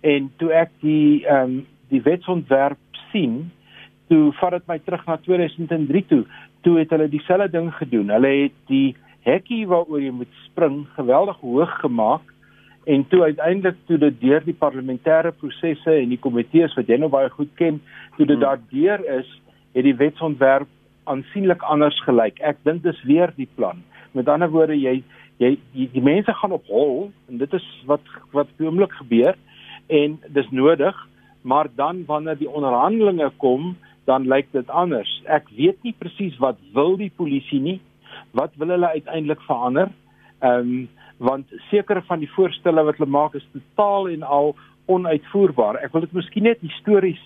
En 0.00 0.32
toe 0.36 0.52
ek 0.52 0.70
die 0.80 1.26
ehm 1.26 1.42
um, 1.42 1.66
die 1.88 2.02
wetsontwerp 2.02 2.78
sien, 3.12 3.52
toe 4.08 4.32
vat 4.40 4.56
dit 4.56 4.66
my 4.66 4.78
terug 4.82 5.04
na 5.06 5.16
2003 5.22 6.04
toe. 6.10 6.24
Toe 6.64 6.78
het 6.80 6.92
hulle 6.94 7.08
dieselfde 7.12 7.50
ding 7.52 7.72
gedoen. 7.76 8.12
Hulle 8.14 8.30
het 8.44 8.56
die 8.70 8.94
hekkie 9.24 9.64
waaroor 9.68 10.00
jy 10.02 10.12
moet 10.12 10.40
spring 10.44 10.84
geweldig 10.96 11.40
hoog 11.40 11.80
gemaak 11.80 12.32
en 12.84 13.06
toe 13.08 13.22
uiteindelik 13.22 13.76
toe 13.88 13.98
dit 13.98 14.20
deur 14.20 14.44
die 14.44 14.56
parlementêre 14.60 15.32
prosesse 15.40 15.92
en 15.92 16.10
die 16.12 16.20
komitees 16.20 16.74
wat 16.76 16.88
jy 16.88 16.98
nou 17.00 17.08
baie 17.12 17.30
goed 17.32 17.52
ken, 17.56 17.80
toe 18.18 18.26
dit 18.26 18.36
hmm. 18.36 18.44
daardeur 18.44 19.04
is, 19.18 19.30
het 19.72 19.86
die 19.86 19.96
wetsontwerp 19.96 20.68
aansienlik 21.08 21.64
anders 21.68 21.96
gelyk. 22.04 22.40
Ek 22.44 22.60
dink 22.68 22.84
dis 22.84 23.00
weer 23.08 23.32
die 23.36 23.48
plan. 23.56 23.80
Met 24.12 24.28
ander 24.28 24.52
woorde, 24.52 24.76
jy 24.76 25.02
jy 25.42 25.56
die, 25.74 25.88
die 25.90 26.04
mense 26.04 26.30
gaan 26.38 26.52
op 26.54 26.68
hol 26.70 27.08
en 27.28 27.40
dit 27.40 27.56
is 27.56 27.64
wat 27.88 28.04
wat 28.36 28.52
oomblik 28.62 28.92
gebeur 29.00 29.34
en 29.90 30.14
dis 30.36 30.50
nodig, 30.54 30.94
maar 31.42 31.68
dan 31.76 32.04
wanneer 32.06 32.38
die 32.38 32.48
onderhandelinge 32.48 33.32
kom, 33.42 33.74
dan 34.04 34.28
lyk 34.28 34.52
dit 34.52 34.68
anders. 34.68 35.10
Ek 35.24 35.48
weet 35.56 35.80
nie 35.82 35.94
presies 35.98 36.36
wat 36.42 36.58
wil 36.76 36.96
die 37.00 37.12
polisie 37.16 37.60
nie. 37.60 37.80
Wat 38.36 38.52
wil 38.60 38.74
hulle 38.74 38.92
uiteindelik 38.96 39.40
verander? 39.48 39.90
Ehm 40.40 40.60
um, 40.60 40.88
want 41.16 41.46
sekere 41.70 42.02
van 42.02 42.18
die 42.18 42.30
voorstelle 42.34 42.82
wat 42.84 42.96
hulle 42.98 43.10
maak 43.10 43.36
is 43.38 43.44
totaal 43.52 44.08
en 44.10 44.22
al 44.22 44.56
onuitvoerbaar. 44.90 45.78
Ek 45.86 45.92
wil 45.94 46.02
dit 46.02 46.12
miskien 46.12 46.48
net 46.50 46.60
histories 46.60 47.20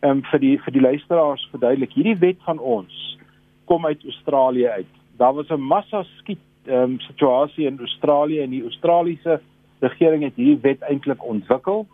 ehm 0.00 0.18
um, 0.18 0.22
vir 0.30 0.40
die 0.40 0.54
vir 0.64 0.72
die 0.72 0.84
luisteraars 0.86 1.48
verduidelik. 1.52 1.92
Hierdie 1.92 2.18
wet 2.24 2.40
van 2.48 2.58
ons 2.58 3.18
kom 3.66 3.86
uit 3.86 4.04
Australië 4.04 4.68
uit. 4.80 4.92
Daar 5.20 5.34
was 5.34 5.50
'n 5.50 5.60
massa 5.60 6.02
skiet 6.18 6.42
ehm 6.66 6.96
um, 6.96 7.00
situasie 7.00 7.66
in 7.66 7.78
Australië 7.78 8.40
en 8.40 8.50
die 8.50 8.64
Australiese 8.64 9.40
regering 9.80 10.22
het 10.22 10.34
hierdie 10.34 10.62
wet 10.62 10.80
eintlik 10.80 11.24
ontwikkel, 11.24 11.86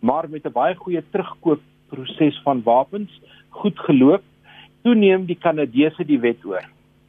maar 0.00 0.28
met 0.28 0.46
'n 0.46 0.52
baie 0.52 0.74
goeie 0.74 1.02
terugkoop 1.10 1.60
proses 1.88 2.40
van 2.44 2.62
wapens 2.62 3.20
goed 3.62 3.78
geloop. 3.88 4.22
Toe 4.82 4.94
neem 4.94 5.26
die 5.26 5.38
Kanadese 5.38 6.06
die 6.06 6.20
wet 6.22 6.44
oor. 6.46 6.64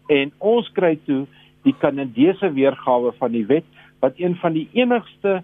En 0.10 0.32
ons 0.40 0.70
kry 0.74 0.96
toe 1.06 1.26
die 1.68 1.76
Kanadese 1.78 2.52
weergawe 2.56 3.14
van 3.20 3.32
die 3.36 3.46
wet 3.46 3.68
wat 4.00 4.18
een 4.18 4.36
van 4.40 4.56
die 4.56 4.68
enigste 4.74 5.42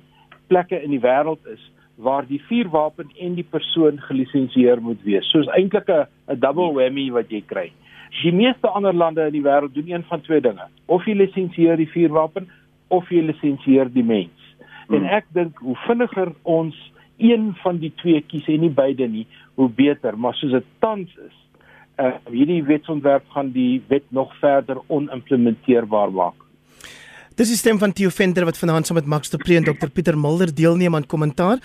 plekke 0.47 0.79
in 0.81 0.93
die 0.95 1.01
wêreld 1.03 1.43
is 1.51 1.63
waar 1.95 2.25
die 2.27 2.41
vuurwapen 2.47 3.11
en 3.23 3.35
die 3.37 3.47
persoon 3.47 3.99
gelisensieer 4.07 4.81
moet 4.81 5.01
wees. 5.07 5.27
Soos 5.31 5.47
eintlik 5.55 5.89
'n 5.89 6.39
double 6.39 6.73
whammy 6.73 7.09
wat 7.11 7.29
jy 7.31 7.41
kry. 7.41 7.71
Die 8.23 8.31
meeste 8.31 8.67
ander 8.67 8.93
lande 8.93 9.25
in 9.25 9.31
die 9.31 9.43
wêreld 9.43 9.73
doen 9.73 9.91
een 9.91 10.03
van 10.03 10.21
twee 10.21 10.41
dinge. 10.41 10.67
Of 10.85 11.05
jy 11.05 11.13
lisensieer 11.13 11.77
die 11.77 11.89
vuurwapen 11.89 12.47
of 12.87 13.09
jy 13.09 13.21
lisensieer 13.21 13.91
die 13.93 14.03
mens. 14.03 14.55
Hmm. 14.87 14.95
En 14.95 15.05
ek 15.05 15.25
dink 15.33 15.57
hoe 15.57 15.75
vinniger 15.87 16.31
ons 16.43 16.75
een 17.17 17.53
van 17.63 17.77
die 17.77 17.91
twee 17.95 18.21
kies 18.21 18.47
en 18.51 18.59
nie 18.65 18.73
beide 18.73 19.07
nie, 19.07 19.25
hoe 19.55 19.69
beter, 19.69 20.17
maar 20.19 20.35
soos 20.35 20.51
dit 20.51 20.71
tans 20.79 21.11
is, 21.27 21.35
uh, 22.01 22.15
hierdie 22.31 22.63
wetsontwerp 22.63 23.29
gaan 23.35 23.51
die 23.55 23.83
wet 23.87 24.07
nog 24.09 24.33
verder 24.39 24.81
onimplementeerbaar 24.87 26.11
maak. 26.11 26.44
Dis 27.35 27.49
die 27.51 27.57
stem 27.59 27.75
van 27.75 27.91
Theo 27.91 28.07
Venter 28.15 28.45
wat 28.47 28.55
vanaand 28.55 28.87
saam 28.87 28.95
met 28.95 29.09
Max 29.11 29.27
de 29.27 29.35
Pre 29.35 29.57
en 29.59 29.65
Dr 29.67 29.89
Pieter 29.91 30.15
Mulder 30.15 30.53
deelneem 30.55 30.95
aan 30.95 31.05
kommentaar. 31.05 31.59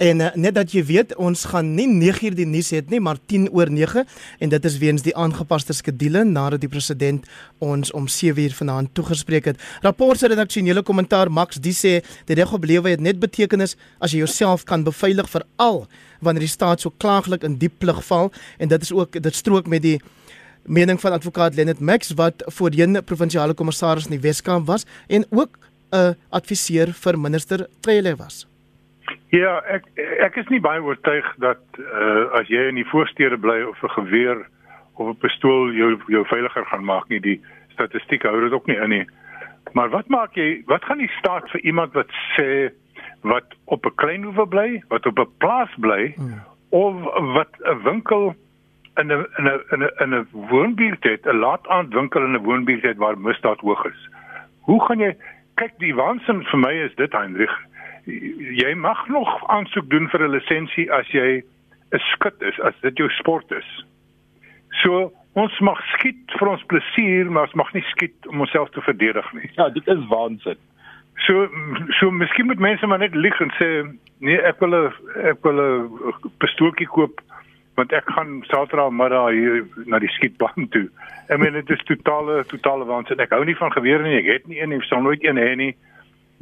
En 0.00 0.20
uh, 0.24 0.30
net 0.34 0.54
dat 0.56 0.72
jy 0.72 0.80
weet, 0.88 1.10
ons 1.20 1.42
gaan 1.50 1.74
nie 1.76 1.84
9uur 1.92 2.38
die 2.38 2.46
nuus 2.48 2.70
hê 2.72 2.80
nie, 2.88 3.02
maar 3.04 3.18
10 3.28 3.50
oor 3.52 3.68
9 3.68 4.06
en 4.40 4.52
dit 4.54 4.68
is 4.70 4.78
weens 4.80 5.04
die 5.04 5.12
aangepaste 5.12 5.76
skedule 5.76 6.22
nadat 6.24 6.62
die 6.64 6.70
president 6.72 7.28
ons 7.60 7.92
om 7.92 8.06
7uur 8.08 8.56
vanaand 8.62 8.94
toegespreek 8.96 9.50
het. 9.50 9.60
Rapport 9.84 10.16
se 10.16 10.30
redaksionele 10.32 10.80
kommentaar 10.88 11.28
Max 11.28 11.60
die 11.60 11.76
sê 11.76 11.98
die 12.24 12.38
reg 12.40 12.56
op 12.56 12.64
lewe 12.64 12.94
het 12.94 13.04
net 13.04 13.20
betekenis 13.20 13.76
as 14.00 14.16
jy 14.16 14.22
jouself 14.24 14.64
kan 14.64 14.88
beveilig 14.88 15.28
vir 15.28 15.44
al 15.60 15.82
wanneer 16.24 16.48
die 16.48 16.54
staat 16.54 16.80
so 16.80 16.96
klaaglik 16.96 17.44
in 17.44 17.60
diep 17.60 17.76
plig 17.84 18.00
val 18.08 18.32
en 18.56 18.72
dit 18.72 18.88
is 18.88 18.96
ook 18.96 19.20
dit 19.20 19.36
strook 19.36 19.68
met 19.68 19.84
die 19.84 19.98
mening 20.66 21.00
van 21.00 21.12
advokaat 21.12 21.54
Lenet 21.54 21.80
Max 21.80 22.14
wat 22.14 22.42
voorheen 22.46 23.04
provinsiale 23.04 23.54
kommissaris 23.54 24.04
in 24.04 24.16
die 24.18 24.26
Weskaap 24.28 24.66
was 24.66 24.86
en 25.08 25.24
ook 25.30 25.58
'n 25.92 25.96
uh, 25.96 26.10
adviseur 26.30 26.92
vir 26.92 27.18
minister 27.18 27.66
Trele 27.80 28.16
was. 28.16 28.46
Ja, 29.30 29.62
ek 29.66 29.84
ek 30.18 30.36
is 30.36 30.48
nie 30.48 30.60
baie 30.60 30.82
oortuig 30.82 31.26
dat 31.38 31.62
uh, 31.78 32.30
as 32.38 32.48
jy 32.48 32.68
in 32.68 32.74
die 32.74 32.90
voorstede 32.90 33.38
bly 33.38 33.62
of 33.62 33.82
'n 33.82 33.88
geweer 33.88 34.46
of 34.94 35.08
'n 35.08 35.18
pistool 35.18 35.72
jou 35.72 35.98
jou 36.06 36.24
veiliger 36.26 36.66
gaan 36.66 36.84
maak 36.84 37.08
nie. 37.08 37.20
Die 37.20 37.40
statistiek 37.72 38.22
hou 38.22 38.40
dit 38.40 38.52
ook 38.52 38.66
nie 38.66 38.76
in 38.76 38.90
nie. 38.90 39.06
Maar 39.72 39.90
wat 39.90 40.08
maak 40.08 40.34
jy? 40.34 40.62
Wat 40.66 40.84
gaan 40.84 40.98
die 40.98 41.12
staat 41.18 41.50
vir 41.50 41.60
iemand 41.60 41.92
wat 41.92 42.10
sê 42.36 42.70
wat 43.22 43.44
op 43.64 43.86
'n 43.86 43.94
klein 43.94 44.22
hoewe 44.22 44.46
bly, 44.46 44.82
wat 44.88 45.06
op 45.06 45.18
'n 45.18 45.30
plaas 45.38 45.74
bly 45.78 46.12
hmm. 46.16 46.42
of 46.70 46.94
wat 47.34 47.52
'n 47.58 47.82
winkel 47.82 48.34
in 48.96 49.06
'n 49.12 49.26
in 49.38 49.46
'n 49.46 49.60
in 49.72 49.82
'n 49.82 49.90
in 50.02 50.14
'n 50.14 50.28
woonbuurt 50.32 51.04
het, 51.04 51.26
'n 51.26 51.36
laataand 51.36 51.94
winkel 51.94 52.24
in 52.24 52.34
'n 52.36 52.42
woonbuurt 52.42 52.82
het 52.82 52.96
waar 52.96 53.18
misdaad 53.18 53.60
hoog 53.60 53.84
is. 53.84 54.08
Hoe 54.60 54.84
gaan 54.84 54.98
jy 54.98 55.16
kyk 55.54 55.78
die 55.78 55.94
waansin 55.94 56.44
vir 56.44 56.58
my 56.58 56.72
is 56.72 56.94
dit 56.94 57.12
Hendrik. 57.12 57.52
Jy 58.60 58.74
mag 58.74 59.08
nog 59.08 59.48
aansoek 59.48 59.90
doen 59.90 60.08
vir 60.08 60.22
'n 60.24 60.30
lisensie 60.30 60.92
as 60.92 61.08
jy 61.08 61.42
'n 61.92 61.98
skut 62.12 62.42
is, 62.42 62.60
as 62.60 62.74
dit 62.80 62.96
jou 62.96 63.08
sport 63.08 63.50
is. 63.50 63.84
So 64.82 65.12
ons 65.34 65.60
mag 65.60 65.80
skiet 65.94 66.32
vir 66.38 66.48
ons 66.48 66.64
plesier, 66.66 67.30
maar 67.30 67.42
ons 67.42 67.54
mag 67.54 67.72
nie 67.72 67.84
skiet 67.92 68.26
om 68.26 68.40
onsself 68.40 68.70
te 68.70 68.80
verdedig 68.80 69.32
nie. 69.32 69.50
Ja, 69.56 69.68
dit 69.68 69.86
is 69.86 70.06
waansin. 70.08 70.58
So 71.26 71.48
so 71.98 72.10
miskien 72.10 72.46
moet 72.46 72.58
mense 72.58 72.86
maar 72.86 72.98
net 72.98 73.14
lieg 73.14 73.40
en 73.40 73.52
sê 73.58 73.68
nee, 74.18 74.40
ek 74.40 74.60
wil 74.60 74.74
'n 74.74 74.92
ek 75.32 75.42
wil 75.42 75.60
'n 75.60 76.14
pistooltjie 76.38 76.88
koop 76.88 77.20
want 77.80 77.92
ek 77.96 78.12
gaan 78.12 78.40
Saterdag 78.50 78.92
middag 78.92 79.32
hier 79.32 79.64
na 79.88 79.98
die 80.02 80.12
skietbaan 80.16 80.68
toe. 80.74 80.86
Ek 81.32 81.40
meen 81.40 81.56
dit 81.56 81.70
is 81.72 81.84
totale 81.88 82.42
totale 82.50 82.84
waansin. 82.84 83.20
Ek 83.24 83.32
hou 83.32 83.44
nie 83.48 83.56
van 83.56 83.72
gewere 83.72 84.04
nie. 84.04 84.18
Ek 84.20 84.32
het 84.34 84.48
nie 84.50 84.60
een 84.60 84.74
nie, 84.74 84.82
sal 84.88 85.04
nooit 85.06 85.24
een 85.24 85.40
hê 85.40 85.54
nie. 85.56 85.72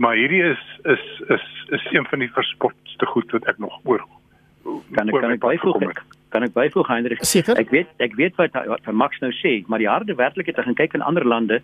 Maar 0.03 0.19
hierdie 0.19 0.43
is 0.53 0.63
is 0.85 1.05
is 1.37 1.47
is 1.79 1.91
een 1.95 2.07
van 2.11 2.25
die 2.25 2.33
verspotste 2.35 3.07
goed 3.15 3.31
wat 3.35 3.47
ek 3.51 3.59
nog 3.63 3.79
oor 3.85 4.03
kan 4.95 5.09
ek 5.09 5.21
kan 5.21 5.35
ek 5.35 5.43
byvoeg 5.43 5.83
ek, 5.89 6.03
kan 6.35 6.47
ek 6.47 6.55
byvoeg 6.57 6.91
Heinrich 6.91 7.25
Seker? 7.27 7.59
ek 7.61 7.73
weet 7.75 8.05
ek 8.05 8.17
weet 8.21 8.37
wat 8.41 8.57
wat 8.69 8.85
van 8.87 8.99
Max 9.01 9.21
nou 9.25 9.31
sê 9.41 9.59
maar 9.67 9.83
die 9.83 9.91
harde 9.91 10.17
werklikheid 10.19 10.59
as 10.61 10.69
jy 10.69 10.77
kyk 10.83 10.99
in 10.99 11.07
ander 11.07 11.27
lande 11.27 11.61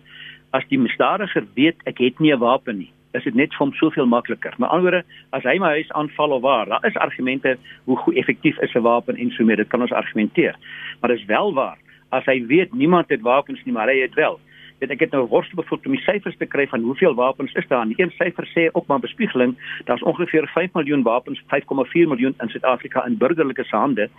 as 0.57 0.65
die 0.71 0.79
misdadiger 0.81 1.45
weet 1.59 1.81
ek 1.89 2.01
het 2.03 2.19
nie 2.23 2.33
'n 2.33 2.41
wapen 2.41 2.81
nie 2.83 2.91
is 3.15 3.23
dit 3.23 3.35
net 3.35 3.53
vir 3.55 3.65
hom 3.65 3.73
soveel 3.79 4.07
makliker. 4.09 4.53
Met 4.57 4.69
ander 4.69 4.89
woorde, 4.89 5.03
as 5.37 5.43
hy 5.43 5.57
my 5.61 5.71
huis 5.77 5.91
aanval 5.91 6.37
of 6.37 6.41
waar, 6.41 6.69
daar 6.69 6.85
is 6.87 6.97
argumente 7.01 7.57
hoe 7.85 7.97
goed 7.97 8.17
effektief 8.21 8.59
is 8.61 8.75
'n 8.75 8.81
wapen 8.81 9.15
en 9.15 9.31
so 9.31 9.43
meer. 9.43 9.57
Dit 9.57 9.69
kan 9.69 9.81
ons 9.81 9.91
argumenteer. 9.91 10.55
Maar 11.01 11.09
dis 11.09 11.25
wel 11.25 11.53
waar. 11.53 11.77
As 12.09 12.25
hy 12.25 12.45
weet 12.45 12.73
niemand 12.73 13.09
het 13.09 13.21
wapens 13.21 13.63
nie, 13.63 13.73
maar 13.73 13.87
hy 13.87 14.01
het 14.01 14.13
wel. 14.13 14.39
Weet 14.79 14.91
ek 14.91 14.99
het 14.99 15.11
nou 15.15 15.23
worstel 15.31 15.55
bevoel 15.55 15.79
om 15.85 15.93
die 15.95 16.03
syfers 16.03 16.35
te 16.37 16.45
kry 16.45 16.65
van 16.67 16.81
hoeveel 16.83 17.13
wapens 17.15 17.53
is 17.53 17.67
daar. 17.67 17.85
Die 17.87 17.95
een 17.97 18.11
syfer 18.11 18.47
sê 18.51 18.65
op 18.75 18.89
my 18.91 18.97
bespiegeling, 18.99 19.55
daar's 19.87 20.03
ongeveer 20.03 20.47
5 20.51 20.73
miljoen 20.73 21.03
wapens, 21.03 21.39
5,4 21.47 22.09
miljoen 22.11 22.35
in 22.43 22.49
Suid-Afrika 22.49 23.05
in 23.05 23.17
burgerlike 23.17 23.63
hande, 23.69 24.09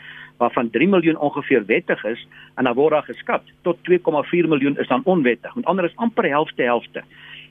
waarvan 0.40 0.70
3 0.70 0.88
miljoen 0.88 1.18
ongeveer 1.18 1.66
wettig 1.66 2.04
is 2.04 2.26
en 2.54 2.64
dan 2.64 2.74
word 2.74 2.92
daar 2.92 3.02
geskat 3.02 3.42
tot 3.62 3.76
2,4 3.84 4.48
miljoen 4.48 4.78
is 4.78 4.88
dan 4.88 5.04
onwettig. 5.04 5.54
Met 5.54 5.64
ander 5.64 5.84
is 5.84 5.96
amper 5.96 6.28
helfte 6.28 6.62
helfte. 6.62 7.04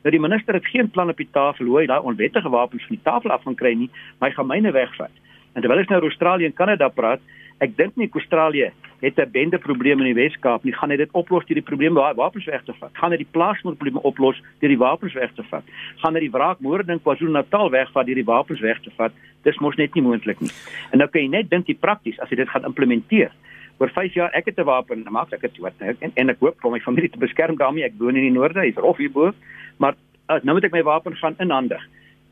Nou 0.05 0.11
die 0.13 0.21
minister 0.21 0.53
het 0.53 0.67
geen 0.69 0.89
plan 0.93 1.09
op 1.09 1.17
die 1.17 1.31
tafel 1.33 1.65
hoe 1.65 1.79
hy 1.79 1.87
daai 1.89 2.03
onwettige 2.05 2.49
wapens 2.53 2.83
van 2.85 2.93
die 2.93 3.03
tafel 3.03 3.31
af 3.33 3.41
gaan 3.41 3.55
kry 3.57 3.71
nie, 3.73 3.87
maar 4.19 4.29
hy 4.29 4.35
gaan 4.35 4.47
myne 4.51 4.71
wegvat. 4.75 5.15
En 5.57 5.63
terwyl 5.65 5.81
ek 5.81 5.89
nou 5.89 5.97
oor 5.97 6.11
Australië 6.11 6.45
en 6.45 6.53
Kanada 6.53 6.89
praat, 6.93 7.23
ek 7.65 7.73
dink 7.73 7.97
nie 7.97 8.05
Australië 8.13 8.67
het 9.01 9.17
'n 9.17 9.31
bende 9.31 9.57
probleem 9.57 10.03
in 10.03 10.13
die 10.13 10.21
Weskaap 10.21 10.63
nie, 10.63 10.73
gaan 10.73 10.91
hy 10.91 10.97
dit 10.97 11.09
oplos 11.11 11.45
deur 11.45 11.57
die 11.57 11.69
probleem 11.69 11.93
wapens 11.93 12.45
weg 12.45 12.63
te 12.65 12.73
vat. 12.73 12.91
Gaan 12.93 13.11
hy 13.11 13.17
die 13.17 13.31
plaasmoordprobleme 13.31 14.03
oplos 14.03 14.41
deur 14.59 14.69
die 14.69 14.77
wapens 14.77 15.13
weg 15.13 15.33
te 15.33 15.43
vat. 15.43 15.63
Gaan 15.97 16.13
hy 16.13 16.19
die 16.19 16.31
wraakmoorde 16.31 16.91
in 16.91 17.01
KwaZulu-Natal 17.01 17.71
wegvat 17.71 18.05
deur 18.05 18.15
die 18.15 18.23
wapens 18.23 18.59
weg 18.59 18.81
te 18.81 18.91
vat. 18.97 19.11
Dis 19.43 19.57
mos 19.57 19.75
net 19.75 19.93
nie 19.95 20.03
moontlik 20.03 20.39
nie. 20.39 20.51
En 20.91 20.97
nou 20.97 21.09
kan 21.09 21.21
jy 21.21 21.29
net 21.29 21.49
dink 21.49 21.65
die 21.65 21.77
prakties 21.79 22.19
as 22.19 22.29
jy 22.29 22.35
dit 22.35 22.49
gaan 22.49 22.65
implementeer 22.65 23.31
oor 23.77 23.89
5 23.89 24.13
jaar 24.13 24.31
ek 24.33 24.45
het 24.45 24.59
'n 24.59 24.63
wapen 24.63 25.05
maak 25.09 25.33
ek 25.33 25.41
dit 25.41 25.57
wat 25.57 25.73
en, 25.79 26.11
en 26.15 26.29
ek 26.29 26.39
hoop 26.39 26.55
vir 26.61 26.71
my 26.71 26.79
familie 26.79 27.09
te 27.09 27.19
beskerm 27.19 27.57
daarmee 27.57 27.83
ek 27.83 27.97
woon 27.99 28.15
in 28.15 28.23
die 28.23 28.39
noorde 28.39 28.59
hy's 28.59 28.77
rof 28.77 28.97
hierbo 28.97 29.33
maar 29.77 29.95
uh, 30.29 30.39
nou 30.43 30.55
moet 30.57 30.67
ek 30.67 30.75
my 30.75 30.83
wapen 30.83 31.15
gaan 31.15 31.35
inhandig. 31.39 31.81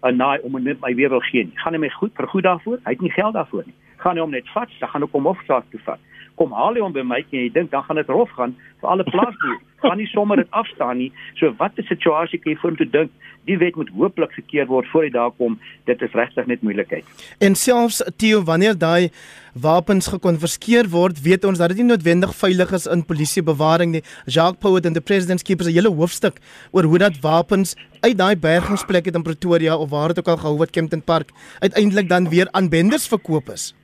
En 0.04 0.18
naai 0.20 0.40
om 0.44 0.58
net 0.64 0.82
my 0.82 0.94
weer 0.96 1.10
wil 1.10 1.24
gee 1.32 1.50
gaan 1.64 1.74
hy 1.74 1.80
my 1.80 1.90
goed 1.90 2.16
vir 2.16 2.28
goed 2.28 2.44
daarvoor? 2.44 2.80
Hy 2.84 2.96
het 2.96 3.02
nie 3.02 3.12
geld 3.12 3.34
daarvoor 3.34 3.64
nie. 3.66 3.76
Gaan 4.04 4.18
hy 4.18 4.26
hom 4.26 4.34
net 4.36 4.50
vat 4.56 4.72
dan 4.80 4.90
gaan 4.90 5.06
hy 5.06 5.12
kom 5.12 5.30
hofsaak 5.30 5.70
toe 5.72 5.80
vat. 5.86 6.00
Kom 6.36 6.52
haal 6.52 6.74
hy 6.74 6.82
hom 6.84 6.96
by 6.96 7.04
my 7.08 7.22
en 7.24 7.40
jy 7.40 7.52
dink 7.54 7.72
dan 7.72 7.84
gaan 7.84 8.02
dit 8.02 8.10
rof 8.10 8.32
gaan 8.38 8.56
vir 8.82 8.90
alle 8.90 9.06
plaasboere 9.08 9.62
gaan 9.84 10.00
nie 10.00 10.08
sommer 10.12 10.40
dit 10.40 10.50
afstaan 10.50 10.98
nie. 10.98 11.12
So 11.40 11.54
wat 11.60 11.78
'n 11.78 11.88
situasie 11.92 12.40
kan 12.40 12.52
jy 12.52 12.58
voor 12.58 12.70
hom 12.70 12.78
toe 12.78 12.90
dink? 12.90 13.12
Die 13.46 13.58
wet 13.58 13.76
moet 13.76 13.90
hooplik 13.90 14.32
gekeer 14.32 14.68
word 14.68 14.88
voor 14.88 15.04
hy 15.04 15.10
daar 15.10 15.32
kom. 15.32 15.60
Dit 15.86 16.02
is 16.02 16.14
regtig 16.14 16.46
net 16.46 16.62
moeilikheid. 16.62 17.06
En 17.40 17.56
selfs 17.56 18.04
Theo 18.18 18.44
wanneer 18.44 18.78
daai 18.78 19.10
wapens 19.54 20.08
gekonfiskeer 20.08 20.90
word 20.90 21.22
weet 21.22 21.46
ons 21.46 21.58
dat 21.58 21.70
dit 21.70 21.78
nie 21.78 21.92
noodwendig 21.92 22.34
veilig 22.36 22.72
is 22.72 22.88
in 22.88 23.06
polisiebewaring 23.06 23.92
nie. 23.92 24.04
Jacques 24.26 24.60
Poet 24.60 24.86
en 24.86 24.94
the 24.94 25.02
President's 25.02 25.44
Keepers 25.44 25.68
'n 25.68 25.74
hele 25.74 25.90
hoofstuk 25.90 26.40
oor 26.72 26.84
hoe 26.84 26.98
dat 26.98 27.20
wapens 27.22 27.76
uit 28.02 28.18
daai 28.18 28.36
bergingsplek 28.36 29.06
in 29.06 29.24
Pretoria 29.24 29.78
of 29.78 29.90
waar 29.90 30.08
dit 30.08 30.20
ook 30.20 30.28
al 30.28 30.38
gehou 30.38 30.58
word 30.58 30.72
Kempton 30.72 31.02
Park 31.02 31.30
uiteindelik 31.60 32.10
dan 32.10 32.30
weer 32.30 32.48
aan 32.52 32.70
benders 32.70 33.08
verkoop 33.08 33.50
is. 33.50 33.76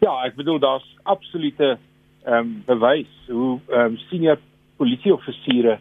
Ja, 0.00 0.24
ek 0.24 0.36
bedoel 0.36 0.58
daar's 0.58 0.96
absolute 1.02 1.78
ehm 2.24 2.38
um, 2.38 2.62
bewys 2.66 3.12
hoe 3.28 3.60
ehm 3.68 3.80
um, 3.80 3.96
senior 4.10 4.38
polisieoffisiere 4.76 5.78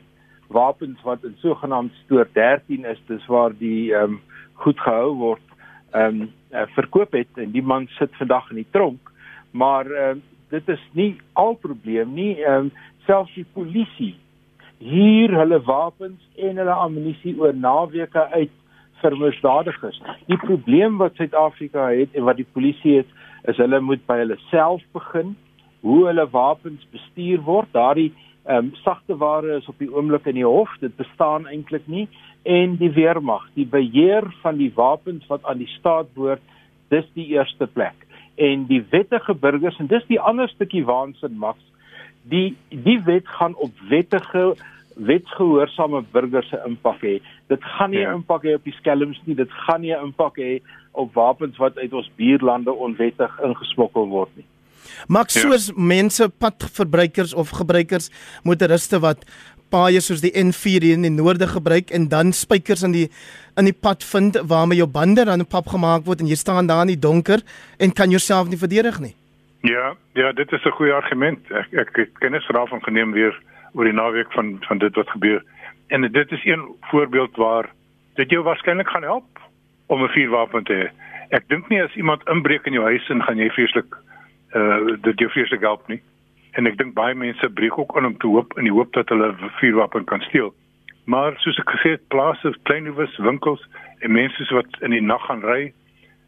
wapens 0.47 1.01
wat 1.03 1.23
in 1.23 1.36
sogenaamd 1.41 1.93
stoor 2.03 2.27
13 2.34 2.86
is, 2.86 3.01
dis 3.08 3.25
waar 3.25 3.53
die 3.58 3.93
ehm 3.93 4.17
um, 4.17 4.21
goed 4.63 4.79
gehou 4.79 5.15
word, 5.19 5.55
ehm 5.91 6.21
um, 6.21 6.31
uh, 6.51 6.67
verkoop 6.75 7.12
het 7.17 7.41
en 7.41 7.51
die 7.51 7.63
man 7.63 7.88
sit 7.99 8.13
vandag 8.15 8.49
in 8.49 8.62
die 8.63 8.71
tronk. 8.71 9.12
Maar 9.51 9.91
ehm 9.91 10.17
um, 10.17 10.23
dit 10.49 10.69
is 10.69 10.84
nie 10.91 11.15
al 11.34 11.55
probleem 11.55 12.13
nie. 12.13 12.36
Ehm 12.43 12.69
um, 12.69 12.71
selfs 13.05 13.34
die 13.34 13.47
polisie 13.53 14.15
hier 14.77 15.31
hulle 15.31 15.60
wapens 15.65 16.21
en 16.36 16.58
hulle 16.58 16.77
ammunisie 16.86 17.36
oor 17.39 17.53
naweke 17.53 18.27
uit 18.34 18.51
vir 19.01 19.17
misdadigers. 19.19 19.97
Die 20.27 20.39
probleem 20.41 20.97
wat 20.97 21.15
Suid-Afrika 21.19 21.89
het 21.91 22.13
en 22.15 22.25
wat 22.27 22.39
die 22.41 22.47
polisie 22.53 22.97
het 23.01 23.51
is 23.51 23.60
hulle 23.62 23.79
moet 23.81 24.03
by 24.10 24.17
hulle 24.23 24.38
self 24.49 24.84
begin 24.95 25.36
hoe 25.86 25.99
hulle 26.08 26.25
wapens 26.34 26.86
bestuur 26.91 27.43
word. 27.45 27.69
Daardie 27.75 28.12
ehm 28.45 28.58
um, 28.58 28.71
sagte 28.84 29.17
ware 29.17 29.58
is 29.58 29.67
op 29.67 29.77
die 29.77 29.89
oomblik 29.93 30.25
in 30.25 30.38
die 30.38 30.45
hof. 30.45 30.69
Dit 30.79 30.95
bestaan 30.95 31.47
eintlik 31.47 31.88
nie 31.88 32.08
en 32.43 32.75
die 32.77 32.91
weermag, 32.93 33.47
die 33.53 33.65
beheer 33.65 34.27
van 34.43 34.58
die 34.58 34.71
wapens 34.75 35.25
wat 35.27 35.43
aan 35.43 35.58
die 35.58 35.71
staat 35.79 36.13
behoort, 36.13 36.41
dis 36.93 37.08
die 37.13 37.25
eerste 37.34 37.65
plek. 37.67 38.05
En 38.36 38.67
die 38.69 38.84
wettige 38.89 39.34
burgers 39.34 39.79
en 39.79 39.89
dis 39.89 40.05
die 40.08 40.19
ander 40.21 40.49
stukkie 40.49 40.86
waansin 40.86 41.38
maks. 41.41 41.63
Die 42.29 42.55
die 42.69 42.99
wet 43.05 43.27
gaan 43.27 43.55
op 43.55 43.71
wettige 43.89 44.53
wetsgehoorsame 44.95 46.03
burgers 46.12 46.49
se 46.49 46.62
impak 46.65 47.01
hê. 47.01 47.19
Dit 47.47 47.63
gaan 47.63 47.89
nie 47.89 47.99
'n 47.99 48.01
ja. 48.10 48.13
impak 48.13 48.43
hê 48.43 48.55
op 48.55 48.63
die 48.63 48.77
skelms 48.77 49.19
nie, 49.25 49.36
dit 49.36 49.51
gaan 49.51 49.81
nie 49.81 49.93
'n 49.93 50.05
impak 50.05 50.38
hê 50.38 50.62
op 50.91 51.13
wapens 51.13 51.58
wat 51.58 51.77
uit 51.77 51.93
ons 51.93 52.12
buurlande 52.15 52.71
onwettig 52.71 53.39
ingesmokkel 53.39 54.08
word 54.08 54.29
nie. 54.36 54.45
Maak 55.08 55.29
ja. 55.29 55.41
soos 55.41 55.67
ja. 55.67 55.73
mense 55.77 56.29
padverbruikers 56.29 57.34
of 57.34 57.49
gebruikers 57.49 58.10
motoriste 58.43 58.99
wat 58.99 59.25
paaie 59.73 60.01
soos 60.01 60.21
die 60.23 60.34
N4 60.38 60.91
in 60.93 61.06
die 61.08 61.13
noorde 61.13 61.48
gebruik 61.48 61.91
en 61.96 62.08
dan 62.10 62.31
spykers 62.33 62.83
in 62.83 62.93
die 62.96 63.10
in 63.60 63.69
die 63.69 63.75
pad 63.75 64.04
vind 64.04 64.37
waarmee 64.52 64.77
jou 64.81 64.87
bande 64.91 65.23
dan 65.25 65.41
op 65.41 65.50
pap 65.50 65.67
gemaak 65.71 66.06
word 66.06 66.21
en 66.21 66.27
jy 66.27 66.35
staan 66.35 66.67
daar 66.67 66.83
in 66.85 66.93
die 66.93 67.00
donker 67.08 67.43
en 67.79 67.93
kan 67.96 68.12
jouself 68.12 68.50
nie 68.52 68.60
verdedig 68.60 69.00
nie. 69.00 69.15
Ja, 69.65 69.96
ja, 70.13 70.31
dit 70.31 70.52
is 70.52 70.65
'n 70.65 70.77
goeie 70.77 70.93
argument. 70.93 71.39
Ek 71.52 71.73
ek 71.73 71.96
het 71.96 72.12
kennis 72.19 72.48
daarvan 72.48 72.83
geneem 72.83 73.12
weer 73.12 73.33
oor 73.73 73.83
die 73.83 73.93
naweek 73.93 74.31
van 74.31 74.58
van 74.67 74.77
dit 74.77 74.96
wat 74.96 75.10
gebeur. 75.10 75.43
En 75.87 76.02
dit 76.02 76.31
is 76.31 76.46
een 76.46 76.63
voorbeeld 76.81 77.35
waar 77.35 77.69
dit 78.15 78.29
jou 78.29 78.43
waarskynlik 78.43 78.87
gaan 78.87 79.04
help 79.04 79.39
om 79.87 80.04
'n 80.04 80.10
vuurwapen 80.10 80.63
te 80.63 80.73
hê. 80.73 80.87
Ek 81.29 81.48
dink 81.48 81.69
nie 81.69 81.83
as 81.83 81.96
iemand 81.96 82.27
inbreek 82.29 82.65
in 82.65 82.73
jou 82.73 82.85
huis 82.85 83.10
en 83.10 83.23
gaan 83.23 83.37
jy 83.37 83.50
vreeslik 83.50 83.96
uh 84.56 84.97
dit 85.01 85.19
jou 85.19 85.29
vreeslik 85.29 85.62
help 85.62 85.87
nie. 85.87 86.01
En 86.56 86.67
ek 86.67 86.77
dink 86.79 86.93
baie 86.95 87.15
mense 87.15 87.49
breek 87.49 87.77
ook 87.77 87.97
aan 87.97 88.06
om 88.06 88.17
te 88.17 88.27
hoop 88.27 88.58
in 88.58 88.69
die 88.69 88.73
hoop 88.73 88.93
dat 88.93 89.10
hulle 89.10 89.33
vuurwapen 89.60 90.06
kan 90.06 90.21
steel. 90.29 90.53
Maar 91.06 91.35
soos 91.43 91.60
ek 91.62 91.73
gesê 91.75 91.95
het, 91.97 92.08
plase, 92.08 92.56
kleinhoeves, 92.63 93.17
winkels 93.17 93.62
en 93.99 94.15
mense 94.15 94.47
wat 94.56 94.79
in 94.81 94.95
die 94.95 95.03
nag 95.03 95.25
gaan 95.27 95.43
ry, 95.43 95.73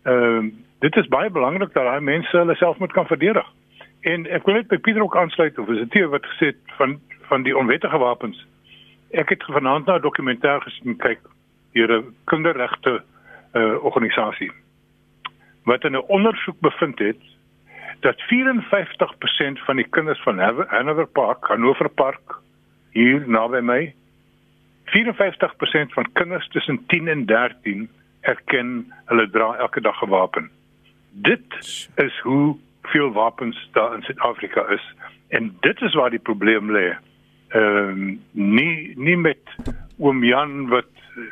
ehm 0.03 0.45
uh, 0.45 0.55
dit 0.79 0.95
is 0.95 1.07
baie 1.09 1.29
belangrik 1.33 1.73
dat 1.73 1.87
daai 1.87 2.01
mense 2.05 2.37
hulle 2.37 2.55
self 2.55 2.77
moet 2.77 2.93
kan 2.93 3.07
verdedig. 3.09 3.47
En 4.05 4.27
ek 4.29 4.45
wil 4.45 4.59
net 4.59 4.67
by 4.69 4.77
Pieter 4.77 5.01
ook 5.01 5.17
aansluit 5.17 5.57
of 5.57 5.69
is 5.73 5.87
dit 5.89 6.05
wat 6.11 6.25
gesê 6.33 6.51
het 6.53 6.75
van 6.77 6.99
van 7.27 7.43
die 7.43 7.57
onwettige 7.57 7.97
wapens. 7.97 8.37
Ek 9.11 9.29
het 9.29 9.43
vanaand 9.43 9.85
na 9.85 9.97
'n 9.97 10.05
dokumentêr 10.05 10.61
gesien 10.61 10.97
kyk 10.97 11.19
deur 11.73 11.91
'n 11.97 12.13
kinderregte 12.25 13.01
uh, 13.53 13.83
organisasie 13.83 14.51
wat 15.63 15.83
'n 15.83 15.97
ondersoek 16.07 16.59
bevind 16.59 16.99
het 16.99 17.21
dat 17.99 18.21
54% 18.21 19.63
van 19.65 19.75
die 19.75 19.87
kinders 19.89 20.21
van 20.21 20.39
Hanover 20.67 21.07
Park, 21.07 21.47
Hanover 21.47 21.89
Park 21.89 22.39
hier 22.91 23.23
naby 23.27 23.59
my 23.61 23.93
54% 24.85 25.93
van 25.93 26.11
kinders 26.13 26.47
tussen 26.47 26.83
10 26.87 27.07
en 27.07 27.25
13 27.25 27.89
erken 28.21 28.93
hulle 29.05 29.29
dra 29.29 29.55
elke 29.55 29.81
dag 29.81 30.01
'n 30.01 30.09
wapen. 30.09 30.49
Dit 31.11 31.89
is 31.95 32.19
hoe 32.23 32.55
veel 32.81 33.11
wapens 33.11 33.69
daar 33.71 33.95
in 33.95 34.01
Suid-Afrika 34.01 34.61
is 34.67 34.93
en 35.27 35.57
dit 35.59 35.81
is 35.81 35.93
waar 35.93 36.09
die 36.09 36.19
probleem 36.19 36.71
lê. 36.71 36.95
Ehm 37.47 37.89
um, 37.89 38.21
nie 38.31 38.93
nie 38.95 39.17
met 39.17 39.43
oom 39.97 40.23
Jan 40.23 40.67
wat 40.67 40.91
uh, 41.15 41.25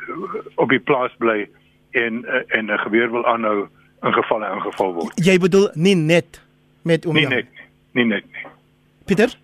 op 0.54 0.68
die 0.68 0.80
plaas 0.80 1.14
bly 1.18 1.48
en 1.90 2.24
uh, 2.24 2.42
en 2.46 2.72
'n 2.72 2.78
geweer 2.78 3.10
wil 3.10 3.26
aanhou 3.26 3.68
in 4.02 4.12
gevalle 4.12 4.54
ingeval 4.54 4.92
word. 4.92 5.24
Jy 5.24 5.38
bedoel 5.38 5.70
nie 5.74 5.94
net 5.94 6.45
met 6.86 7.06
oom 7.06 7.14
nie 7.18 7.26
Jan. 7.26 7.34
net 7.40 7.46
nie 7.96 8.04
net 8.04 8.24
nie. 8.32 8.46
Pieter? 9.06 9.34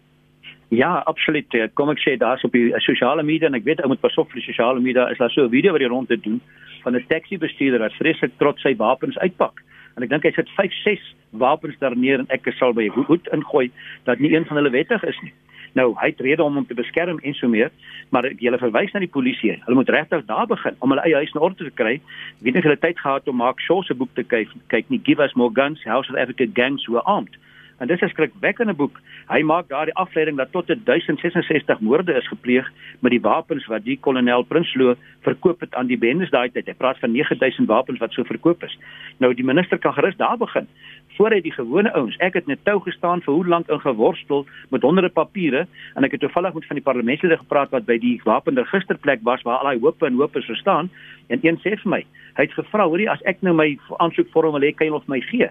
Ja, 0.73 1.03
absoluut. 1.05 1.53
Eh, 1.55 1.69
Kom 1.75 1.91
ek 1.93 2.01
sê 2.01 2.17
daar's 2.17 2.45
op 2.45 2.53
die 2.57 2.71
eh, 2.73 2.81
sosiale 2.81 3.23
media 3.23 3.51
en 3.51 3.59
ek 3.59 3.65
weet 3.65 3.83
ou 3.83 3.91
moet 3.93 4.01
pas 4.01 4.17
op 4.17 4.31
vir 4.33 4.41
die 4.41 4.47
sosiale 4.47 4.81
media 4.81 5.09
is 5.13 5.19
daar 5.19 5.31
so 5.31 5.45
'n 5.45 5.51
video 5.51 5.73
wat 5.73 5.81
die 5.85 5.89
rond 5.89 6.09
te 6.09 6.17
doen 6.17 6.41
van 6.83 6.97
'n 6.97 7.05
taxi 7.09 7.39
bestuurder 7.39 7.81
wat 7.81 7.93
vreeslik 8.01 8.33
trots 8.39 8.63
sy 8.63 8.75
wapens 8.77 9.19
uitpak. 9.19 9.61
En 9.97 10.03
ek 10.03 10.09
dink 10.09 10.23
hy 10.25 10.33
sit 10.33 10.49
5, 10.57 10.73
6 10.85 11.15
wapens 11.31 11.79
daar 11.79 11.97
neer 11.97 12.19
en 12.21 12.27
ek 12.31 12.49
sal 12.59 12.73
by 12.73 12.89
hoed 12.89 13.29
ingooi 13.33 13.71
dat 14.05 14.19
nie 14.19 14.33
een 14.35 14.45
van 14.45 14.57
hulle 14.57 14.71
wettig 14.71 15.05
is 15.05 15.19
nie. 15.23 15.33
Nou, 15.79 15.93
hy 16.01 16.11
het 16.11 16.21
rede 16.21 16.45
om 16.45 16.59
hom 16.59 16.67
te 16.69 16.77
beskerm 16.77 17.21
en 17.23 17.35
so 17.35 17.49
meer, 17.49 17.71
maar 18.13 18.27
ek 18.29 18.43
julle 18.45 18.61
verwys 18.61 18.93
na 18.93 19.01
die 19.01 19.11
polisie. 19.13 19.55
Hulle 19.65 19.79
moet 19.79 19.93
regtig 19.93 20.27
daar 20.29 20.47
begin 20.51 20.77
om 20.85 20.93
hulle 20.93 21.05
eie 21.07 21.23
huis 21.23 21.33
in 21.33 21.41
orde 21.41 21.65
te 21.65 21.73
kry. 21.81 21.95
Ek 21.97 22.45
weet 22.45 22.59
nie 22.59 22.65
hulle 22.67 22.81
tyd 22.81 23.01
gehad 23.01 23.29
om 23.29 23.41
Mark 23.41 23.63
Shaw 23.65 23.81
se 23.87 23.97
boek 23.97 24.13
te 24.19 24.25
kyk 24.27 24.53
kyk 24.73 24.93
nie 24.93 25.01
Give 25.03 25.25
us 25.25 25.35
more 25.35 25.53
guns, 25.53 25.81
How 25.85 26.03
South 26.05 26.21
Africa 26.21 26.47
gangs 26.47 26.89
were 26.89 27.05
armed. 27.09 27.39
En 27.83 27.89
dis 27.89 28.01
'n 28.01 28.09
skrikwekkende 28.09 28.75
boek. 28.75 29.01
Hy 29.27 29.43
maak 29.43 29.69
daardie 29.69 29.95
afleiding 29.95 30.37
dat 30.37 30.53
tot 30.53 30.67
1066 30.67 31.81
moorde 31.81 32.13
is 32.15 32.29
gepleeg 32.29 32.71
met 33.01 33.11
die 33.11 33.21
wapens 33.21 33.67
wat 33.67 33.85
die 33.85 33.99
kolonel 34.01 34.43
Prinsloo 34.43 34.95
verkoop 35.21 35.61
het 35.61 35.75
aan 35.75 35.87
die 35.87 35.99
bendes 35.99 36.31
daai 36.31 36.51
tyd. 36.51 36.67
Hy 36.67 36.75
praat 36.75 36.99
van 36.99 37.13
9000 37.13 37.67
wapens 37.67 37.99
wat 37.99 38.13
so 38.13 38.23
verkoop 38.23 38.63
is. 38.63 38.79
Nou 39.19 39.35
die 39.35 39.45
minister 39.45 39.79
kan 39.79 39.93
gerus 39.93 40.17
daar 40.17 40.39
begin. 40.39 40.69
Voor 41.17 41.31
hy 41.31 41.41
die 41.41 41.53
gewone 41.53 41.93
ouens, 41.93 42.17
ek 42.17 42.35
het 42.35 42.47
net 42.47 42.65
tou 42.65 42.81
gestaan 42.81 43.21
vir 43.23 43.35
hoe 43.35 43.47
lank 43.47 43.69
in 43.69 43.81
geworstel 43.81 44.47
met 44.71 44.83
honderde 44.83 45.11
papiere 45.11 45.67
en 45.95 46.05
ek 46.05 46.11
het 46.11 46.21
toevallig 46.21 46.55
met 46.55 46.67
van 46.67 46.77
die 46.77 46.85
parlementslede 46.85 47.37
gepraat 47.37 47.71
wat 47.71 47.85
by 47.85 47.99
die 47.99 48.21
wapenregisterplek 48.25 49.19
was 49.23 49.43
waar 49.43 49.59
al 49.59 49.65
daai 49.65 49.81
hope 49.81 50.07
en 50.07 50.15
hope 50.15 50.41
so 50.43 50.55
staan 50.55 50.91
en 51.29 51.39
een 51.43 51.59
sê 51.59 51.75
vir 51.83 51.91
my, 51.91 52.05
hy 52.37 52.43
het 52.43 52.53
gevra, 52.53 52.87
hoorie, 52.87 53.11
as 53.11 53.23
ek 53.23 53.43
nou 53.43 53.55
my 53.55 53.79
aansoekvorm 53.99 54.53
wil 54.53 54.61
hê, 54.61 54.73
kan 54.73 54.87
jy 54.87 54.93
of 54.93 55.09
my 55.09 55.21
gee? 55.21 55.51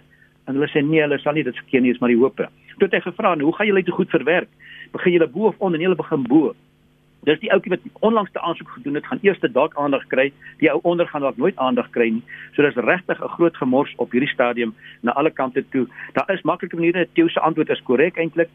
En 0.52 0.58
hulle 0.60 0.68
sê 0.68 0.82
nee, 0.84 0.99
hulle 0.99 1.20
sal 1.24 1.38
nie 1.38 1.45
dit 1.47 1.56
verkeer 1.56 1.82
nie, 1.82 1.93
is 1.95 2.02
maar 2.04 2.12
die 2.12 2.20
hope. 2.20 2.49
Toe 2.76 2.89
het 2.89 2.97
hy 2.97 2.99
gevra, 3.06 3.38
nou, 3.39 3.47
hoe 3.47 3.56
gaan 3.56 3.70
julle 3.70 3.86
dit 3.88 3.95
goed 3.95 4.12
verwerk? 4.12 4.52
Begin 4.91 5.16
julle 5.16 5.30
bo 5.32 5.47
of 5.47 5.64
onder 5.64 5.80
en 5.80 5.86
julle 5.86 5.99
begin 5.99 6.26
bo? 6.28 6.52
Dis 7.30 7.39
die 7.39 7.52
ouetjie 7.54 7.72
wat 7.72 7.84
onlangs 8.02 8.32
te 8.34 8.41
aansoek 8.41 8.70
gedoen 8.76 8.97
het, 8.97 9.06
gaan 9.06 9.22
eers 9.22 9.39
dalk 9.54 9.78
aandag 9.80 10.04
kry. 10.12 10.32
Die 10.60 10.72
ou 10.74 10.80
onder 10.91 11.08
gaan 11.08 11.22
dalk 11.22 11.38
nooit 11.38 11.58
aandag 11.62 11.88
kry 11.95 12.10
nie. 12.18 12.24
So 12.56 12.66
dis 12.66 12.76
regtig 12.76 13.22
'n 13.22 13.34
groot 13.38 13.56
gemors 13.58 13.93
op 13.97 14.12
hierdie 14.12 14.34
stadium 14.34 14.74
na 15.02 15.14
alle 15.14 15.32
kante 15.32 15.64
toe. 15.70 15.88
Daar 16.14 16.34
is 16.34 16.41
maklike 16.41 16.76
maniere. 16.76 17.08
Theo 17.14 17.28
se 17.28 17.39
antwoord 17.39 17.70
is 17.70 17.84
korrek 17.84 18.18
eintlik. 18.18 18.49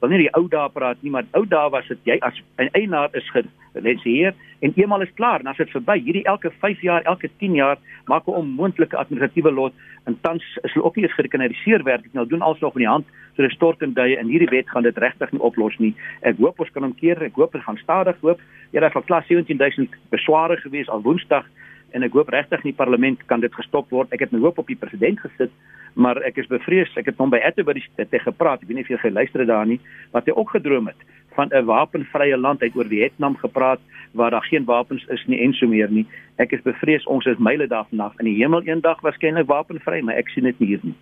Wil 0.00 0.14
nie 0.14 0.22
die 0.22 0.32
ou 0.32 0.46
dae 0.48 0.68
praat 0.72 1.02
nie, 1.04 1.10
maar 1.12 1.26
ou 1.36 1.44
dae 1.44 1.70
was 1.70 1.88
dit 1.88 1.98
jy 2.08 2.16
as 2.24 2.34
'n 2.58 2.70
eienaar 2.72 3.10
is 3.12 3.28
gelenseer 3.34 4.34
en 4.60 4.72
eenmal 4.76 5.02
is 5.02 5.12
klaar, 5.14 5.42
dan 5.42 5.52
is 5.52 5.58
dit 5.58 5.70
verby. 5.70 5.98
Hierdie 6.00 6.24
elke 6.24 6.50
5 6.50 6.80
jaar, 6.80 7.02
elke 7.02 7.28
10 7.38 7.54
jaar 7.54 7.76
maak 8.06 8.26
'n 8.26 8.40
onmoontlike 8.40 8.96
administratiewe 8.96 9.52
lot 9.52 9.74
en 10.06 10.18
tans 10.20 10.42
is 10.62 10.72
hulle 10.72 10.84
ook 10.84 10.96
nie 10.96 11.04
eens 11.04 11.14
gerekenariseer 11.14 11.82
werk 11.82 12.02
nie. 12.02 12.14
Nou 12.14 12.26
doen 12.26 12.40
alsnog 12.40 12.74
in 12.74 12.84
die 12.84 12.88
hand 12.88 13.06
so 13.36 13.42
dis 13.42 13.52
stort 13.52 13.82
en 13.82 13.92
duie 13.92 14.16
en 14.16 14.26
hierdie 14.26 14.50
wet 14.50 14.68
gaan 14.68 14.82
dit 14.82 14.96
regtig 14.98 15.32
nie 15.32 15.40
oplos 15.40 15.76
nie. 15.78 15.94
Ek 16.22 16.36
hoop 16.36 16.60
ons 16.60 16.70
kan 16.70 16.82
hom 16.82 16.94
keer. 16.94 17.22
Ek 17.22 17.34
hoop 17.34 17.52
dit 17.52 17.62
gaan 17.62 17.76
stadig 17.76 18.16
loop. 18.22 18.40
Ja, 18.72 18.80
daar 18.80 18.92
was 18.94 19.04
klas 19.04 19.26
17000 19.26 19.94
besware 20.10 20.56
gewees 20.56 20.88
al 20.88 21.02
Woensdag 21.02 21.46
en 21.92 22.02
ek 22.06 22.12
hoop 22.12 22.28
regtig 22.28 22.64
in 22.64 22.70
die 22.70 22.76
parlement 22.76 23.22
kan 23.26 23.40
dit 23.40 23.54
gestop 23.54 23.90
word. 23.90 24.12
Ek 24.12 24.20
het 24.20 24.32
my 24.32 24.40
hoop 24.40 24.58
op 24.58 24.66
die 24.70 24.78
president 24.78 25.20
gesit, 25.20 25.50
maar 25.94 26.20
ek 26.26 26.36
is 26.36 26.46
bevrees. 26.46 26.90
Ek 26.96 27.06
het 27.06 27.18
hom 27.18 27.30
by 27.30 27.40
Atterbury 27.44 27.82
te 27.96 28.18
gepraat. 28.18 28.62
Ek 28.62 28.68
weet 28.68 28.80
nie 28.80 28.86
of 28.86 28.92
jy 28.92 29.00
geluister 29.02 29.44
het 29.44 29.48
daar 29.48 29.66
nie, 29.66 29.80
wat 30.12 30.26
hy 30.26 30.36
ook 30.36 30.50
gedroom 30.56 30.86
het 30.86 31.08
van 31.34 31.48
'n 31.54 31.64
wapenvrye 31.64 32.36
land 32.36 32.62
uit 32.62 32.76
oor 32.76 32.86
Vietnam 32.86 33.36
gepraat 33.36 33.80
waar 34.12 34.30
daar 34.30 34.44
geen 34.44 34.64
wapens 34.64 35.04
is 35.06 35.24
nie 35.26 35.40
en 35.40 35.52
so 35.52 35.66
meer 35.66 35.90
nie. 35.90 36.06
Ek 36.36 36.52
is 36.52 36.62
bevrees 36.62 37.06
ons 37.06 37.26
is 37.26 37.38
myle 37.38 37.66
daarvan 37.66 38.00
af. 38.00 38.18
In 38.18 38.24
die 38.24 38.36
hemel 38.42 38.62
eendag 38.62 39.00
waarskynlik 39.00 39.46
wapenvry, 39.46 40.00
maar 40.00 40.14
ek 40.14 40.28
sien 40.28 40.44
dit 40.44 40.58
nie 40.58 40.68
hier 40.68 40.80
nie. 40.82 40.94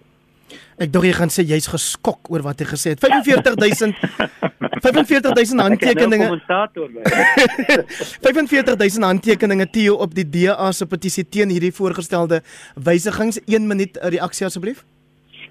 Ek 0.79 0.93
dink 0.93 1.05
jy 1.05 1.13
gaan 1.13 1.33
sê 1.33 1.45
jy's 1.47 1.69
geskok 1.71 2.31
oor 2.31 2.43
wat 2.47 2.61
hy 2.63 2.67
gesê 2.71 2.95
het. 2.95 3.01
45000 3.01 3.95
45000 4.83 5.61
handtekeninge. 5.67 6.29
kommentator 6.29 6.89
by. 6.95 7.03
45000 8.23 9.05
handtekeninge 9.05 9.67
Theo 9.75 9.99
op 10.05 10.15
die 10.15 10.25
DA 10.25 10.71
se 10.73 10.87
petisie 10.87 11.25
teen 11.25 11.51
hierdie 11.51 11.75
voorgestelde 11.75 12.43
wysigings. 12.75 13.41
1 13.47 13.67
minuut 13.67 13.99
'n 13.99 14.15
reaksie 14.17 14.47
asseblief. 14.47 14.85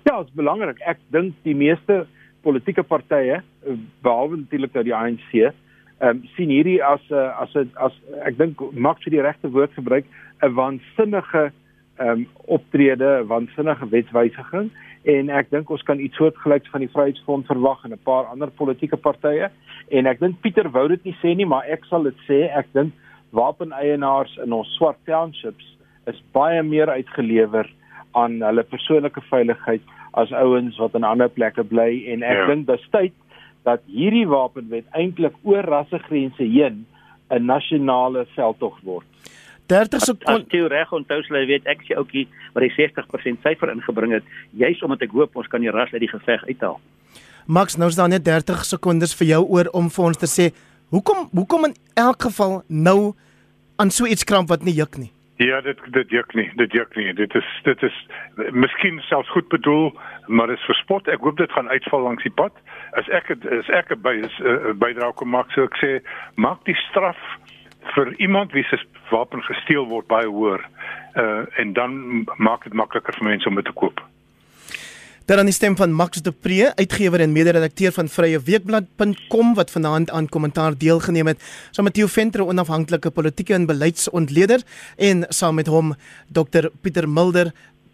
Ja, 0.04 0.18
dit 0.20 0.28
is 0.28 0.36
belangrik. 0.40 0.80
Ek 0.88 1.00
dink 1.12 1.36
die 1.44 1.56
meeste 1.56 2.06
politieke 2.42 2.84
partye, 2.84 3.42
eh, 3.42 3.78
behalwe 4.06 4.38
natuurlik 4.38 4.74
nou 4.74 4.84
die 4.84 4.96
ANC, 4.96 5.32
ehm 5.34 6.10
um, 6.10 6.20
sien 6.36 6.50
hierdie 6.54 6.80
as 6.84 7.02
'n 7.10 7.14
uh, 7.14 7.42
as 7.42 7.56
'n 7.56 7.72
as 7.76 7.94
ek 8.26 8.38
dink 8.38 8.62
Max 8.72 9.04
vir 9.04 9.12
die 9.12 9.22
regte 9.22 9.50
woord 9.50 9.74
gebruik, 9.74 10.06
'n 10.42 10.54
waansinnige 10.54 11.52
ehm 12.00 12.10
um, 12.10 12.28
optrede, 12.46 13.24
waansinnige 13.28 13.90
wetswysiging 13.90 14.72
en 15.04 15.30
ek 15.30 15.50
dink 15.50 15.70
ons 15.70 15.84
kan 15.84 16.00
iets 16.00 16.16
soortgelyks 16.20 16.70
van 16.70 16.84
die 16.84 16.92
Vryheidsfront 16.94 17.48
verwag 17.48 17.84
en 17.86 17.94
'n 17.94 18.04
paar 18.04 18.26
ander 18.26 18.50
politieke 18.52 18.98
partye 18.98 19.50
en 19.90 20.06
ek 20.06 20.20
dink 20.20 20.42
Pieter 20.42 20.70
wou 20.72 20.88
dit 20.88 21.04
nie 21.06 21.16
sê 21.24 21.36
nie, 21.36 21.46
maar 21.46 21.64
ek 21.66 21.86
sal 21.86 22.04
dit 22.04 22.18
sê, 22.28 22.50
ek 22.56 22.68
dink 22.74 22.94
wapeneienaars 23.32 24.38
in 24.44 24.54
ons 24.54 24.68
swart 24.78 24.98
townships 25.06 25.66
is 26.08 26.22
baie 26.34 26.64
meer 26.64 26.90
uitgelewer 26.90 27.68
aan 28.16 28.42
hulle 28.42 28.64
persoonlike 28.64 29.22
veiligheid 29.30 29.82
as 30.14 30.32
ouens 30.32 30.78
wat 30.82 30.96
in 30.96 31.04
ander 31.04 31.30
plekke 31.30 31.64
bly 31.64 32.04
en 32.14 32.24
ek 32.24 32.38
Ja. 32.38 32.48
dink 32.48 32.68
dis 32.68 32.88
tyd 32.92 33.14
dat 33.66 33.82
hierdie 33.92 34.28
wapenwet 34.28 34.86
eintlik 34.96 35.34
oor 35.44 35.64
rassegrense 35.64 36.44
heen 36.44 36.86
'n 37.30 37.46
nasionale 37.46 38.26
veldtog 38.36 38.80
word. 38.84 39.06
30 39.68 40.02
As 40.02 40.06
sekondes. 40.06 40.52
jy 40.52 40.68
reg 40.68 40.92
onthou 40.94 41.22
sê 41.28 41.46
weet 41.48 41.66
ek 41.68 41.84
sê 41.88 41.98
ouetjie 41.98 42.28
wat 42.54 42.64
die 42.64 42.74
60% 42.76 43.44
syfer 43.44 43.72
ingebring 43.72 44.14
het, 44.14 44.24
juis 44.54 44.82
omdat 44.84 45.02
ek 45.02 45.12
hoop 45.12 45.36
ons 45.36 45.48
kan 45.48 45.62
die 45.62 45.72
ras 45.72 45.92
uit 45.94 46.02
die 46.02 46.12
geveg 46.12 46.44
uithaal. 46.48 46.80
Max, 47.48 47.78
nou 47.78 47.88
is 47.88 47.96
daar 47.96 48.10
net 48.10 48.26
30 48.26 48.66
sekondes 48.66 49.16
vir 49.16 49.28
jou 49.28 49.44
oor 49.46 49.70
om 49.74 49.90
vir 49.90 50.06
ons 50.06 50.18
te 50.18 50.28
sê 50.28 50.52
hoekom 50.92 51.30
hoekom 51.32 51.66
in 51.66 51.76
elk 51.96 52.22
geval 52.30 52.64
nou 52.68 53.14
aan 53.78 53.92
so 53.92 54.06
iets 54.06 54.24
kramp 54.24 54.50
wat 54.50 54.64
nie 54.64 54.74
juk 54.76 54.98
nie. 54.98 55.12
Ja, 55.38 55.62
dit 55.62 55.78
dit 55.94 56.10
juk 56.10 56.34
nie, 56.34 56.48
dit 56.58 56.72
juk 56.74 56.96
nie. 56.98 57.14
Dit 57.14 57.36
is 57.36 57.50
dit 57.64 57.84
is 57.84 57.98
miskien 58.52 58.98
selfs 59.06 59.30
goed 59.30 59.48
bedoel, 59.50 59.92
maar 60.28 60.48
dit 60.48 60.58
is 60.58 60.66
verspot. 60.66 61.08
Ek 61.08 61.22
hoop 61.22 61.38
dit 61.38 61.52
gaan 61.54 61.70
uitval 61.70 62.02
langs 62.02 62.24
die 62.26 62.34
pad. 62.34 62.56
As 62.98 63.06
ek 63.14 63.30
het 63.36 63.46
as 63.46 63.70
ek 63.70 63.92
'n 63.94 64.02
by 64.02 64.16
is 64.26 64.40
uh, 64.42 64.74
bydrae 64.74 65.14
kom 65.14 65.30
maak, 65.30 65.52
sou 65.54 65.66
ek 65.70 65.78
sê 65.78 65.92
maak 66.36 66.66
die 66.66 66.78
straf 66.90 67.18
vir 67.94 68.14
iemand 68.18 68.52
wie 68.52 68.66
se 68.66 68.82
wapen 69.10 69.42
gesteel 69.42 69.88
word 69.88 70.08
baie 70.08 70.28
hoër. 70.28 70.64
Uh 71.16 71.46
en 71.62 71.74
dan 71.74 72.26
maak 72.38 72.64
dit 72.64 72.74
makliker 72.74 73.14
vir 73.18 73.30
mense 73.32 73.50
om 73.50 73.56
dit 73.56 73.66
te 73.66 73.76
koop. 73.76 74.02
Dan 75.28 75.42
aan 75.42 75.50
die 75.50 75.54
stem 75.54 75.76
van 75.76 75.92
Max 75.92 76.22
de 76.24 76.32
Pre, 76.32 76.76
uitgewer 76.76 77.20
en 77.20 77.32
mede-redakteur 77.32 77.92
van 77.92 78.08
vryeweekblad.com 78.08 79.54
wat 79.58 79.72
vanaand 79.72 80.12
aan 80.12 80.30
kommentaar 80.30 80.78
deelgeneem 80.78 81.28
het, 81.28 81.68
saam 81.72 81.84
met 81.84 81.94
Theo 81.94 82.08
Venter, 82.08 82.46
onafhanklike 82.46 83.12
politieke 83.12 83.54
en 83.54 83.66
beleidsontleder 83.66 84.64
en 84.96 85.26
saam 85.28 85.60
met 85.60 85.68
hom 85.68 85.96
Dr 86.32 86.70
Pieter 86.82 87.10
Mulder, 87.10 87.52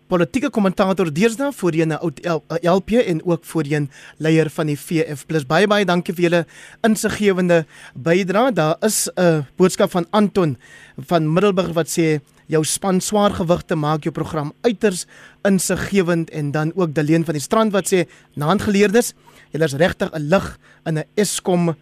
politieke 0.08 0.50
kommentator 0.50 1.10
deesdae 1.14 1.52
voorheen 1.52 1.94
'n 1.94 2.00
oud 2.02 2.20
LP 2.62 2.92
en 3.06 3.24
ook 3.26 3.46
voorheen 3.46 3.90
leier 4.18 4.50
van 4.50 4.68
die 4.68 4.78
VF+. 4.78 5.26
Baie 5.48 5.68
baie 5.68 5.86
dankie 5.86 6.14
vir 6.14 6.24
julle 6.24 6.46
insiggewende 6.82 7.66
bydrae. 7.96 8.54
Daar 8.54 8.76
is 8.82 9.10
'n 9.16 9.46
boodskap 9.56 9.92
van 9.92 10.06
Anton 10.12 10.58
van 10.98 11.34
Middelburg 11.34 11.74
wat 11.74 11.88
sê 11.88 12.20
jou 12.48 12.64
span 12.64 13.02
swaar 13.02 13.32
gewigte 13.32 13.76
maak 13.76 14.04
jou 14.04 14.14
program 14.14 14.54
uiters 14.62 15.06
insiggewend 15.42 16.30
en 16.30 16.52
dan 16.52 16.72
ook 16.76 16.94
Deleen 16.94 17.26
van 17.26 17.34
die 17.34 17.42
Strand 17.42 17.72
wat 17.72 17.88
sê 17.94 18.06
naandgeleerdes, 18.36 19.14
julle 19.52 19.66
is 19.66 19.74
regtig 19.74 20.12
'n 20.12 20.28
lig 20.30 20.58
in 20.86 20.98
'n 20.98 21.06
Eskom 21.16 21.76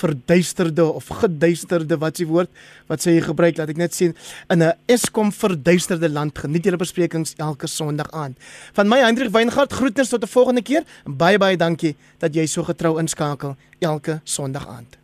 verduisterde 0.00 0.84
of 0.84 1.08
geduisterde 1.22 1.98
wat 2.00 2.16
s'ie 2.16 2.28
woord 2.28 2.50
wat 2.90 3.04
sê 3.04 3.16
jy 3.16 3.24
gebruik 3.28 3.60
laat 3.60 3.72
ek 3.72 3.80
net 3.80 3.96
sien 3.96 4.14
in 4.48 4.62
'n 4.62 4.72
Eskom 4.86 5.32
verduisterde 5.32 6.08
land 6.08 6.38
geniet 6.38 6.64
julle 6.64 6.80
besprekings 6.80 7.34
elke 7.38 7.66
Sondag 7.66 8.10
aand. 8.12 8.36
Van 8.72 8.88
my 8.88 9.00
Hendrik 9.00 9.30
Weingart 9.30 9.72
groetens 9.72 10.08
tot 10.08 10.22
'n 10.22 10.34
volgende 10.36 10.62
keer 10.62 10.84
en 11.06 11.16
baie 11.16 11.38
baie 11.38 11.56
dankie 11.56 11.96
dat 12.18 12.34
jy 12.34 12.46
so 12.46 12.62
getrou 12.62 12.98
inskakel 12.98 13.56
elke 13.80 14.20
Sondag 14.24 14.66
aand. 14.68 14.99